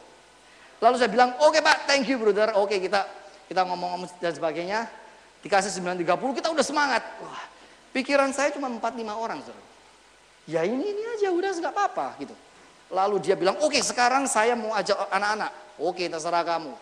Lalu 0.80 0.96
saya 1.00 1.10
bilang, 1.12 1.36
oke 1.40 1.56
okay, 1.56 1.62
pak, 1.64 1.78
thank 1.88 2.08
you 2.08 2.20
brother. 2.20 2.56
Oke 2.56 2.76
okay, 2.76 2.80
kita 2.84 3.08
kita 3.46 3.62
ngomong-ngomong 3.64 4.10
dan 4.18 4.34
sebagainya, 4.34 4.80
dikasih 5.46 5.72
9.30 5.84 6.38
kita 6.42 6.48
udah 6.50 6.66
semangat. 6.66 7.04
Wah, 7.22 7.44
pikiran 7.94 8.34
saya 8.34 8.52
cuma 8.52 8.68
4-5 8.68 8.82
orang. 9.16 9.40
Saudara. 9.44 9.64
Ya 10.46 10.62
ini, 10.62 10.84
ini 10.84 11.04
aja 11.18 11.34
udah 11.34 11.52
nggak 11.58 11.74
apa-apa 11.74 12.08
gitu. 12.22 12.36
Lalu 12.94 13.18
dia 13.22 13.34
bilang, 13.34 13.58
oke 13.62 13.74
okay, 13.74 13.82
sekarang 13.82 14.30
saya 14.30 14.54
mau 14.54 14.74
ajak 14.78 14.96
anak-anak. 15.10 15.52
Oke 15.82 16.06
okay, 16.06 16.08
terserah 16.08 16.46
kamu. 16.46 16.74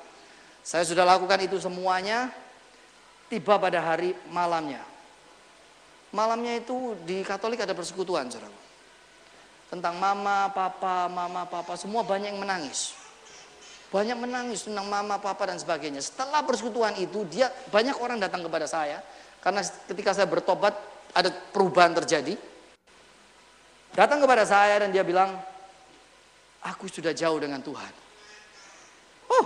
Saya 0.63 0.83
sudah 0.87 1.03
lakukan 1.03 1.39
itu 1.43 1.59
semuanya, 1.59 2.31
tiba 3.27 3.55
pada 3.59 3.79
hari 3.83 4.15
malamnya. 4.31 4.92
Malamnya 6.13 6.61
itu 6.61 6.93
di 7.09 7.25
Katolik 7.25 7.65
ada 7.65 7.73
persekutuan, 7.73 8.29
saudara. 8.29 8.53
Tentang 9.73 9.97
mama, 9.97 10.53
papa, 10.53 11.09
mama, 11.09 11.49
papa, 11.49 11.73
semua 11.73 12.05
banyak 12.05 12.37
yang 12.37 12.41
menangis. 12.45 12.93
Banyak 13.89 14.21
menangis 14.21 14.69
tentang 14.69 14.85
mama, 14.85 15.17
papa 15.17 15.49
dan 15.49 15.57
sebagainya. 15.57 16.05
Setelah 16.05 16.45
persekutuan 16.45 16.93
itu, 17.01 17.25
dia 17.25 17.49
banyak 17.73 17.97
orang 17.97 18.21
datang 18.21 18.45
kepada 18.45 18.69
saya 18.69 19.01
karena 19.41 19.65
ketika 19.89 20.13
saya 20.13 20.29
bertobat 20.29 20.77
ada 21.17 21.33
perubahan 21.49 21.97
terjadi. 21.97 22.37
Datang 23.97 24.21
kepada 24.21 24.45
saya 24.45 24.85
dan 24.85 24.93
dia 24.93 25.01
bilang, 25.01 25.33
aku 26.61 26.85
sudah 26.89 27.13
jauh 27.13 27.41
dengan 27.41 27.61
Tuhan. 27.61 27.93
Oh, 29.33 29.45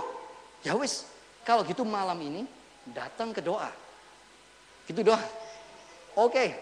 ya 0.64 0.76
wis, 0.76 1.08
kalau 1.48 1.64
gitu 1.64 1.84
malam 1.84 2.16
ini 2.20 2.44
datang 2.92 3.32
ke 3.32 3.40
doa. 3.40 3.72
Gitu 4.84 5.00
doa. 5.00 5.47
Oke. 6.18 6.58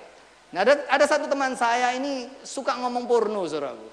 Nah 0.52 0.62
ada, 0.62 0.84
ada 0.84 1.04
satu 1.09 1.24
teman 1.24 1.57
saya 1.57 1.96
ini 1.96 2.28
suka 2.44 2.76
ngomong 2.76 3.09
porno, 3.09 3.48
saudaraku. 3.48 3.88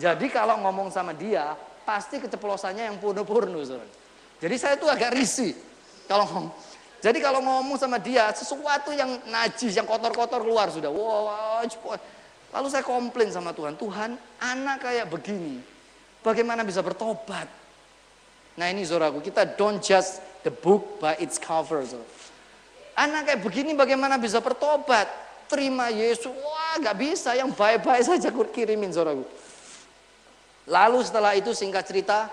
Jadi 0.00 0.26
kalau 0.32 0.58
ngomong 0.64 0.88
sama 0.88 1.12
dia, 1.12 1.52
pasti 1.84 2.18
keceplosannya 2.18 2.88
yang 2.88 2.96
porno-porno. 2.96 3.60
Jadi 4.40 4.56
saya 4.56 4.74
tuh 4.80 4.88
agak 4.88 5.12
risih 5.12 5.52
kalau 6.08 6.24
ngomong. 6.26 6.56
Jadi 7.04 7.20
kalau 7.20 7.44
ngomong 7.44 7.76
sama 7.76 8.00
dia 8.00 8.32
sesuatu 8.32 8.88
yang 8.96 9.20
najis, 9.28 9.76
yang 9.76 9.84
kotor-kotor 9.84 10.40
keluar 10.40 10.72
sudah. 10.72 10.88
Wow, 10.88 11.28
lalu 12.48 12.66
saya 12.72 12.80
komplain 12.80 13.28
sama 13.28 13.52
Tuhan, 13.52 13.76
Tuhan 13.76 14.16
anak 14.40 14.88
kayak 14.88 15.12
begini, 15.12 15.60
bagaimana 16.24 16.64
bisa 16.64 16.80
bertobat? 16.80 17.44
Nah 18.56 18.66
ini 18.72 18.88
zoraku, 18.88 19.20
kita 19.20 19.44
don't 19.44 19.84
judge 19.84 20.16
the 20.48 20.50
book 20.50 20.96
by 20.96 21.12
its 21.20 21.36
cover. 21.36 21.84
Zora. 21.84 22.23
Anak 22.94 23.30
kayak 23.30 23.40
begini 23.42 23.74
bagaimana 23.74 24.18
bisa 24.18 24.38
bertobat? 24.38 25.06
Terima 25.50 25.92
Yesus, 25.92 26.30
wah 26.30 26.80
gak 26.80 26.96
bisa, 26.96 27.36
yang 27.36 27.52
baik-baik 27.52 28.00
saja 28.00 28.32
kirimin 28.32 28.90
zoraku. 28.90 29.28
Lalu 30.64 30.98
setelah 31.04 31.36
itu 31.36 31.52
singkat 31.52 31.84
cerita 31.84 32.32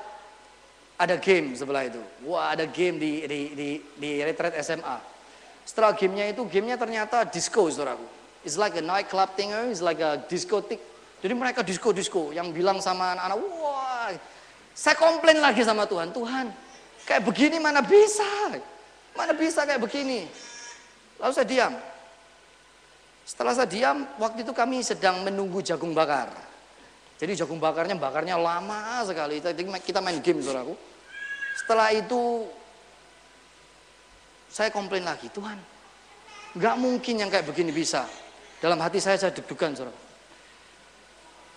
ada 0.95 1.19
game 1.19 1.51
sebelah 1.51 1.83
itu. 1.91 1.99
Wah 2.23 2.55
ada 2.55 2.63
game 2.63 2.95
di 2.95 3.11
di 3.27 3.39
di, 3.51 3.69
di 3.99 4.09
retret 4.23 4.55
SMA. 4.63 4.97
Setelah 5.67 5.91
gamenya 5.91 6.31
itu 6.31 6.47
gamenya 6.47 6.79
ternyata 6.79 7.27
disco 7.27 7.67
saudaraku. 7.67 8.07
It's 8.47 8.55
like 8.55 8.73
a 8.79 8.81
night 8.81 9.11
club 9.11 9.35
thing, 9.37 9.53
it's 9.69 9.83
like 9.83 9.99
a 9.99 10.23
discotheque. 10.25 10.91
Jadi 11.21 11.33
mereka 11.37 11.61
disco-disco 11.61 12.33
yang 12.33 12.49
bilang 12.49 12.81
sama 12.81 13.13
anak-anak, 13.13 13.37
wah, 13.37 14.09
saya 14.73 14.97
komplain 14.97 15.37
lagi 15.37 15.61
sama 15.61 15.85
Tuhan, 15.85 16.09
Tuhan, 16.09 16.49
kayak 17.05 17.21
begini 17.21 17.61
mana 17.61 17.85
bisa, 17.85 18.25
mana 19.13 19.37
bisa 19.37 19.61
kayak 19.61 19.77
begini. 19.77 20.25
Lalu 21.21 21.31
saya 21.37 21.47
diam. 21.47 21.73
Setelah 23.21 23.53
saya 23.53 23.69
diam, 23.69 24.03
waktu 24.17 24.41
itu 24.41 24.51
kami 24.51 24.81
sedang 24.81 25.21
menunggu 25.21 25.61
jagung 25.61 25.93
bakar. 25.93 26.33
Jadi 27.21 27.37
jagung 27.37 27.61
bakarnya 27.61 27.93
bakarnya 27.93 28.35
lama 28.35 29.05
sekali. 29.05 29.37
Kita 29.85 30.01
main 30.01 30.17
game 30.19 30.41
saudaraku. 30.41 30.73
Setelah 31.53 31.93
itu 31.93 32.49
saya 34.49 34.73
komplain 34.73 35.05
lagi, 35.05 35.29
Tuhan, 35.29 35.55
nggak 36.57 36.75
mungkin 36.81 37.21
yang 37.21 37.29
kayak 37.29 37.45
begini 37.45 37.69
bisa. 37.69 38.09
Dalam 38.57 38.81
hati 38.81 38.97
saya 38.97 39.21
saya 39.21 39.31
deg-degan 39.31 39.77
saudara. 39.77 39.95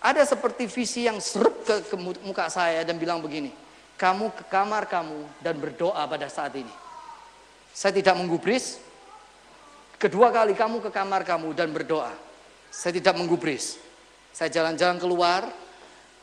Ada 0.04 0.36
seperti 0.36 0.68
visi 0.68 1.08
yang 1.08 1.16
seret 1.16 1.64
ke, 1.64 1.74
ke 1.88 1.96
muka 1.96 2.52
saya 2.52 2.84
dan 2.84 3.00
bilang 3.00 3.24
begini, 3.24 3.48
kamu 3.96 4.36
ke 4.36 4.44
kamar 4.52 4.84
kamu 4.84 5.40
dan 5.40 5.56
berdoa 5.56 6.04
pada 6.04 6.28
saat 6.28 6.52
ini. 6.60 6.70
Saya 7.72 7.96
tidak 7.96 8.20
menggubris. 8.20 8.92
Kedua 9.99 10.28
kali 10.34 10.53
kamu 10.53 10.82
ke 10.84 10.90
kamar 10.90 11.22
kamu 11.22 11.55
dan 11.55 11.70
berdoa. 11.70 12.12
Saya 12.68 12.99
tidak 12.99 13.14
menggubris. 13.16 13.78
Saya 14.34 14.51
jalan-jalan 14.51 14.99
keluar, 14.99 15.47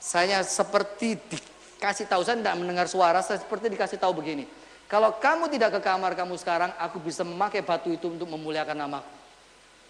saya 0.01 0.43
seperti 0.43 1.15
dikasih 1.15 2.11
tahu, 2.11 2.27
saya 2.27 2.35
tidak 2.43 2.59
mendengar 2.59 2.91
suara, 2.91 3.23
saya 3.23 3.39
seperti 3.39 3.71
dikasih 3.71 3.95
tahu 3.95 4.19
begini. 4.19 4.43
Kalau 4.91 5.15
kamu 5.15 5.47
tidak 5.47 5.79
ke 5.79 5.87
kamar 5.87 6.11
kamu 6.19 6.35
sekarang, 6.35 6.75
aku 6.75 6.99
bisa 6.99 7.23
memakai 7.23 7.63
batu 7.63 7.87
itu 7.95 8.11
untuk 8.11 8.27
memuliakan 8.27 8.75
namaku. 8.75 9.21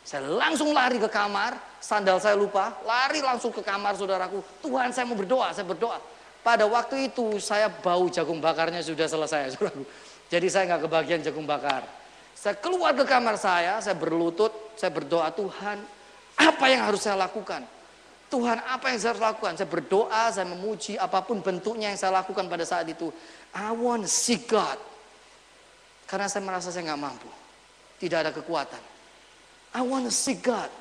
Saya 0.05 0.29
langsung 0.29 0.73
lari 0.73 0.97
ke 0.97 1.09
kamar, 1.09 1.57
sandal 1.77 2.17
saya 2.17 2.33
lupa, 2.33 2.73
lari 2.85 3.21
langsung 3.21 3.53
ke 3.53 3.61
kamar 3.65 3.97
saudaraku. 3.97 4.41
Tuhan 4.61 4.89
saya 4.93 5.05
mau 5.09 5.17
berdoa, 5.17 5.53
saya 5.53 5.65
berdoa. 5.65 5.97
Pada 6.41 6.65
waktu 6.65 7.09
itu 7.09 7.37
saya 7.37 7.69
bau 7.69 8.09
jagung 8.09 8.41
bakarnya 8.41 8.81
sudah 8.81 9.05
selesai 9.05 9.57
saudaraku. 9.57 9.85
Jadi 10.29 10.47
saya 10.49 10.69
nggak 10.73 10.89
kebagian 10.89 11.21
jagung 11.21 11.45
bakar. 11.45 11.85
Saya 12.41 12.57
keluar 12.57 12.97
ke 12.97 13.05
kamar 13.05 13.37
saya, 13.37 13.77
saya 13.85 13.93
berlutut, 13.93 14.49
saya 14.73 14.89
berdoa 14.89 15.29
Tuhan, 15.29 15.77
apa 16.41 16.65
yang 16.73 16.89
harus 16.89 17.05
saya 17.05 17.13
lakukan? 17.13 17.61
Tuhan 18.33 18.65
apa 18.65 18.89
yang 18.89 18.97
saya 18.97 19.13
harus 19.13 19.21
lakukan? 19.29 19.53
Saya 19.61 19.69
berdoa, 19.69 20.23
saya 20.33 20.49
memuji 20.49 20.97
apa 20.97 21.21
pun 21.21 21.37
bentuknya 21.45 21.93
yang 21.93 21.99
saya 22.01 22.17
lakukan 22.17 22.49
pada 22.49 22.65
saat 22.65 22.89
itu. 22.89 23.13
I 23.53 23.69
want 23.77 24.01
to 24.01 24.09
see 24.09 24.41
God. 24.41 24.81
Karena 26.09 26.25
saya 26.25 26.41
merasa 26.41 26.73
saya 26.73 26.81
nggak 26.89 26.97
mampu. 26.97 27.29
Tidak 28.01 28.17
ada 28.17 28.33
kekuatan. 28.33 28.81
I 29.77 29.85
want 29.85 30.09
to 30.09 30.13
see 30.15 30.41
God. 30.41 30.73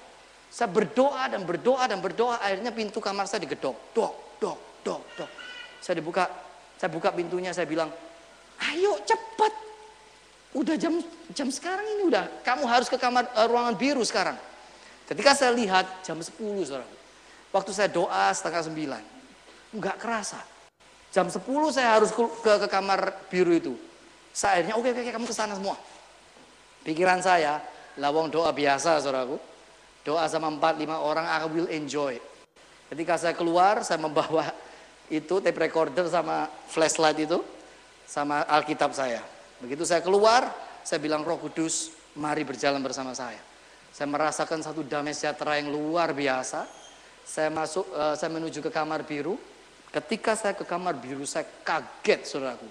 Saya 0.48 0.72
berdoa 0.72 1.28
dan 1.28 1.44
berdoa 1.44 1.84
dan 1.84 2.00
berdoa, 2.00 2.40
akhirnya 2.40 2.72
pintu 2.72 3.04
kamar 3.04 3.28
saya 3.28 3.44
digedok. 3.44 3.92
Dok, 3.92 4.40
dok, 4.40 4.58
dok, 4.80 5.02
dok. 5.12 5.30
Saya 5.84 6.00
dibuka, 6.00 6.24
saya 6.80 6.88
buka 6.88 7.12
pintunya, 7.12 7.52
saya 7.52 7.68
bilang, 7.68 7.92
ayo 8.64 8.96
cepat. 9.04 9.69
Udah 10.50 10.74
jam 10.74 10.98
jam 11.30 11.46
sekarang 11.46 11.86
ini 11.86 12.02
udah, 12.10 12.26
kamu 12.42 12.66
harus 12.66 12.90
ke 12.90 12.98
kamar 12.98 13.30
uh, 13.38 13.46
ruangan 13.46 13.78
biru 13.78 14.02
sekarang. 14.02 14.34
Ketika 15.06 15.34
saya 15.34 15.54
lihat 15.54 16.02
jam 16.02 16.18
10 16.18 16.34
saudara, 16.66 16.86
waktu 17.54 17.70
saya 17.70 17.90
doa 17.90 18.30
setengah 18.34 18.62
sembilan, 18.66 19.02
nggak 19.74 19.96
kerasa. 19.98 20.42
Jam 21.10 21.26
10 21.26 21.42
saya 21.74 21.98
harus 21.98 22.10
ke, 22.14 22.22
ke, 22.42 22.52
ke 22.66 22.68
kamar 22.70 23.14
biru 23.30 23.54
itu. 23.54 23.74
Saya 24.30 24.62
akhirnya, 24.62 24.74
oke, 24.78 24.86
okay, 24.86 24.90
oke, 24.94 25.02
okay, 25.02 25.14
kamu 25.14 25.26
ke 25.26 25.34
sana 25.34 25.54
semua. 25.58 25.74
Pikiran 26.86 27.18
saya, 27.18 27.58
lawang 27.98 28.30
doa 28.30 28.50
biasa 28.54 29.02
saudaraku. 29.02 29.38
Doa 30.06 30.24
sama 30.30 30.48
empat 30.48 30.78
lima 30.78 30.98
orang 31.02 31.26
I 31.26 31.46
will 31.50 31.68
enjoy. 31.70 32.16
Ketika 32.90 33.14
saya 33.20 33.34
keluar 33.38 33.86
saya 33.86 34.02
membawa 34.02 34.50
itu 35.06 35.38
tape 35.38 35.58
recorder 35.58 36.10
sama 36.10 36.50
flashlight 36.70 37.18
itu 37.22 37.38
sama 38.06 38.42
Alkitab 38.46 38.90
saya. 38.94 39.22
Begitu 39.60 39.84
saya 39.84 40.00
keluar, 40.00 40.48
saya 40.80 40.98
bilang 40.98 41.20
Roh 41.20 41.36
Kudus, 41.36 41.92
mari 42.16 42.42
berjalan 42.48 42.80
bersama 42.80 43.12
saya. 43.12 43.38
Saya 43.92 44.08
merasakan 44.08 44.64
satu 44.64 44.80
damai 44.86 45.12
sejahtera 45.12 45.60
yang 45.60 45.68
luar 45.68 46.16
biasa. 46.16 46.64
Saya 47.26 47.52
masuk, 47.52 47.84
uh, 47.92 48.16
saya 48.16 48.32
menuju 48.32 48.64
ke 48.64 48.70
kamar 48.72 49.04
biru. 49.04 49.36
Ketika 49.90 50.38
saya 50.38 50.54
ke 50.56 50.64
kamar 50.64 50.96
biru, 50.96 51.26
saya 51.28 51.44
kaget, 51.44 52.24
saudaraku. 52.24 52.68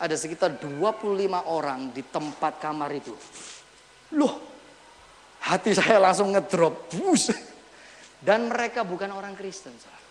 Ada 0.00 0.16
sekitar 0.18 0.58
25 0.58 1.46
orang 1.46 1.92
di 1.92 2.02
tempat 2.06 2.58
kamar 2.58 2.90
itu. 2.94 3.14
Loh, 4.16 4.34
hati 5.44 5.76
saya 5.76 6.00
langsung 6.00 6.32
ngedrop. 6.32 6.90
Bus. 6.96 7.30
Dan 8.22 8.50
mereka 8.50 8.86
bukan 8.86 9.10
orang 9.10 9.34
Kristen. 9.34 9.74
Saudara. 9.74 10.02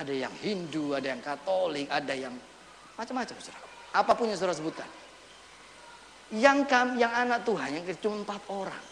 Ada 0.00 0.12
yang 0.26 0.34
Hindu, 0.40 0.96
ada 0.96 1.06
yang 1.12 1.20
Katolik, 1.20 1.88
ada 1.92 2.14
yang 2.16 2.32
macam-macam. 2.96 3.36
Apa 3.90 4.12
pun 4.16 4.28
yang 4.28 4.38
saudara 4.38 4.56
sebutkan. 4.56 4.88
Yang 6.30 6.58
kam, 6.70 6.94
yang 6.94 7.10
anak 7.10 7.42
Tuhan, 7.42 7.74
yang 7.74 7.84
cuma 7.98 8.22
empat 8.22 8.42
orang. 8.46 8.84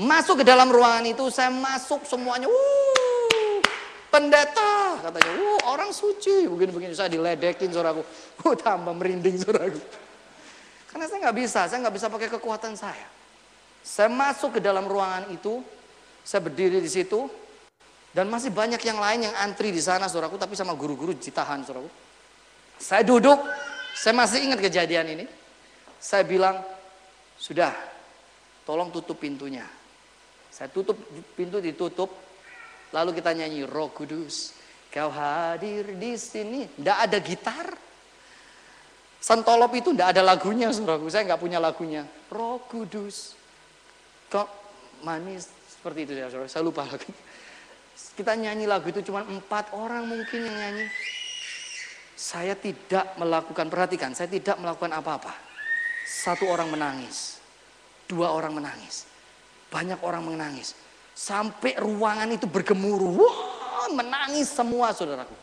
Masuk 0.00 0.40
ke 0.40 0.44
dalam 0.48 0.72
ruangan 0.72 1.04
itu, 1.04 1.28
saya 1.28 1.52
masuk 1.52 2.08
semuanya. 2.08 2.48
Wuh, 2.48 3.60
pendeta 4.08 4.96
katanya. 5.04 5.32
Wuh, 5.36 5.60
orang 5.68 5.92
suci. 5.92 6.48
Begini-begini 6.48 6.96
saya 6.96 7.12
diledekin 7.12 7.68
saudaraku. 7.68 8.00
Wuh, 8.40 8.56
tambah 8.56 8.96
merinding 8.96 9.36
saudaraku. 9.36 9.80
Karena 10.88 11.04
saya 11.04 11.18
nggak 11.28 11.36
bisa, 11.36 11.60
saya 11.68 11.78
nggak 11.84 11.94
bisa 12.00 12.06
pakai 12.08 12.28
kekuatan 12.32 12.72
saya. 12.72 13.08
Saya 13.84 14.08
masuk 14.08 14.56
ke 14.56 14.60
dalam 14.64 14.88
ruangan 14.88 15.28
itu, 15.32 15.60
saya 16.24 16.40
berdiri 16.40 16.80
di 16.80 16.88
situ, 16.88 17.28
dan 18.10 18.26
masih 18.26 18.50
banyak 18.50 18.80
yang 18.82 18.98
lain 18.98 19.28
yang 19.28 19.34
antri 19.38 19.70
di 19.70 19.78
sana, 19.78 20.10
saudaraku, 20.10 20.40
tapi 20.40 20.56
sama 20.56 20.74
guru-guru 20.74 21.14
ditahan, 21.14 21.62
saudaraku. 21.62 21.88
Saya 22.80 23.04
duduk, 23.04 23.38
saya 23.92 24.16
masih 24.16 24.50
ingat 24.50 24.60
kejadian 24.64 25.06
ini. 25.14 25.24
Saya 26.00 26.24
bilang, 26.24 26.58
sudah, 27.36 27.76
tolong 28.64 28.88
tutup 28.88 29.20
pintunya. 29.20 29.68
Saya 30.48 30.72
tutup, 30.72 30.96
pintu 31.36 31.60
ditutup, 31.60 32.10
lalu 32.90 33.14
kita 33.20 33.36
nyanyi, 33.36 33.68
Roh 33.68 33.92
Kudus, 33.92 34.56
kau 34.88 35.12
hadir 35.12 35.94
di 35.94 36.16
sini. 36.16 36.66
Tidak 36.66 36.98
ada 37.04 37.18
gitar, 37.20 37.68
Sentolop 39.20 39.68
itu 39.76 39.92
tidak 39.92 40.16
ada 40.16 40.24
lagunya, 40.24 40.72
saudaraku. 40.72 41.12
Saya 41.12 41.28
nggak 41.28 41.42
punya 41.44 41.60
lagunya. 41.60 42.08
Roh 42.32 42.56
Kudus. 42.64 43.36
Kok 44.32 44.48
manis 45.04 45.52
seperti 45.68 46.08
itu 46.08 46.12
saudara. 46.16 46.48
Saya 46.48 46.64
lupa 46.64 46.88
lagi. 46.88 47.12
Kita 48.16 48.32
nyanyi 48.32 48.64
lagu 48.64 48.88
itu 48.88 49.04
cuma 49.04 49.20
empat 49.20 49.76
orang 49.76 50.08
mungkin 50.08 50.40
yang 50.40 50.56
nyanyi. 50.56 50.88
Saya 52.16 52.56
tidak 52.56 53.16
melakukan, 53.20 53.68
perhatikan, 53.68 54.16
saya 54.16 54.28
tidak 54.28 54.56
melakukan 54.56 54.92
apa-apa. 54.92 55.32
Satu 56.10 56.50
orang 56.50 56.74
menangis. 56.74 57.38
Dua 58.10 58.34
orang 58.34 58.58
menangis. 58.58 59.06
Banyak 59.70 60.02
orang 60.02 60.26
menangis. 60.26 60.74
Sampai 61.14 61.78
ruangan 61.78 62.26
itu 62.34 62.50
bergemuruh. 62.50 63.14
Wah, 63.14 63.38
menangis 63.94 64.50
semua 64.50 64.90
saudaraku. 64.90 65.38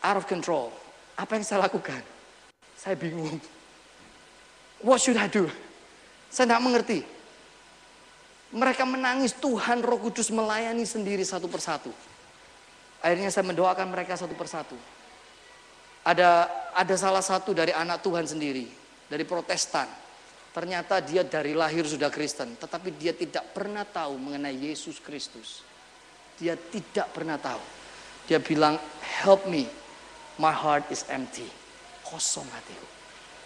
Out 0.00 0.16
of 0.16 0.24
control 0.24 0.72
apa 1.16 1.36
yang 1.36 1.44
saya 1.44 1.68
lakukan? 1.68 2.00
Saya 2.74 2.96
bingung. 2.96 3.36
What 4.82 4.98
should 4.98 5.20
I 5.20 5.28
do? 5.28 5.46
Saya 6.32 6.48
tidak 6.50 6.62
mengerti. 6.64 7.00
Mereka 8.52 8.84
menangis 8.84 9.32
Tuhan 9.38 9.80
Roh 9.80 10.00
Kudus 10.02 10.28
melayani 10.28 10.84
sendiri 10.84 11.22
satu 11.24 11.48
persatu. 11.48 11.92
Akhirnya 13.00 13.30
saya 13.32 13.46
mendoakan 13.48 13.86
mereka 13.88 14.18
satu 14.18 14.34
persatu. 14.36 14.76
Ada 16.02 16.50
ada 16.74 16.94
salah 16.98 17.22
satu 17.22 17.54
dari 17.54 17.70
anak 17.70 18.02
Tuhan 18.02 18.26
sendiri, 18.26 18.66
dari 19.06 19.22
Protestan. 19.22 19.86
Ternyata 20.52 21.00
dia 21.00 21.24
dari 21.24 21.56
lahir 21.56 21.88
sudah 21.88 22.12
Kristen, 22.12 22.60
tetapi 22.60 22.92
dia 23.00 23.16
tidak 23.16 23.56
pernah 23.56 23.88
tahu 23.88 24.20
mengenai 24.20 24.52
Yesus 24.52 25.00
Kristus. 25.00 25.64
Dia 26.36 26.58
tidak 26.58 27.08
pernah 27.14 27.40
tahu. 27.40 27.62
Dia 28.28 28.36
bilang, 28.36 28.76
"Help 29.00 29.48
me 29.48 29.64
my 30.40 30.52
heart 30.52 30.88
is 30.88 31.04
empty. 31.10 31.48
Kosong 32.06 32.46
hatiku. 32.52 32.86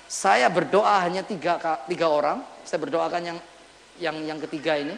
Saya 0.07 0.47
berdoa 0.47 1.03
hanya 1.03 1.27
tiga, 1.27 1.59
tiga 1.91 2.07
orang. 2.07 2.43
Saya 2.63 2.79
berdoakan 2.83 3.23
yang 3.23 3.39
yang 3.99 4.17
yang 4.23 4.39
ketiga 4.47 4.79
ini. 4.79 4.95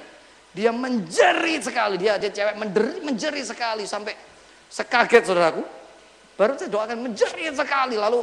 Dia 0.53 0.73
menjerit 0.73 1.65
sekali. 1.65 1.97
Dia 1.97 2.21
dia 2.21 2.33
cewek 2.33 2.57
menjerit, 2.61 3.01
menjerit 3.05 3.45
sekali 3.49 3.85
sampai 3.89 4.17
sekaget 4.69 5.25
saudaraku. 5.25 5.65
Baru 6.39 6.55
saya 6.55 6.71
doakan 6.71 7.11
menjerit 7.11 7.59
sekali. 7.59 7.99
Lalu 7.99 8.23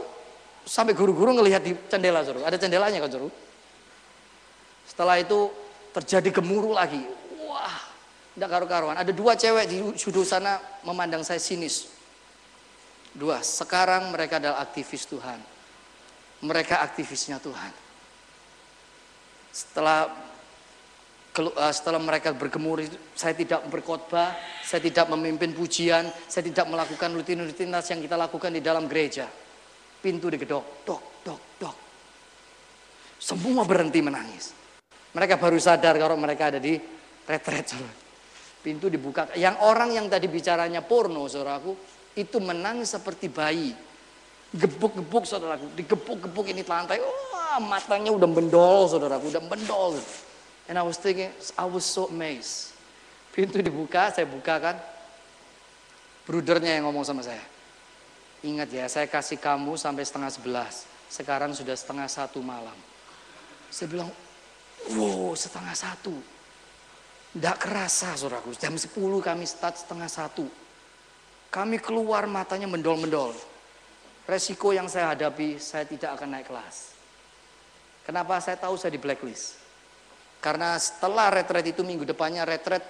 sampai 0.63 0.95
guru-guru 0.95 1.35
ngelihat 1.35 1.61
di 1.61 1.75
jendela 1.91 2.23
saudara. 2.23 2.47
Ada 2.47 2.57
jendelanya 2.57 3.03
kan 3.03 3.11
saudara. 3.11 3.29
Setelah 4.87 5.19
itu 5.19 5.51
terjadi 5.91 6.39
gemuruh 6.39 6.71
lagi. 6.71 7.03
Wah, 7.43 7.75
tidak 8.33 8.49
karu-karuan. 8.55 8.95
Ada 8.95 9.11
dua 9.11 9.35
cewek 9.35 9.65
di 9.67 9.77
sudut 9.99 10.23
sana 10.23 10.63
memandang 10.87 11.27
saya 11.27 11.43
sinis. 11.43 11.91
Dua, 13.11 13.43
sekarang 13.43 14.15
mereka 14.15 14.39
adalah 14.39 14.63
aktivis 14.63 15.07
Tuhan. 15.07 15.39
Mereka 16.43 16.83
aktivisnya 16.83 17.39
Tuhan. 17.39 17.71
Setelah 19.55 20.11
setelah 21.75 21.99
mereka 21.99 22.31
bergemur, 22.31 22.79
saya 23.11 23.35
tidak 23.35 23.67
berkhotbah, 23.67 24.31
saya 24.63 24.79
tidak 24.79 25.11
memimpin 25.11 25.51
pujian, 25.51 26.07
saya 26.31 26.47
tidak 26.47 26.63
melakukan 26.71 27.11
rutinitas 27.11 27.91
yang 27.91 27.99
kita 27.99 28.15
lakukan 28.15 28.55
di 28.55 28.63
dalam 28.63 28.87
gereja. 28.87 29.27
Pintu 29.99 30.31
digedok, 30.31 30.87
dok, 30.87 31.03
dok, 31.25 31.41
dok. 31.59 31.75
Semua 33.19 33.67
berhenti 33.67 33.99
menangis. 33.99 34.55
Mereka 35.11 35.35
baru 35.39 35.59
sadar 35.59 35.99
kalau 35.99 36.15
mereka 36.15 36.53
ada 36.53 36.59
di 36.59 36.79
retret. 37.27 37.75
Pintu 38.63 38.87
dibuka. 38.87 39.29
Yang 39.35 39.55
orang 39.65 39.91
yang 39.91 40.07
tadi 40.07 40.29
bicaranya 40.31 40.81
porno, 40.85 41.27
saudaraku, 41.27 41.75
itu 42.15 42.37
menangis 42.39 42.95
seperti 42.95 43.27
bayi. 43.27 43.75
Gebuk-gebuk 44.55 45.27
saudaraku, 45.27 45.67
digebuk-gebuk 45.75 46.47
ini 46.47 46.63
lantai, 46.63 47.03
wah 47.03 47.59
matanya 47.59 48.13
udah 48.15 48.29
bendol 48.29 48.87
saudaraku, 48.87 49.35
udah 49.35 49.43
bendol. 49.43 49.99
And 50.65 50.81
I 50.81 50.83
was 50.83 50.97
thinking, 50.97 51.29
I 51.53 51.65
was 51.69 51.85
so 51.85 52.09
amazed. 52.09 52.73
Pintu 53.35 53.61
dibuka, 53.61 54.09
saya 54.09 54.25
buka 54.25 54.57
kan. 54.57 54.77
Brudernya 56.25 56.81
yang 56.81 56.89
ngomong 56.89 57.05
sama 57.05 57.21
saya. 57.21 57.43
Ingat 58.41 58.69
ya, 58.73 58.85
saya 58.89 59.05
kasih 59.05 59.37
kamu 59.37 59.77
sampai 59.77 60.01
setengah 60.01 60.31
sebelas. 60.33 60.89
Sekarang 61.05 61.53
sudah 61.53 61.77
setengah 61.77 62.09
satu 62.09 62.41
malam. 62.41 62.73
Saya 63.69 63.93
bilang, 63.93 64.09
wow 64.89 65.37
setengah 65.37 65.75
satu. 65.77 66.15
Tidak 67.35 67.57
kerasa 67.59 68.15
saudaraku, 68.15 68.55
jam 68.55 68.79
sepuluh 68.79 69.19
kami 69.19 69.43
start 69.43 69.75
setengah 69.75 70.07
satu 70.07 70.47
Kami 71.51 71.83
keluar 71.83 72.23
matanya 72.31 72.63
mendol-mendol. 72.63 73.35
Resiko 74.23 74.71
yang 74.71 74.87
saya 74.87 75.11
hadapi, 75.11 75.59
saya 75.59 75.83
tidak 75.83 76.15
akan 76.15 76.35
naik 76.35 76.47
kelas. 76.47 76.95
Kenapa 78.07 78.39
saya 78.39 78.55
tahu 78.55 78.79
saya 78.79 78.95
di 78.95 78.99
blacklist? 78.99 79.64
Karena 80.45 80.77
setelah 80.77 81.33
retret 81.33 81.73
itu 81.73 81.81
minggu 81.81 82.05
depannya 82.05 82.45
retret 82.45 82.85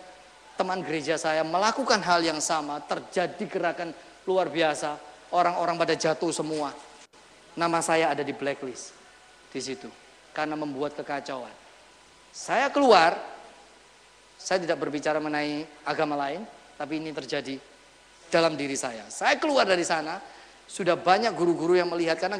teman 0.59 0.83
gereja 0.83 1.15
saya 1.15 1.39
melakukan 1.47 2.03
hal 2.03 2.19
yang 2.19 2.43
sama, 2.43 2.83
terjadi 2.83 3.43
gerakan 3.47 3.95
luar 4.27 4.51
biasa, 4.51 4.99
orang-orang 5.31 5.79
pada 5.79 5.95
jatuh 5.95 6.35
semua. 6.35 6.75
Nama 7.55 7.79
saya 7.79 8.11
ada 8.11 8.27
di 8.27 8.35
blacklist 8.35 8.91
di 9.55 9.63
situ 9.63 9.87
karena 10.35 10.59
membuat 10.59 10.99
kekacauan. 10.99 11.55
Saya 12.35 12.67
keluar, 12.67 13.15
saya 14.35 14.59
tidak 14.59 14.75
berbicara 14.75 15.23
mengenai 15.23 15.63
agama 15.87 16.19
lain, 16.19 16.43
tapi 16.75 16.99
ini 16.99 17.15
terjadi 17.15 17.55
dalam 18.27 18.59
diri 18.59 18.75
saya. 18.75 19.07
Saya 19.07 19.39
keluar 19.39 19.63
dari 19.63 19.87
sana, 19.87 20.19
sudah 20.67 20.99
banyak 20.99 21.31
guru-guru 21.31 21.79
yang 21.79 21.87
melihat 21.87 22.19
karena 22.19 22.35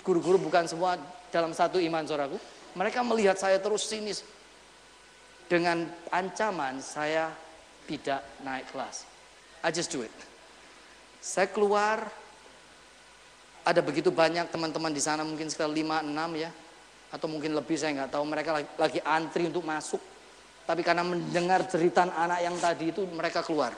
guru-guru 0.00 0.40
bukan 0.40 0.64
semua 0.64 0.96
dalam 1.28 1.52
satu 1.52 1.76
iman 1.76 2.08
saudaraku. 2.08 2.40
Mereka 2.72 3.04
melihat 3.04 3.36
saya 3.36 3.60
terus 3.60 3.84
sinis. 3.84 4.24
Dengan 5.48 5.88
ancaman 6.12 6.84
saya 6.84 7.32
tidak 7.88 8.20
naik 8.44 8.68
kelas. 8.68 9.08
I 9.64 9.72
just 9.72 9.88
do 9.88 10.04
it. 10.04 10.12
Saya 11.24 11.48
keluar, 11.48 12.04
ada 13.64 13.80
begitu 13.80 14.12
banyak 14.12 14.52
teman-teman 14.52 14.92
di 14.92 15.00
sana 15.00 15.24
mungkin 15.24 15.48
sekitar 15.48 15.72
5 15.72 16.04
6 16.04 16.36
ya. 16.36 16.52
Atau 17.08 17.32
mungkin 17.32 17.56
lebih 17.56 17.80
saya 17.80 17.96
nggak 17.96 18.12
tahu. 18.12 18.24
Mereka 18.28 18.50
lagi, 18.52 18.68
lagi 18.76 19.00
antri 19.00 19.48
untuk 19.48 19.64
masuk. 19.64 19.98
Tapi 20.68 20.84
karena 20.84 21.00
mendengar 21.00 21.64
jeritan 21.64 22.12
anak 22.12 22.44
yang 22.44 22.56
tadi 22.60 22.92
itu 22.92 23.08
mereka 23.08 23.40
keluar. 23.40 23.72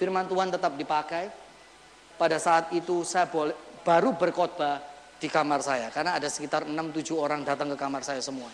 Firman 0.00 0.24
Tuhan 0.24 0.48
tetap 0.48 0.80
dipakai. 0.80 1.28
Pada 2.16 2.40
saat 2.40 2.72
itu 2.72 3.04
saya 3.04 3.28
boleh 3.28 3.52
baru 3.84 4.16
berkhotbah 4.16 4.80
di 5.20 5.28
kamar 5.28 5.60
saya. 5.60 5.92
Karena 5.92 6.16
ada 6.16 6.32
sekitar 6.32 6.64
6-7 6.64 7.12
orang 7.20 7.44
datang 7.44 7.68
ke 7.68 7.76
kamar 7.76 8.00
saya 8.00 8.24
semua 8.24 8.48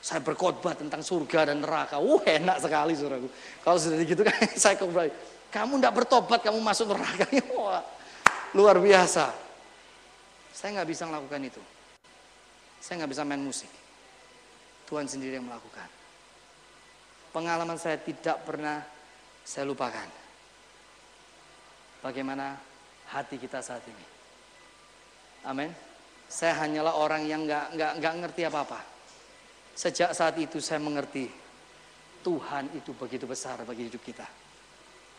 saya 0.00 0.20
berkhotbah 0.22 0.74
tentang 0.78 1.02
surga 1.02 1.52
dan 1.52 1.62
neraka 1.64 1.98
uh 1.98 2.22
enak 2.22 2.62
sekali 2.62 2.94
saudaraku 2.94 3.28
kalau 3.62 3.78
sudah 3.80 3.98
begitu 3.98 4.22
kan 4.22 4.36
saya 4.62 4.74
kembali 4.78 5.10
kamu 5.50 5.78
tidak 5.78 5.94
bertobat 5.98 6.40
kamu 6.42 6.58
masuk 6.62 6.94
neraka 6.94 7.26
wah 7.58 7.82
Luar 8.56 8.80
biasa. 8.80 9.36
Saya 10.56 10.80
nggak 10.80 10.88
bisa 10.88 11.04
melakukan 11.04 11.44
itu. 11.44 11.62
Saya 12.80 13.04
nggak 13.04 13.12
bisa 13.12 13.22
main 13.28 13.44
musik. 13.44 13.68
Tuhan 14.88 15.04
sendiri 15.04 15.36
yang 15.36 15.44
melakukan. 15.44 15.84
Pengalaman 17.36 17.76
saya 17.76 18.00
tidak 18.00 18.40
pernah 18.48 18.80
saya 19.44 19.68
lupakan. 19.68 20.08
Bagaimana 22.00 22.56
hati 23.12 23.36
kita 23.36 23.60
saat 23.60 23.84
ini. 23.84 24.06
Amin. 25.44 25.68
Saya 26.32 26.56
hanyalah 26.64 26.96
orang 26.96 27.28
yang 27.28 27.44
nggak 27.44 27.76
nggak 27.76 27.92
nggak 28.00 28.14
ngerti 28.24 28.42
apa-apa. 28.48 28.80
Sejak 29.76 30.16
saat 30.16 30.40
itu 30.40 30.56
saya 30.56 30.80
mengerti 30.80 31.28
Tuhan 32.24 32.72
itu 32.72 32.96
begitu 32.96 33.28
besar 33.28 33.60
bagi 33.68 33.86
hidup 33.92 34.00
kita. 34.00 34.24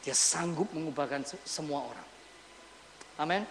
Dia 0.01 0.17
sanggup 0.17 0.73
mengubahkan 0.73 1.23
semua 1.45 1.85
orang. 1.85 2.07
Amin. 3.21 3.45